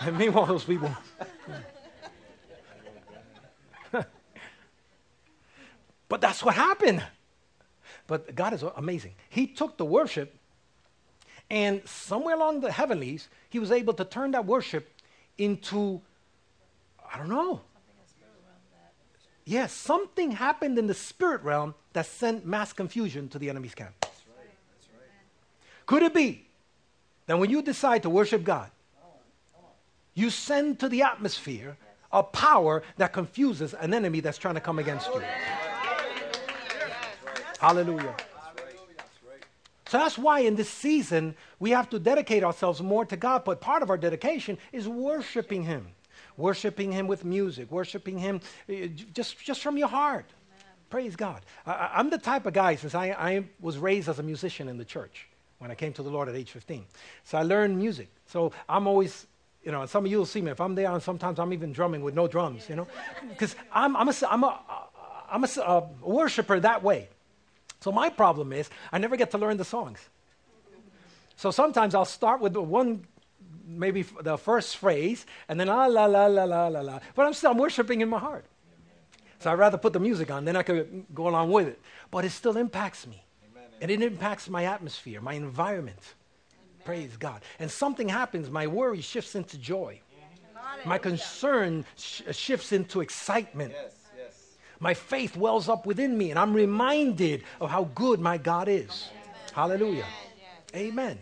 and 0.00 0.18
meanwhile, 0.18 0.46
those 0.46 0.64
people. 0.64 0.90
but 6.08 6.20
that's 6.20 6.42
what 6.42 6.54
happened. 6.54 7.04
But 8.06 8.34
God 8.34 8.54
is 8.54 8.64
amazing. 8.76 9.14
He 9.28 9.46
took 9.46 9.76
the 9.76 9.84
worship 9.84 10.34
and 11.50 11.86
somewhere 11.86 12.36
along 12.36 12.60
the 12.60 12.70
heavenlies, 12.70 13.28
he 13.48 13.58
was 13.58 13.72
able 13.72 13.92
to 13.94 14.04
turn 14.04 14.30
that 14.30 14.46
worship 14.46 14.88
into, 15.36 16.00
I 17.12 17.18
don't 17.18 17.28
know. 17.28 17.60
Yes, 19.44 19.72
something 19.72 20.30
happened 20.30 20.78
in 20.78 20.86
the 20.86 20.94
spirit 20.94 21.42
realm 21.42 21.74
that 21.92 22.06
sent 22.06 22.46
mass 22.46 22.72
confusion 22.72 23.28
to 23.30 23.38
the 23.38 23.50
enemy's 23.50 23.74
camp. 23.74 23.94
That's 24.00 24.22
right. 24.28 24.48
That's 24.76 24.88
right. 24.94 25.86
Could 25.86 26.04
it 26.04 26.14
be 26.14 26.46
that 27.26 27.36
when 27.36 27.50
you 27.50 27.60
decide 27.60 28.04
to 28.04 28.10
worship 28.10 28.44
God, 28.44 28.70
you 30.14 30.30
send 30.30 30.78
to 30.80 30.88
the 30.88 31.02
atmosphere 31.02 31.76
a 32.12 32.22
power 32.22 32.84
that 32.96 33.12
confuses 33.12 33.74
an 33.74 33.92
enemy 33.92 34.20
that's 34.20 34.38
trying 34.38 34.54
to 34.54 34.60
come 34.60 34.78
against 34.78 35.08
you? 35.08 35.22
Hallelujah. 37.58 38.14
So 39.90 39.98
that's 39.98 40.16
why 40.16 40.40
in 40.40 40.54
this 40.54 40.70
season 40.70 41.34
we 41.58 41.70
have 41.70 41.90
to 41.90 41.98
dedicate 41.98 42.44
ourselves 42.44 42.80
more 42.80 43.04
to 43.06 43.16
God. 43.16 43.42
But 43.44 43.60
part 43.60 43.82
of 43.82 43.90
our 43.90 43.96
dedication 43.98 44.56
is 44.70 44.86
worshiping 44.86 45.64
Him, 45.64 45.88
worshiping 46.36 46.92
Him 46.92 47.08
with 47.08 47.24
music, 47.24 47.72
worshiping 47.72 48.16
Him 48.16 48.40
uh, 48.68 48.86
just, 49.12 49.40
just 49.40 49.60
from 49.60 49.76
your 49.76 49.88
heart. 49.88 50.26
Praise 50.90 51.16
God. 51.16 51.40
I, 51.66 51.90
I'm 51.94 52.08
the 52.08 52.18
type 52.18 52.46
of 52.46 52.52
guy, 52.52 52.76
since 52.76 52.94
I, 52.94 53.06
I 53.06 53.44
was 53.60 53.78
raised 53.78 54.08
as 54.08 54.20
a 54.20 54.22
musician 54.22 54.68
in 54.68 54.78
the 54.78 54.84
church 54.84 55.26
when 55.58 55.72
I 55.72 55.74
came 55.74 55.92
to 55.94 56.04
the 56.04 56.10
Lord 56.10 56.28
at 56.28 56.36
age 56.36 56.52
15. 56.52 56.84
So 57.24 57.36
I 57.36 57.42
learned 57.42 57.76
music. 57.76 58.10
So 58.26 58.52
I'm 58.68 58.86
always, 58.86 59.26
you 59.64 59.72
know, 59.72 59.84
some 59.86 60.04
of 60.04 60.10
you 60.12 60.18
will 60.18 60.24
see 60.24 60.40
me. 60.40 60.52
If 60.52 60.60
I'm 60.60 60.76
there, 60.76 60.88
and 60.92 61.02
sometimes 61.02 61.40
I'm 61.40 61.52
even 61.52 61.72
drumming 61.72 62.02
with 62.02 62.14
no 62.14 62.28
drums, 62.28 62.68
you 62.68 62.76
know, 62.76 62.86
because 63.28 63.56
I'm, 63.72 63.96
I'm, 63.96 64.08
a, 64.08 64.14
I'm, 64.30 64.44
a, 64.44 64.60
I'm 65.32 65.42
a, 65.42 65.48
a 65.66 65.88
worshiper 66.00 66.60
that 66.60 66.84
way. 66.84 67.08
So 67.80 67.90
my 67.90 68.10
problem 68.10 68.52
is 68.52 68.68
I 68.92 68.98
never 68.98 69.16
get 69.16 69.30
to 69.32 69.38
learn 69.38 69.56
the 69.56 69.64
songs. 69.64 69.98
So 71.36 71.50
sometimes 71.50 71.94
I'll 71.94 72.04
start 72.04 72.40
with 72.40 72.56
one, 72.56 73.06
maybe 73.66 74.02
the 74.20 74.36
first 74.36 74.76
phrase, 74.76 75.24
and 75.48 75.58
then 75.58 75.68
la 75.68 75.86
la 75.86 76.04
la 76.04 76.26
la 76.26 76.44
la 76.44 76.68
la 76.68 76.80
la. 76.80 77.00
But 77.14 77.26
I'm 77.26 77.32
still 77.32 77.52
I'm 77.52 77.58
worshiping 77.58 78.02
in 78.02 78.08
my 78.08 78.18
heart. 78.18 78.44
So 79.38 79.50
I'd 79.50 79.58
rather 79.58 79.78
put 79.78 79.94
the 79.94 80.00
music 80.00 80.30
on, 80.30 80.44
then 80.44 80.54
I 80.54 80.62
could 80.62 81.06
go 81.14 81.26
along 81.26 81.50
with 81.50 81.66
it. 81.66 81.80
But 82.10 82.26
it 82.26 82.30
still 82.30 82.58
impacts 82.58 83.06
me. 83.06 83.24
Amen. 83.50 83.68
And 83.80 83.90
it 83.90 84.02
impacts 84.02 84.50
my 84.50 84.66
atmosphere, 84.66 85.22
my 85.22 85.32
environment. 85.32 86.14
Praise 86.84 87.16
God. 87.16 87.40
And 87.58 87.70
something 87.70 88.08
happens, 88.08 88.50
my 88.50 88.66
worry 88.66 89.00
shifts 89.00 89.34
into 89.34 89.56
joy. 89.56 90.00
My 90.84 90.98
concern 90.98 91.86
sh- 91.96 92.22
shifts 92.32 92.72
into 92.72 93.00
excitement. 93.00 93.72
Yes. 93.74 93.94
My 94.80 94.94
faith 94.94 95.36
wells 95.36 95.68
up 95.68 95.86
within 95.86 96.16
me, 96.16 96.30
and 96.30 96.38
I'm 96.38 96.54
reminded 96.54 97.44
of 97.60 97.70
how 97.70 97.84
good 97.94 98.18
my 98.18 98.38
God 98.38 98.68
is. 98.68 99.10
Hallelujah. 99.52 100.06
Amen. 100.74 101.18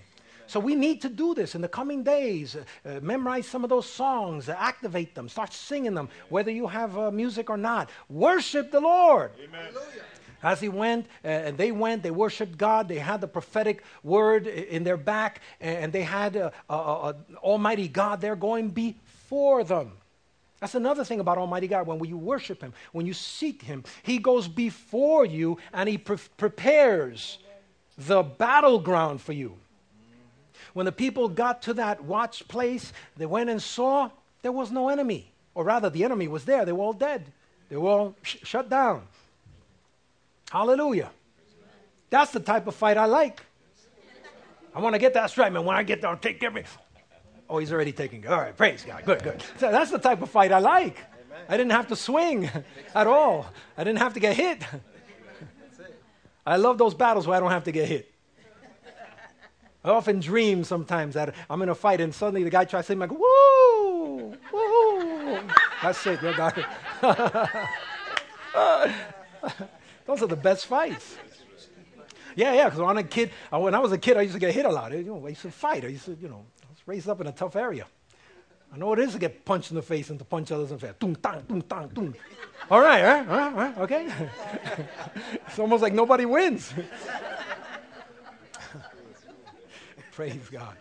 So 0.46 0.58
we 0.60 0.74
need 0.74 1.02
to 1.02 1.10
do 1.10 1.34
this 1.34 1.54
in 1.54 1.60
the 1.60 1.68
coming 1.68 2.02
days. 2.02 2.56
Uh, 2.56 2.64
uh, 2.88 3.00
memorize 3.02 3.46
some 3.46 3.64
of 3.64 3.70
those 3.70 3.84
songs, 3.86 4.48
uh, 4.48 4.56
activate 4.58 5.14
them, 5.14 5.28
start 5.28 5.52
singing 5.52 5.94
them, 5.94 6.08
whether 6.30 6.50
you 6.50 6.66
have 6.66 6.96
uh, 6.96 7.10
music 7.10 7.50
or 7.50 7.58
not. 7.58 7.90
Worship 8.08 8.70
the 8.70 8.80
Lord. 8.80 9.32
Amen. 9.44 9.68
As 10.42 10.60
he 10.60 10.68
went, 10.68 11.06
uh, 11.24 11.28
and 11.28 11.58
they 11.58 11.72
went, 11.72 12.02
they 12.02 12.12
worshiped 12.12 12.56
God. 12.56 12.88
They 12.88 12.98
had 12.98 13.20
the 13.20 13.28
prophetic 13.28 13.82
word 14.02 14.46
in 14.46 14.84
their 14.84 14.96
back, 14.96 15.42
and 15.60 15.92
they 15.92 16.04
had 16.04 16.36
uh, 16.36 16.50
a, 16.70 16.74
a, 16.74 17.08
a 17.10 17.16
Almighty 17.38 17.88
God 17.88 18.20
there 18.20 18.36
going 18.36 18.70
before 18.70 19.64
them. 19.64 19.92
That's 20.60 20.74
another 20.74 21.04
thing 21.04 21.20
about 21.20 21.38
Almighty 21.38 21.68
God. 21.68 21.86
When 21.86 22.02
you 22.04 22.18
worship 22.18 22.60
Him, 22.60 22.72
when 22.92 23.06
you 23.06 23.14
seek 23.14 23.62
Him, 23.62 23.84
He 24.02 24.18
goes 24.18 24.48
before 24.48 25.24
you 25.24 25.58
and 25.72 25.88
He 25.88 25.98
pre- 25.98 26.16
prepares 26.36 27.38
the 27.96 28.22
battleground 28.22 29.20
for 29.20 29.32
you. 29.32 29.56
When 30.74 30.86
the 30.86 30.92
people 30.92 31.28
got 31.28 31.62
to 31.62 31.74
that 31.74 32.04
watch 32.04 32.46
place, 32.48 32.92
they 33.16 33.26
went 33.26 33.50
and 33.50 33.62
saw 33.62 34.10
there 34.42 34.52
was 34.52 34.70
no 34.70 34.88
enemy. 34.88 35.30
Or 35.54 35.64
rather, 35.64 35.90
the 35.90 36.04
enemy 36.04 36.28
was 36.28 36.44
there. 36.44 36.64
They 36.64 36.72
were 36.72 36.84
all 36.84 36.92
dead, 36.92 37.32
they 37.68 37.76
were 37.76 37.88
all 37.88 38.14
sh- 38.22 38.36
shut 38.42 38.68
down. 38.68 39.02
Hallelujah. 40.50 41.10
That's 42.10 42.30
the 42.30 42.40
type 42.40 42.66
of 42.66 42.74
fight 42.74 42.96
I 42.96 43.04
like. 43.04 43.42
I 44.74 44.80
want 44.80 44.94
to 44.94 44.98
get 44.98 45.14
that 45.14 45.30
strike, 45.30 45.52
man. 45.52 45.64
When 45.64 45.76
I 45.76 45.82
get 45.82 46.00
there, 46.00 46.10
I'll 46.10 46.16
take 46.16 46.42
every. 46.42 46.64
Oh, 47.50 47.58
he's 47.58 47.72
already 47.72 47.92
taking 47.92 48.24
it. 48.24 48.28
All 48.28 48.38
right, 48.38 48.56
praise 48.56 48.84
God. 48.84 49.04
Good, 49.04 49.22
good. 49.22 49.42
So 49.58 49.70
that's 49.70 49.90
the 49.90 49.98
type 49.98 50.20
of 50.20 50.30
fight 50.30 50.52
I 50.52 50.58
like. 50.58 51.04
I 51.48 51.56
didn't 51.56 51.72
have 51.72 51.88
to 51.88 51.96
swing 51.96 52.50
at 52.94 53.06
all. 53.06 53.46
I 53.76 53.84
didn't 53.84 54.00
have 54.00 54.14
to 54.14 54.20
get 54.20 54.36
hit. 54.36 54.62
I 56.46 56.56
love 56.56 56.76
those 56.78 56.94
battles 56.94 57.26
where 57.26 57.36
I 57.36 57.40
don't 57.40 57.50
have 57.50 57.64
to 57.64 57.72
get 57.72 57.88
hit. 57.88 58.12
I 59.84 59.90
often 59.90 60.20
dream 60.20 60.64
sometimes 60.64 61.14
that 61.14 61.34
I'm 61.48 61.62
in 61.62 61.68
a 61.68 61.74
fight 61.74 62.00
and 62.00 62.14
suddenly 62.14 62.42
the 62.44 62.50
guy 62.50 62.64
tries 62.64 62.86
to 62.86 62.92
hit 62.92 62.98
say, 62.98 62.98
like, 62.98 63.12
woo, 63.12 64.36
woo. 64.52 65.40
That's 65.80 66.06
it. 66.06 66.20
You 66.22 66.36
got 66.36 66.58
it. 66.58 66.66
Those 70.04 70.22
are 70.22 70.26
the 70.26 70.36
best 70.36 70.66
fights. 70.66 71.16
Yeah, 72.34 72.52
yeah, 72.54 72.64
because 72.64 72.80
when, 72.80 72.90
I 72.90 72.92
was 72.92 73.04
a 73.04 73.08
kid, 73.08 73.30
when 73.50 73.74
I 73.74 73.78
was 73.78 73.92
a 73.92 73.98
kid, 73.98 74.16
I 74.16 74.22
used 74.22 74.34
to 74.34 74.40
get 74.40 74.54
hit 74.54 74.66
a 74.66 74.70
lot. 74.70 74.92
You 74.92 75.02
know, 75.04 75.24
I 75.24 75.30
used 75.30 75.42
to 75.42 75.50
fight. 75.50 75.84
I 75.84 75.88
used 75.88 76.04
to, 76.06 76.16
you 76.20 76.28
know, 76.28 76.44
I 76.57 76.57
raised 76.88 77.08
up 77.08 77.20
in 77.20 77.26
a 77.26 77.32
tough 77.32 77.54
area. 77.54 77.84
I 78.72 78.78
know 78.78 78.86
what 78.86 78.98
it 78.98 79.04
is 79.04 79.12
to 79.12 79.18
get 79.18 79.44
punched 79.44 79.70
in 79.70 79.76
the 79.76 79.82
face 79.82 80.08
and 80.08 80.18
to 80.18 80.24
punch 80.24 80.50
others 80.50 80.70
in 80.70 80.78
the 80.78 80.86
face. 80.86 80.94
Tung, 80.98 81.14
tang, 81.16 81.42
tung, 81.46 81.60
tang, 81.62 81.90
tung. 81.90 82.14
All 82.70 82.80
right, 82.80 83.04
all 83.04 83.14
right, 83.14 83.28
all 83.28 83.36
right, 83.36 83.52
all 83.52 83.58
right, 83.58 83.78
okay. 83.78 84.08
it's 85.46 85.58
almost 85.58 85.82
like 85.82 85.92
nobody 85.92 86.24
wins. 86.24 86.72
Praise 90.12 90.48
God. 90.50 90.76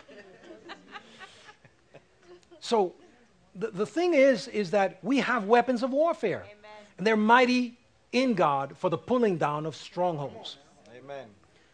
So 2.61 2.93
the, 3.53 3.71
the 3.71 3.85
thing 3.85 4.13
is, 4.13 4.47
is 4.47 4.71
that 4.71 4.99
we 5.03 5.17
have 5.19 5.43
weapons 5.43 5.83
of 5.83 5.91
warfare. 5.91 6.45
And 6.97 7.05
they're 7.05 7.15
mighty 7.15 7.77
in 8.13 8.33
God 8.33 8.77
for 8.77 8.89
the 8.89 8.97
pulling 8.97 9.37
down 9.37 9.65
of 9.65 9.75
strongholds. 9.75 10.57
Amen. 10.97 11.27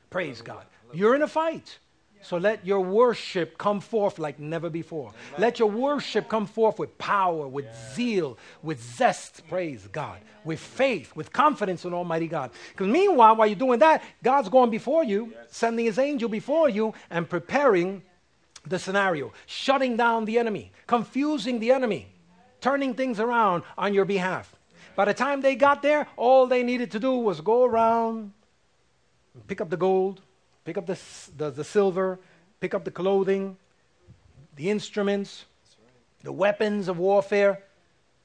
Praise 0.10 0.42
God. 0.42 0.66
You're 0.92 1.16
in 1.16 1.22
a 1.22 1.28
fight. 1.28 1.78
So 2.24 2.38
let 2.38 2.66
your 2.66 2.80
worship 2.80 3.58
come 3.58 3.82
forth 3.82 4.18
like 4.18 4.40
never 4.40 4.70
before. 4.70 5.12
Let 5.38 5.60
your 5.60 5.70
worship 5.70 6.30
come 6.30 6.46
forth 6.46 6.80
with 6.80 6.98
power, 6.98 7.48
with 7.48 7.66
zeal, 7.94 8.38
with 8.62 8.82
zest. 8.82 9.46
Praise 9.50 9.88
God. 9.92 10.20
With 10.46 10.60
faith, 10.60 11.16
with 11.16 11.34
confidence 11.34 11.84
in 11.84 11.94
Almighty 11.94 12.28
God. 12.28 12.52
Because 12.72 12.88
meanwhile, 12.88 13.36
while 13.36 13.48
you're 13.48 13.56
doing 13.58 13.80
that, 13.80 14.04
God's 14.24 14.48
going 14.48 14.70
before 14.70 15.04
you, 15.04 15.34
sending 15.50 15.86
his 15.86 16.00
angel 16.00 16.30
before 16.30 16.70
you, 16.70 16.94
and 17.10 17.30
preparing 17.30 18.02
the 18.66 18.80
scenario, 18.80 19.34
shutting 19.46 19.98
down 19.98 20.24
the 20.24 20.40
enemy, 20.40 20.72
confusing 20.88 21.60
the 21.60 21.72
enemy, 21.72 22.08
turning 22.62 22.94
things 22.94 23.20
around 23.20 23.64
on 23.78 23.94
your 23.94 24.06
behalf. 24.06 24.56
By 24.96 25.06
the 25.06 25.14
time 25.14 25.42
they 25.42 25.56
got 25.56 25.82
there, 25.82 26.08
all 26.16 26.48
they 26.48 26.64
needed 26.64 26.92
to 26.92 27.00
do 27.00 27.18
was 27.18 27.42
go 27.42 27.66
around, 27.66 28.32
and 29.34 29.48
pick 29.48 29.60
up 29.60 29.70
the 29.70 29.76
gold, 29.76 30.22
pick 30.66 30.78
up 30.78 30.86
the, 30.86 31.00
the, 31.38 31.50
the 31.50 31.64
silver, 31.64 32.20
pick 32.60 32.74
up 32.74 32.84
the 32.86 32.92
clothing, 32.92 33.58
the 34.56 34.70
instruments, 34.70 35.46
the 36.24 36.32
weapons 36.32 36.88
of 36.88 36.98
warfare. 36.98 37.64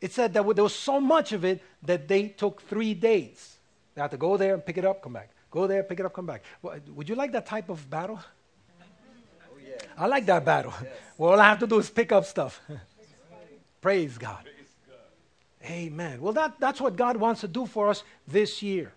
It 0.01 0.12
said 0.12 0.33
that 0.35 0.44
there 0.55 0.62
was 0.62 0.74
so 0.74 1.01
much 1.01 1.33
of 1.33 1.44
it 1.44 1.62
that 1.83 2.09
they 2.09 2.29
took 2.29 2.62
three 2.62 2.94
days. 2.94 3.57
They 3.94 4.03
had 4.03 4.12
to 4.12 4.16
go 4.16 4.37
there 4.37 4.55
and 4.55 4.64
pick 4.64 4.79
it 4.79 4.85
up, 4.85 5.03
come 5.03 5.12
back. 5.12 5.31
Go 5.51 5.66
there, 5.66 5.83
pick 5.83 5.98
it 5.98 6.07
up, 6.07 6.12
come 6.12 6.27
back. 6.27 6.42
Would 6.62 7.09
you 7.09 7.14
like 7.14 7.33
that 7.33 7.46
type 7.46 7.68
of 7.68 7.88
battle? 7.88 8.20
Oh 8.81 9.59
yeah. 9.66 9.77
I 9.96 10.07
like 10.07 10.27
that 10.27 10.44
battle. 10.44 10.72
Well, 11.16 11.33
all 11.33 11.40
I 11.40 11.48
have 11.48 11.59
to 11.61 11.66
do 11.66 11.79
is 11.79 11.90
pick 11.90 12.12
up 12.12 12.24
stuff. 12.24 12.61
Praise 13.81 14.18
God. 14.18 14.48
Amen. 15.64 16.20
Well, 16.20 16.33
that, 16.35 16.61
that's 16.61 16.81
what 16.81 16.96
God 16.96 17.16
wants 17.16 17.40
to 17.40 17.48
do 17.48 17.66
for 17.66 17.88
us 17.88 18.05
this 18.27 18.62
year. 18.62 18.92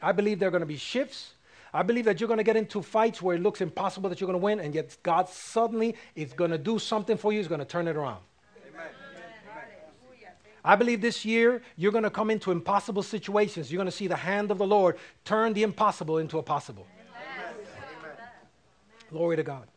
I 0.00 0.12
believe 0.12 0.38
there 0.38 0.48
are 0.48 0.52
going 0.52 0.60
to 0.60 0.66
be 0.66 0.76
shifts. 0.76 1.32
I 1.72 1.82
believe 1.82 2.04
that 2.06 2.20
you're 2.20 2.28
going 2.28 2.38
to 2.38 2.44
get 2.44 2.56
into 2.56 2.82
fights 2.82 3.20
where 3.20 3.36
it 3.36 3.42
looks 3.42 3.60
impossible 3.60 4.08
that 4.10 4.20
you're 4.20 4.26
going 4.26 4.40
to 4.40 4.44
win, 4.44 4.60
and 4.60 4.74
yet 4.74 4.96
God 5.02 5.28
suddenly 5.28 5.94
is 6.14 6.32
going 6.32 6.50
to 6.50 6.58
do 6.58 6.78
something 6.78 7.16
for 7.16 7.32
you. 7.32 7.38
He's 7.38 7.48
going 7.48 7.60
to 7.60 7.66
turn 7.66 7.88
it 7.88 7.96
around. 7.96 8.22
Amen. 8.66 8.86
I 10.64 10.76
believe 10.76 11.00
this 11.00 11.24
year 11.24 11.62
you're 11.76 11.92
going 11.92 12.04
to 12.04 12.10
come 12.10 12.30
into 12.30 12.50
impossible 12.50 13.02
situations. 13.02 13.70
You're 13.70 13.78
going 13.78 13.90
to 13.90 13.96
see 13.96 14.06
the 14.06 14.16
hand 14.16 14.50
of 14.50 14.58
the 14.58 14.66
Lord 14.66 14.96
turn 15.24 15.52
the 15.52 15.62
impossible 15.62 16.18
into 16.18 16.38
a 16.38 16.42
possible. 16.42 16.86
Glory 19.10 19.36
to 19.36 19.42
God. 19.42 19.68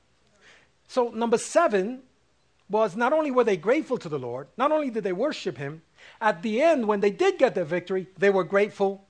So, 0.88 1.10
number 1.10 1.38
seven 1.38 2.02
was 2.70 2.96
not 2.98 3.14
only 3.14 3.32
were 3.32 3.44
they 3.44 3.58
grateful 3.58 3.98
to 3.98 4.10
the 4.10 4.20
Lord, 4.20 4.48
not 4.58 4.72
only 4.72 4.90
did 4.90 5.04
they 5.04 5.14
worship 5.14 5.58
Him, 5.58 5.82
at 6.20 6.42
the 6.42 6.62
end, 6.62 6.88
when 6.88 7.00
they 7.00 7.12
did 7.12 7.38
get 7.38 7.56
their 7.56 7.66
victory, 7.66 8.08
they 8.18 8.30
were 8.30 8.44
grateful 8.44 9.06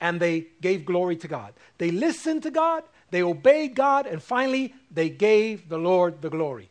and 0.00 0.20
they 0.20 0.46
gave 0.60 0.84
glory 0.84 1.16
to 1.16 1.28
God. 1.28 1.52
They 1.78 1.90
listened 1.90 2.42
to 2.44 2.50
God, 2.50 2.84
they 3.10 3.22
obeyed 3.22 3.74
God, 3.74 4.06
and 4.06 4.22
finally, 4.22 4.74
they 4.90 5.10
gave 5.10 5.68
the 5.68 5.78
Lord 5.78 6.22
the 6.22 6.30
glory. 6.30 6.70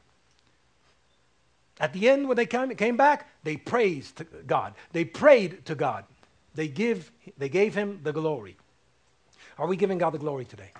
At 1.80 1.94
the 1.94 2.10
end, 2.10 2.28
when 2.28 2.36
they 2.36 2.46
came, 2.46 2.98
back, 2.98 3.30
they 3.44 3.56
praised 3.56 4.24
God. 4.46 4.74
They 4.92 5.06
prayed 5.06 5.66
to 5.66 5.76
God. 5.76 6.04
They, 6.54 6.68
give, 6.68 7.12
they 7.38 7.48
gave 7.48 7.74
Him 7.74 8.02
the 8.04 8.12
glory. 8.12 8.58
Are 9.58 9.68
we 9.68 9.78
giving 9.78 9.98
God 9.98 10.12
the 10.12 10.18
glory 10.18 10.46
today? 10.46 10.72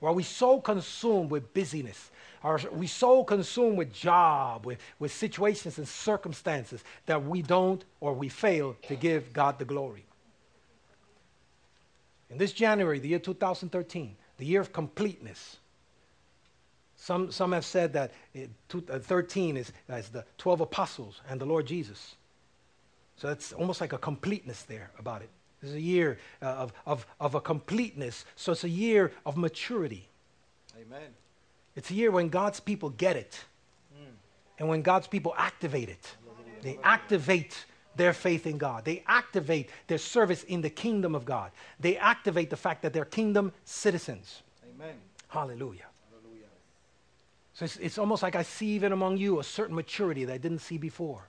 Or 0.00 0.10
are 0.10 0.14
we 0.14 0.22
so 0.22 0.60
consumed 0.60 1.30
with 1.30 1.52
busyness, 1.54 2.10
are 2.42 2.60
we 2.72 2.86
so 2.86 3.24
consumed 3.24 3.78
with 3.78 3.92
job, 3.92 4.64
with, 4.64 4.78
with 4.98 5.12
situations 5.12 5.78
and 5.78 5.88
circumstances 5.88 6.84
that 7.06 7.24
we 7.24 7.42
don't 7.42 7.84
or 8.00 8.12
we 8.14 8.28
fail 8.28 8.76
to 8.86 8.94
give 8.94 9.32
God 9.32 9.58
the 9.58 9.64
glory. 9.64 10.04
In 12.30 12.38
this 12.38 12.52
January, 12.52 12.98
the 12.98 13.08
year 13.08 13.18
2013, 13.18 14.16
the 14.36 14.44
year 14.44 14.60
of 14.60 14.72
completeness, 14.72 15.56
some, 16.96 17.30
some 17.30 17.52
have 17.52 17.64
said 17.64 17.92
that 17.92 18.12
it, 18.34 18.50
two, 18.68 18.84
uh, 18.90 18.98
13 18.98 19.56
is, 19.56 19.72
is 19.88 20.08
the 20.08 20.24
12 20.38 20.60
apostles 20.62 21.20
and 21.28 21.40
the 21.40 21.46
Lord 21.46 21.66
Jesus. 21.66 22.16
So 23.16 23.30
it's 23.30 23.52
almost 23.52 23.80
like 23.80 23.92
a 23.92 23.98
completeness 23.98 24.62
there 24.62 24.90
about 24.98 25.22
it. 25.22 25.30
This 25.60 25.70
is 25.70 25.76
a 25.76 25.80
year 25.80 26.18
uh, 26.42 26.46
of, 26.46 26.72
of, 26.86 27.06
of 27.20 27.34
a 27.34 27.40
completeness. 27.40 28.24
So 28.36 28.52
it's 28.52 28.64
a 28.64 28.68
year 28.68 29.12
of 29.24 29.36
maturity. 29.36 30.08
Amen. 30.76 31.08
It's 31.74 31.90
a 31.90 31.94
year 31.94 32.10
when 32.10 32.28
God's 32.28 32.60
people 32.60 32.90
get 32.90 33.16
it. 33.16 33.44
And 34.58 34.68
when 34.68 34.82
God's 34.82 35.06
people 35.06 35.34
activate 35.36 35.88
it. 35.88 36.16
They 36.62 36.78
activate 36.82 37.64
their 37.98 38.14
faith 38.14 38.46
in 38.46 38.56
God. 38.56 38.84
They 38.84 39.02
activate 39.06 39.68
their 39.86 39.98
service 39.98 40.44
in 40.44 40.62
the 40.62 40.70
kingdom 40.70 41.14
of 41.14 41.24
God. 41.24 41.50
They 41.78 41.96
activate 41.98 42.48
the 42.48 42.56
fact 42.56 42.82
that 42.82 42.92
they're 42.92 43.04
kingdom 43.04 43.52
citizens. 43.64 44.42
Amen. 44.74 44.94
Hallelujah. 45.28 45.86
Hallelujah. 46.10 46.46
So 47.52 47.66
it's, 47.66 47.76
it's 47.76 47.98
almost 47.98 48.22
like 48.22 48.36
I 48.36 48.42
see 48.42 48.68
even 48.68 48.92
among 48.92 49.18
you 49.18 49.40
a 49.40 49.44
certain 49.44 49.74
maturity 49.74 50.24
that 50.24 50.32
I 50.32 50.38
didn't 50.38 50.60
see 50.60 50.78
before. 50.78 51.28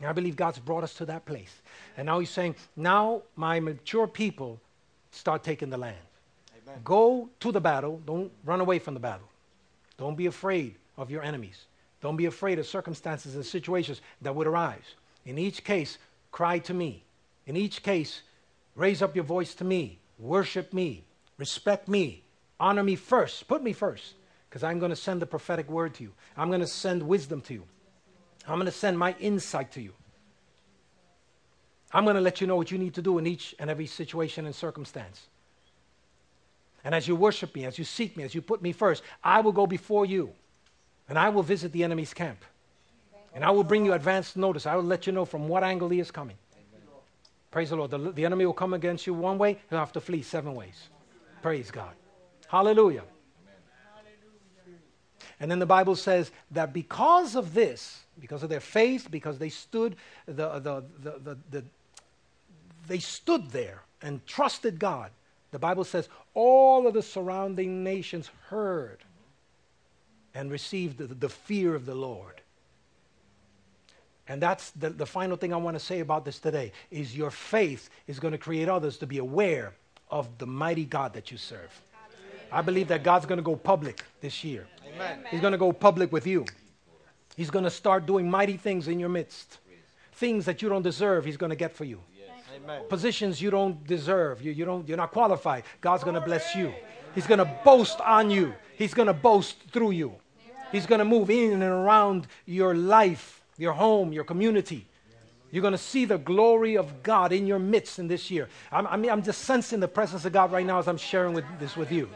And 0.00 0.08
I 0.08 0.12
believe 0.12 0.34
God's 0.34 0.58
brought 0.58 0.82
us 0.82 0.94
to 0.94 1.06
that 1.06 1.24
place. 1.24 1.62
And 1.96 2.06
now 2.06 2.18
He's 2.18 2.30
saying, 2.30 2.56
now 2.74 3.22
my 3.36 3.60
mature 3.60 4.08
people 4.08 4.60
start 5.12 5.44
taking 5.44 5.70
the 5.70 5.78
land. 5.78 5.96
Amen. 6.64 6.80
Go 6.82 7.28
to 7.40 7.52
the 7.52 7.60
battle. 7.60 8.00
Don't 8.04 8.32
run 8.44 8.60
away 8.60 8.80
from 8.80 8.94
the 8.94 9.00
battle. 9.00 9.28
Don't 9.96 10.16
be 10.16 10.26
afraid 10.26 10.74
of 10.96 11.10
your 11.10 11.22
enemies. 11.22 11.66
Don't 12.00 12.16
be 12.16 12.26
afraid 12.26 12.58
of 12.58 12.66
circumstances 12.66 13.36
and 13.36 13.46
situations 13.46 14.00
that 14.22 14.34
would 14.34 14.46
arise. 14.46 14.96
In 15.24 15.38
each 15.38 15.64
case, 15.64 15.98
cry 16.30 16.58
to 16.60 16.74
me. 16.74 17.04
In 17.46 17.56
each 17.56 17.82
case, 17.82 18.22
raise 18.74 19.02
up 19.02 19.14
your 19.14 19.24
voice 19.24 19.54
to 19.54 19.64
me. 19.64 19.98
Worship 20.18 20.72
me. 20.72 21.04
Respect 21.38 21.88
me. 21.88 22.22
Honor 22.60 22.82
me 22.82 22.96
first. 22.96 23.46
Put 23.48 23.62
me 23.62 23.72
first. 23.72 24.14
Because 24.48 24.62
I'm 24.62 24.78
going 24.78 24.90
to 24.90 24.96
send 24.96 25.20
the 25.20 25.26
prophetic 25.26 25.68
word 25.68 25.94
to 25.94 26.04
you. 26.04 26.12
I'm 26.36 26.48
going 26.48 26.60
to 26.60 26.66
send 26.66 27.02
wisdom 27.02 27.40
to 27.42 27.54
you. 27.54 27.64
I'm 28.46 28.56
going 28.56 28.66
to 28.66 28.72
send 28.72 28.98
my 28.98 29.16
insight 29.18 29.72
to 29.72 29.80
you. 29.80 29.92
I'm 31.92 32.04
going 32.04 32.16
to 32.16 32.20
let 32.20 32.40
you 32.40 32.46
know 32.46 32.56
what 32.56 32.70
you 32.70 32.78
need 32.78 32.94
to 32.94 33.02
do 33.02 33.18
in 33.18 33.26
each 33.26 33.54
and 33.58 33.70
every 33.70 33.86
situation 33.86 34.46
and 34.46 34.54
circumstance. 34.54 35.28
And 36.84 36.94
as 36.94 37.08
you 37.08 37.16
worship 37.16 37.54
me, 37.54 37.64
as 37.64 37.78
you 37.78 37.84
seek 37.84 38.16
me, 38.16 38.24
as 38.24 38.34
you 38.34 38.42
put 38.42 38.60
me 38.60 38.72
first, 38.72 39.02
I 39.22 39.40
will 39.40 39.52
go 39.52 39.66
before 39.66 40.04
you 40.04 40.32
and 41.08 41.18
I 41.18 41.30
will 41.30 41.42
visit 41.42 41.72
the 41.72 41.84
enemy's 41.84 42.12
camp. 42.12 42.44
And 43.34 43.44
I 43.44 43.50
will 43.50 43.64
bring 43.64 43.84
you 43.84 43.92
advance 43.92 44.36
notice. 44.36 44.66
I 44.66 44.76
will 44.76 44.84
let 44.84 45.06
you 45.06 45.12
know 45.12 45.24
from 45.24 45.48
what 45.48 45.64
angle 45.64 45.88
he 45.88 46.00
is 46.00 46.10
coming. 46.10 46.36
Praise 47.50 47.70
the 47.70 47.76
Lord. 47.76 47.90
The, 47.90 47.98
the 47.98 48.24
enemy 48.24 48.46
will 48.46 48.52
come 48.52 48.74
against 48.74 49.06
you 49.06 49.14
one 49.14 49.38
way, 49.38 49.58
he'll 49.70 49.78
have 49.78 49.92
to 49.92 50.00
flee 50.00 50.22
seven 50.22 50.54
ways. 50.54 50.88
Praise 51.42 51.70
God. 51.70 51.92
Hallelujah. 52.48 53.02
And 55.40 55.50
then 55.50 55.58
the 55.58 55.66
Bible 55.66 55.96
says 55.96 56.30
that 56.52 56.72
because 56.72 57.34
of 57.34 57.54
this, 57.54 58.02
because 58.20 58.42
of 58.42 58.48
their 58.48 58.60
faith, 58.60 59.08
because 59.10 59.38
they 59.38 59.48
stood, 59.48 59.96
the, 60.26 60.58
the, 60.60 60.84
the, 61.02 61.18
the, 61.18 61.38
the 61.50 61.64
they 62.86 62.98
stood 62.98 63.50
there 63.50 63.82
and 64.02 64.24
trusted 64.26 64.78
God. 64.78 65.10
The 65.50 65.58
Bible 65.58 65.84
says 65.84 66.08
all 66.34 66.86
of 66.86 66.94
the 66.94 67.02
surrounding 67.02 67.84
nations 67.84 68.30
heard 68.48 68.98
and 70.34 70.50
received 70.50 70.98
the, 70.98 71.06
the 71.06 71.28
fear 71.28 71.74
of 71.74 71.86
the 71.86 71.94
Lord. 71.94 72.40
And 74.28 74.40
that's 74.40 74.70
the, 74.70 74.90
the 74.90 75.06
final 75.06 75.36
thing 75.36 75.52
I 75.52 75.56
want 75.56 75.76
to 75.76 75.84
say 75.84 76.00
about 76.00 76.24
this 76.24 76.38
today 76.38 76.72
is 76.90 77.16
your 77.16 77.30
faith 77.30 77.90
is 78.06 78.18
going 78.18 78.32
to 78.32 78.38
create 78.38 78.68
others 78.68 78.96
to 78.98 79.06
be 79.06 79.18
aware 79.18 79.74
of 80.10 80.38
the 80.38 80.46
mighty 80.46 80.84
God 80.84 81.12
that 81.14 81.30
you 81.30 81.36
serve. 81.36 81.70
I 82.50 82.62
believe 82.62 82.88
that 82.88 83.02
God's 83.02 83.26
going 83.26 83.38
to 83.38 83.42
go 83.42 83.56
public 83.56 84.02
this 84.20 84.44
year. 84.44 84.66
Amen. 84.94 85.24
He's 85.30 85.40
going 85.40 85.52
to 85.52 85.58
go 85.58 85.72
public 85.72 86.12
with 86.12 86.26
you. 86.26 86.46
He's 87.36 87.50
going 87.50 87.64
to 87.64 87.70
start 87.70 88.06
doing 88.06 88.30
mighty 88.30 88.56
things 88.56 88.88
in 88.88 88.98
your 88.98 89.08
midst. 89.08 89.58
Things 90.12 90.44
that 90.44 90.62
you 90.62 90.68
don't 90.68 90.82
deserve, 90.82 91.24
He's 91.24 91.36
going 91.36 91.50
to 91.50 91.56
get 91.56 91.72
for 91.72 91.84
you. 91.84 92.00
Amen. 92.56 92.82
Positions 92.88 93.42
you 93.42 93.50
don't 93.50 93.84
deserve, 93.86 94.40
you, 94.40 94.52
you 94.52 94.64
don't, 94.64 94.86
you're 94.88 94.96
not 94.96 95.10
qualified. 95.10 95.64
God's 95.80 96.04
going 96.04 96.14
to 96.14 96.20
bless 96.20 96.54
you. 96.54 96.72
He's 97.14 97.26
going 97.26 97.38
to 97.38 97.50
boast 97.64 98.00
on 98.00 98.30
you. 98.30 98.54
He's 98.76 98.94
going 98.94 99.06
to 99.06 99.14
boast 99.14 99.56
through 99.72 99.92
you. 99.92 100.14
He's 100.72 100.86
going 100.86 101.00
to 101.00 101.04
move 101.04 101.30
in 101.30 101.52
and 101.52 101.62
around 101.62 102.26
your 102.46 102.74
life, 102.74 103.43
your 103.56 103.72
home, 103.72 104.12
your 104.12 104.24
community. 104.24 104.86
You're 105.50 105.62
going 105.62 105.72
to 105.72 105.78
see 105.78 106.04
the 106.04 106.18
glory 106.18 106.76
of 106.76 107.02
God 107.02 107.32
in 107.32 107.46
your 107.46 107.60
midst 107.60 108.00
in 108.00 108.08
this 108.08 108.30
year. 108.30 108.48
I'm, 108.72 108.86
I 108.88 108.96
mean, 108.96 109.10
I'm 109.10 109.22
just 109.22 109.42
sensing 109.42 109.78
the 109.78 109.86
presence 109.86 110.24
of 110.24 110.32
God 110.32 110.50
right 110.50 110.66
now 110.66 110.80
as 110.80 110.88
I'm 110.88 110.96
sharing 110.96 111.32
with, 111.32 111.44
this 111.60 111.76
with 111.76 111.92
you. 111.92 112.10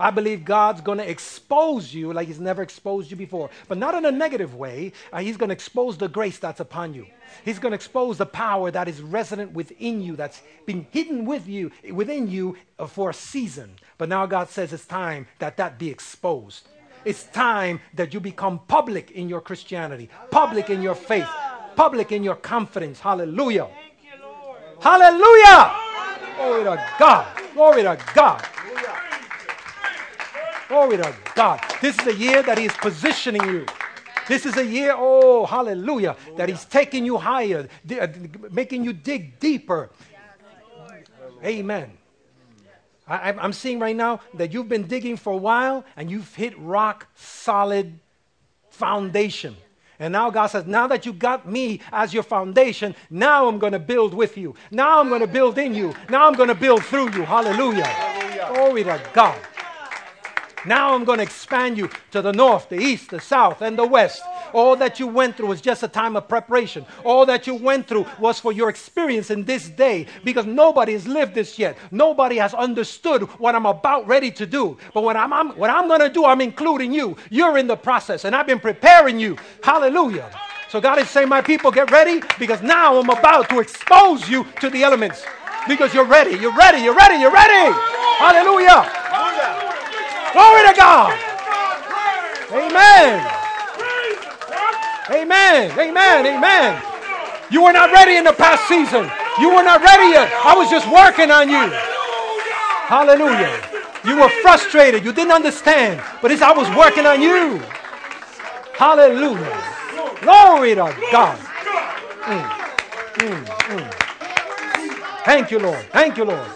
I 0.00 0.10
believe 0.10 0.44
God's 0.44 0.80
going 0.80 0.98
to 0.98 1.10
expose 1.10 1.92
you 1.92 2.12
like 2.12 2.28
He's 2.28 2.38
never 2.38 2.62
exposed 2.62 3.10
you 3.10 3.16
before, 3.16 3.50
but 3.66 3.78
not 3.78 3.94
in 3.94 4.04
a 4.04 4.12
negative 4.12 4.54
way. 4.54 4.92
Uh, 5.12 5.18
he's 5.18 5.36
going 5.36 5.48
to 5.48 5.54
expose 5.54 5.98
the 5.98 6.08
grace 6.08 6.38
that's 6.38 6.60
upon 6.60 6.94
you. 6.94 7.06
He's 7.44 7.58
going 7.58 7.72
to 7.72 7.76
expose 7.76 8.16
the 8.16 8.26
power 8.26 8.70
that 8.70 8.88
is 8.88 9.02
resident 9.02 9.52
within 9.52 10.00
you, 10.00 10.14
that's 10.14 10.40
been 10.66 10.86
hidden 10.92 11.24
with 11.24 11.48
you, 11.48 11.72
within 11.92 12.30
you 12.30 12.56
uh, 12.78 12.86
for 12.86 13.10
a 13.10 13.14
season. 13.14 13.74
But 13.98 14.08
now 14.08 14.24
God 14.26 14.48
says 14.48 14.72
it's 14.72 14.86
time 14.86 15.26
that 15.40 15.56
that 15.56 15.78
be 15.78 15.90
exposed. 15.90 16.68
It's 17.04 17.24
time 17.24 17.80
that 17.94 18.12
you 18.12 18.20
become 18.20 18.60
public 18.68 19.10
in 19.12 19.28
your 19.28 19.40
Christianity, 19.40 20.08
public 20.30 20.70
in 20.70 20.82
your 20.82 20.94
faith, 20.94 21.28
public 21.76 22.12
in 22.12 22.22
your 22.22 22.36
confidence. 22.36 23.00
Hallelujah. 23.00 23.68
Hallelujah. 24.80 25.72
Glory 26.36 26.64
to 26.64 26.84
God. 26.98 27.26
Glory 27.54 27.82
to 27.82 27.98
God. 28.14 28.46
Glory 30.68 30.96
to 30.98 31.14
God. 31.34 31.60
This 31.80 31.98
is 31.98 32.06
a 32.06 32.14
year 32.14 32.42
that 32.42 32.58
He 32.58 32.66
is 32.66 32.72
positioning 32.74 33.44
you. 33.44 33.66
This 34.28 34.44
is 34.44 34.58
a 34.58 34.64
year, 34.64 34.94
oh, 34.94 35.46
hallelujah, 35.46 36.14
that 36.36 36.50
He's 36.50 36.66
taking 36.66 37.06
you 37.06 37.16
higher, 37.16 37.66
uh, 37.98 38.06
making 38.50 38.84
you 38.84 38.92
dig 38.92 39.40
deeper. 39.40 39.90
Amen. 41.42 41.90
I, 43.08 43.16
I'm- 43.16 43.38
I'm 43.40 43.52
seeing 43.52 43.78
right 43.78 43.96
now 43.96 44.20
that 44.34 44.52
you've 44.52 44.68
been 44.68 44.86
digging 44.86 45.16
for 45.16 45.32
a 45.32 45.36
while 45.36 45.84
and 45.96 46.10
you've 46.10 46.34
hit 46.34 46.58
rock 46.58 47.06
solid 47.14 47.98
foundation. 48.70 49.56
And 50.00 50.12
now 50.12 50.30
God 50.30 50.46
says, 50.46 50.64
now 50.66 50.86
that 50.86 51.04
you 51.06 51.12
got 51.12 51.48
me 51.50 51.80
as 51.92 52.14
your 52.14 52.22
foundation, 52.22 52.94
now 53.10 53.48
I'm 53.48 53.58
going 53.58 53.72
to 53.72 53.80
build 53.80 54.14
with 54.14 54.36
you. 54.36 54.54
Now 54.70 55.00
I'm 55.00 55.08
going 55.08 55.22
to 55.22 55.26
build 55.26 55.58
in 55.58 55.74
you. 55.74 55.92
Now 56.08 56.28
I'm 56.28 56.34
going 56.34 56.48
to 56.48 56.54
build 56.54 56.84
through 56.84 57.10
you. 57.12 57.22
Hallelujah. 57.24 57.90
Glory 58.54 58.84
to 58.84 59.00
God. 59.12 59.40
Now 60.68 60.94
I'm 60.94 61.04
going 61.04 61.16
to 61.16 61.22
expand 61.22 61.78
you 61.78 61.88
to 62.10 62.20
the 62.20 62.32
north, 62.32 62.68
the 62.68 62.78
east, 62.78 63.08
the 63.08 63.20
south, 63.20 63.62
and 63.62 63.78
the 63.78 63.86
west. 63.86 64.22
All 64.52 64.76
that 64.76 65.00
you 65.00 65.06
went 65.06 65.36
through 65.36 65.48
was 65.48 65.62
just 65.62 65.82
a 65.82 65.88
time 65.88 66.14
of 66.14 66.28
preparation. 66.28 66.84
All 67.04 67.24
that 67.24 67.46
you 67.46 67.54
went 67.54 67.86
through 67.86 68.04
was 68.18 68.38
for 68.38 68.52
your 68.52 68.68
experience 68.68 69.30
in 69.30 69.44
this 69.44 69.70
day 69.70 70.06
because 70.24 70.44
nobody 70.44 70.92
has 70.92 71.08
lived 71.08 71.34
this 71.34 71.58
yet. 71.58 71.78
Nobody 71.90 72.36
has 72.36 72.52
understood 72.52 73.22
what 73.40 73.54
I'm 73.54 73.64
about 73.64 74.06
ready 74.06 74.30
to 74.32 74.44
do. 74.44 74.76
But 74.92 75.04
what 75.04 75.16
I'm, 75.16 75.32
I'm 75.32 75.50
what 75.56 75.70
I'm 75.70 75.88
going 75.88 76.00
to 76.00 76.10
do, 76.10 76.26
I'm 76.26 76.42
including 76.42 76.92
you. 76.92 77.16
You're 77.30 77.56
in 77.56 77.66
the 77.66 77.76
process, 77.76 78.26
and 78.26 78.36
I've 78.36 78.46
been 78.46 78.60
preparing 78.60 79.18
you. 79.18 79.38
Hallelujah. 79.62 80.30
So 80.68 80.82
God 80.82 80.98
is 80.98 81.08
saying, 81.08 81.30
My 81.30 81.40
people, 81.40 81.70
get 81.70 81.90
ready 81.90 82.20
because 82.38 82.60
now 82.60 82.98
I'm 83.00 83.08
about 83.08 83.48
to 83.48 83.60
expose 83.60 84.28
you 84.28 84.46
to 84.60 84.68
the 84.68 84.82
elements 84.82 85.24
because 85.66 85.94
you're 85.94 86.04
ready. 86.04 86.36
You're 86.38 86.54
ready. 86.54 86.82
You're 86.82 86.94
ready. 86.94 87.20
You're 87.20 87.32
ready. 87.32 87.72
Hallelujah. 88.18 89.07
Glory 90.32 90.62
to 90.68 90.74
God. 90.76 91.18
Amen. 92.52 93.24
Amen. 95.10 95.78
Amen. 95.78 96.26
Amen. 96.26 96.82
You 97.50 97.64
were 97.64 97.72
not 97.72 97.92
ready 97.92 98.16
in 98.16 98.24
the 98.24 98.32
past 98.32 98.68
season. 98.68 99.10
You 99.40 99.48
were 99.54 99.62
not 99.62 99.80
ready 99.80 100.12
yet. 100.12 100.30
I 100.44 100.54
was 100.56 100.68
just 100.70 100.86
working 100.90 101.30
on 101.30 101.48
you. 101.48 101.72
Hallelujah. 102.88 103.52
You 104.04 104.20
were 104.20 104.28
frustrated. 104.42 105.04
You 105.04 105.12
didn't 105.12 105.32
understand. 105.32 106.02
But 106.20 106.30
it's 106.30 106.42
I 106.42 106.52
was 106.52 106.68
working 106.76 107.06
on 107.06 107.22
you. 107.22 107.58
Hallelujah. 108.74 109.64
Glory 110.20 110.74
to 110.74 110.94
God. 111.10 111.38
Mm, 112.28 112.44
mm, 113.14 113.44
mm. 113.44 115.24
Thank 115.24 115.50
you, 115.50 115.58
Lord. 115.58 115.84
Thank 115.92 116.16
you, 116.16 116.24
Lord. 116.24 116.50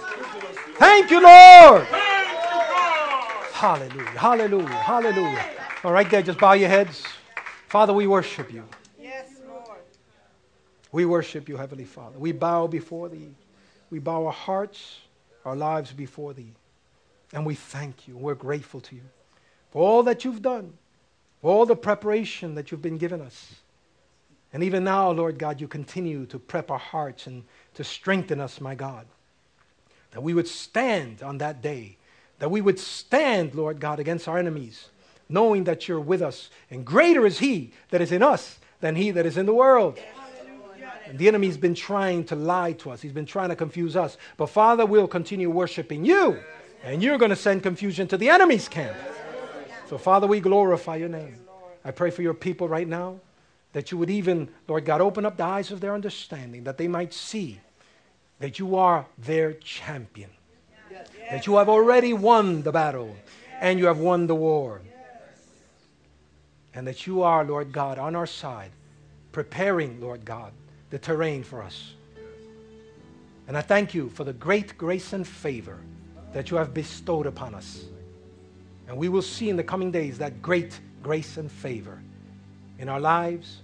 Thank 0.78 1.10
you, 1.10 1.22
Lord. 1.22 1.86
Hallelujah. 3.62 4.18
Hallelujah. 4.18 4.66
Hallelujah. 4.66 5.46
All 5.84 5.92
right, 5.92 6.10
there, 6.10 6.20
just 6.20 6.40
bow 6.40 6.54
your 6.54 6.68
heads. 6.68 7.04
Father, 7.68 7.92
we 7.92 8.08
worship 8.08 8.52
you. 8.52 8.64
Yes, 9.00 9.28
Lord. 9.46 9.78
We 10.90 11.04
worship 11.04 11.48
you, 11.48 11.56
Heavenly 11.56 11.84
Father. 11.84 12.18
We 12.18 12.32
bow 12.32 12.66
before 12.66 13.08
thee. 13.08 13.28
We 13.88 14.00
bow 14.00 14.26
our 14.26 14.32
hearts, 14.32 15.02
our 15.44 15.54
lives 15.54 15.92
before 15.92 16.34
thee. 16.34 16.54
And 17.32 17.46
we 17.46 17.54
thank 17.54 18.08
you. 18.08 18.16
We're 18.16 18.34
grateful 18.34 18.80
to 18.80 18.96
you 18.96 19.04
for 19.70 19.80
all 19.80 20.02
that 20.02 20.24
you've 20.24 20.42
done, 20.42 20.72
for 21.40 21.54
all 21.54 21.64
the 21.64 21.76
preparation 21.76 22.56
that 22.56 22.72
you've 22.72 22.82
been 22.82 22.98
given 22.98 23.20
us. 23.20 23.54
And 24.52 24.64
even 24.64 24.82
now, 24.82 25.12
Lord 25.12 25.38
God, 25.38 25.60
you 25.60 25.68
continue 25.68 26.26
to 26.26 26.38
prep 26.40 26.68
our 26.72 26.80
hearts 26.80 27.28
and 27.28 27.44
to 27.74 27.84
strengthen 27.84 28.40
us, 28.40 28.60
my 28.60 28.74
God. 28.74 29.06
That 30.10 30.24
we 30.24 30.34
would 30.34 30.48
stand 30.48 31.22
on 31.22 31.38
that 31.38 31.62
day. 31.62 31.98
That 32.42 32.48
we 32.48 32.60
would 32.60 32.80
stand, 32.80 33.54
Lord 33.54 33.78
God, 33.78 34.00
against 34.00 34.26
our 34.26 34.36
enemies, 34.36 34.88
knowing 35.28 35.62
that 35.62 35.86
you're 35.86 36.00
with 36.00 36.20
us. 36.20 36.50
And 36.72 36.84
greater 36.84 37.24
is 37.24 37.38
He 37.38 37.70
that 37.90 38.00
is 38.00 38.10
in 38.10 38.20
us 38.20 38.58
than 38.80 38.96
He 38.96 39.12
that 39.12 39.24
is 39.26 39.36
in 39.36 39.46
the 39.46 39.54
world. 39.54 39.96
And 41.06 41.20
the 41.20 41.28
enemy's 41.28 41.56
been 41.56 41.76
trying 41.76 42.24
to 42.24 42.34
lie 42.34 42.72
to 42.72 42.90
us, 42.90 43.00
he's 43.00 43.12
been 43.12 43.26
trying 43.26 43.50
to 43.50 43.54
confuse 43.54 43.94
us. 43.94 44.16
But 44.36 44.46
Father, 44.46 44.84
we'll 44.84 45.06
continue 45.06 45.50
worshiping 45.50 46.04
you, 46.04 46.36
and 46.82 47.00
you're 47.00 47.16
going 47.16 47.30
to 47.30 47.36
send 47.36 47.62
confusion 47.62 48.08
to 48.08 48.16
the 48.16 48.28
enemy's 48.28 48.68
camp. 48.68 48.96
So, 49.88 49.96
Father, 49.96 50.26
we 50.26 50.40
glorify 50.40 50.96
your 50.96 51.10
name. 51.10 51.36
I 51.84 51.92
pray 51.92 52.10
for 52.10 52.22
your 52.22 52.34
people 52.34 52.66
right 52.66 52.88
now 52.88 53.20
that 53.72 53.92
you 53.92 53.98
would 53.98 54.10
even, 54.10 54.48
Lord 54.66 54.84
God, 54.84 55.00
open 55.00 55.24
up 55.24 55.36
the 55.36 55.44
eyes 55.44 55.70
of 55.70 55.80
their 55.80 55.94
understanding, 55.94 56.64
that 56.64 56.76
they 56.76 56.88
might 56.88 57.14
see 57.14 57.60
that 58.40 58.58
you 58.58 58.74
are 58.74 59.06
their 59.16 59.52
champion, 59.52 60.30
that 61.32 61.46
you 61.46 61.56
have 61.56 61.70
already 61.70 62.12
won 62.12 62.60
the 62.60 62.70
battle 62.70 63.16
and 63.62 63.78
you 63.78 63.86
have 63.86 63.96
won 63.96 64.26
the 64.26 64.34
war, 64.34 64.82
and 66.74 66.86
that 66.86 67.06
you 67.06 67.22
are, 67.22 67.42
Lord 67.42 67.72
God, 67.72 67.98
on 67.98 68.14
our 68.14 68.26
side, 68.26 68.70
preparing, 69.32 69.98
Lord 69.98 70.26
God, 70.26 70.52
the 70.90 70.98
terrain 70.98 71.42
for 71.42 71.62
us. 71.62 71.94
And 73.48 73.56
I 73.56 73.62
thank 73.62 73.94
you 73.94 74.10
for 74.10 74.24
the 74.24 74.34
great 74.34 74.76
grace 74.76 75.14
and 75.14 75.26
favor 75.26 75.78
that 76.34 76.50
you 76.50 76.58
have 76.58 76.74
bestowed 76.74 77.24
upon 77.24 77.54
us. 77.54 77.86
And 78.86 78.98
we 78.98 79.08
will 79.08 79.22
see 79.22 79.48
in 79.48 79.56
the 79.56 79.64
coming 79.64 79.90
days 79.90 80.18
that 80.18 80.42
great 80.42 80.80
grace 81.02 81.38
and 81.38 81.50
favor 81.50 82.02
in 82.78 82.90
our 82.90 83.00
lives, 83.00 83.62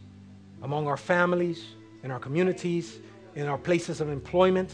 among 0.62 0.86
our 0.86 0.96
families, 0.96 1.66
in 2.02 2.10
our 2.10 2.18
communities, 2.18 2.98
in 3.34 3.46
our 3.46 3.58
places 3.58 4.00
of 4.00 4.08
employment. 4.08 4.72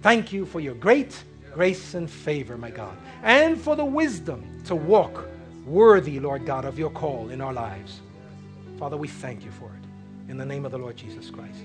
Thank 0.00 0.32
you 0.32 0.46
for 0.46 0.60
your 0.60 0.74
great 0.74 1.22
grace 1.52 1.94
and 1.94 2.10
favor, 2.10 2.56
my 2.56 2.70
God, 2.70 2.96
and 3.22 3.60
for 3.60 3.76
the 3.76 3.84
wisdom 3.84 4.62
to 4.64 4.74
walk 4.74 5.26
worthy, 5.66 6.18
Lord 6.18 6.46
God, 6.46 6.64
of 6.64 6.78
your 6.78 6.90
call 6.90 7.28
in 7.30 7.40
our 7.40 7.52
lives. 7.52 8.00
Father, 8.78 8.96
we 8.96 9.08
thank 9.08 9.44
you 9.44 9.50
for 9.50 9.66
it. 9.66 10.30
In 10.30 10.36
the 10.36 10.46
name 10.46 10.64
of 10.64 10.72
the 10.72 10.78
Lord 10.78 10.96
Jesus 10.96 11.30
Christ. 11.30 11.64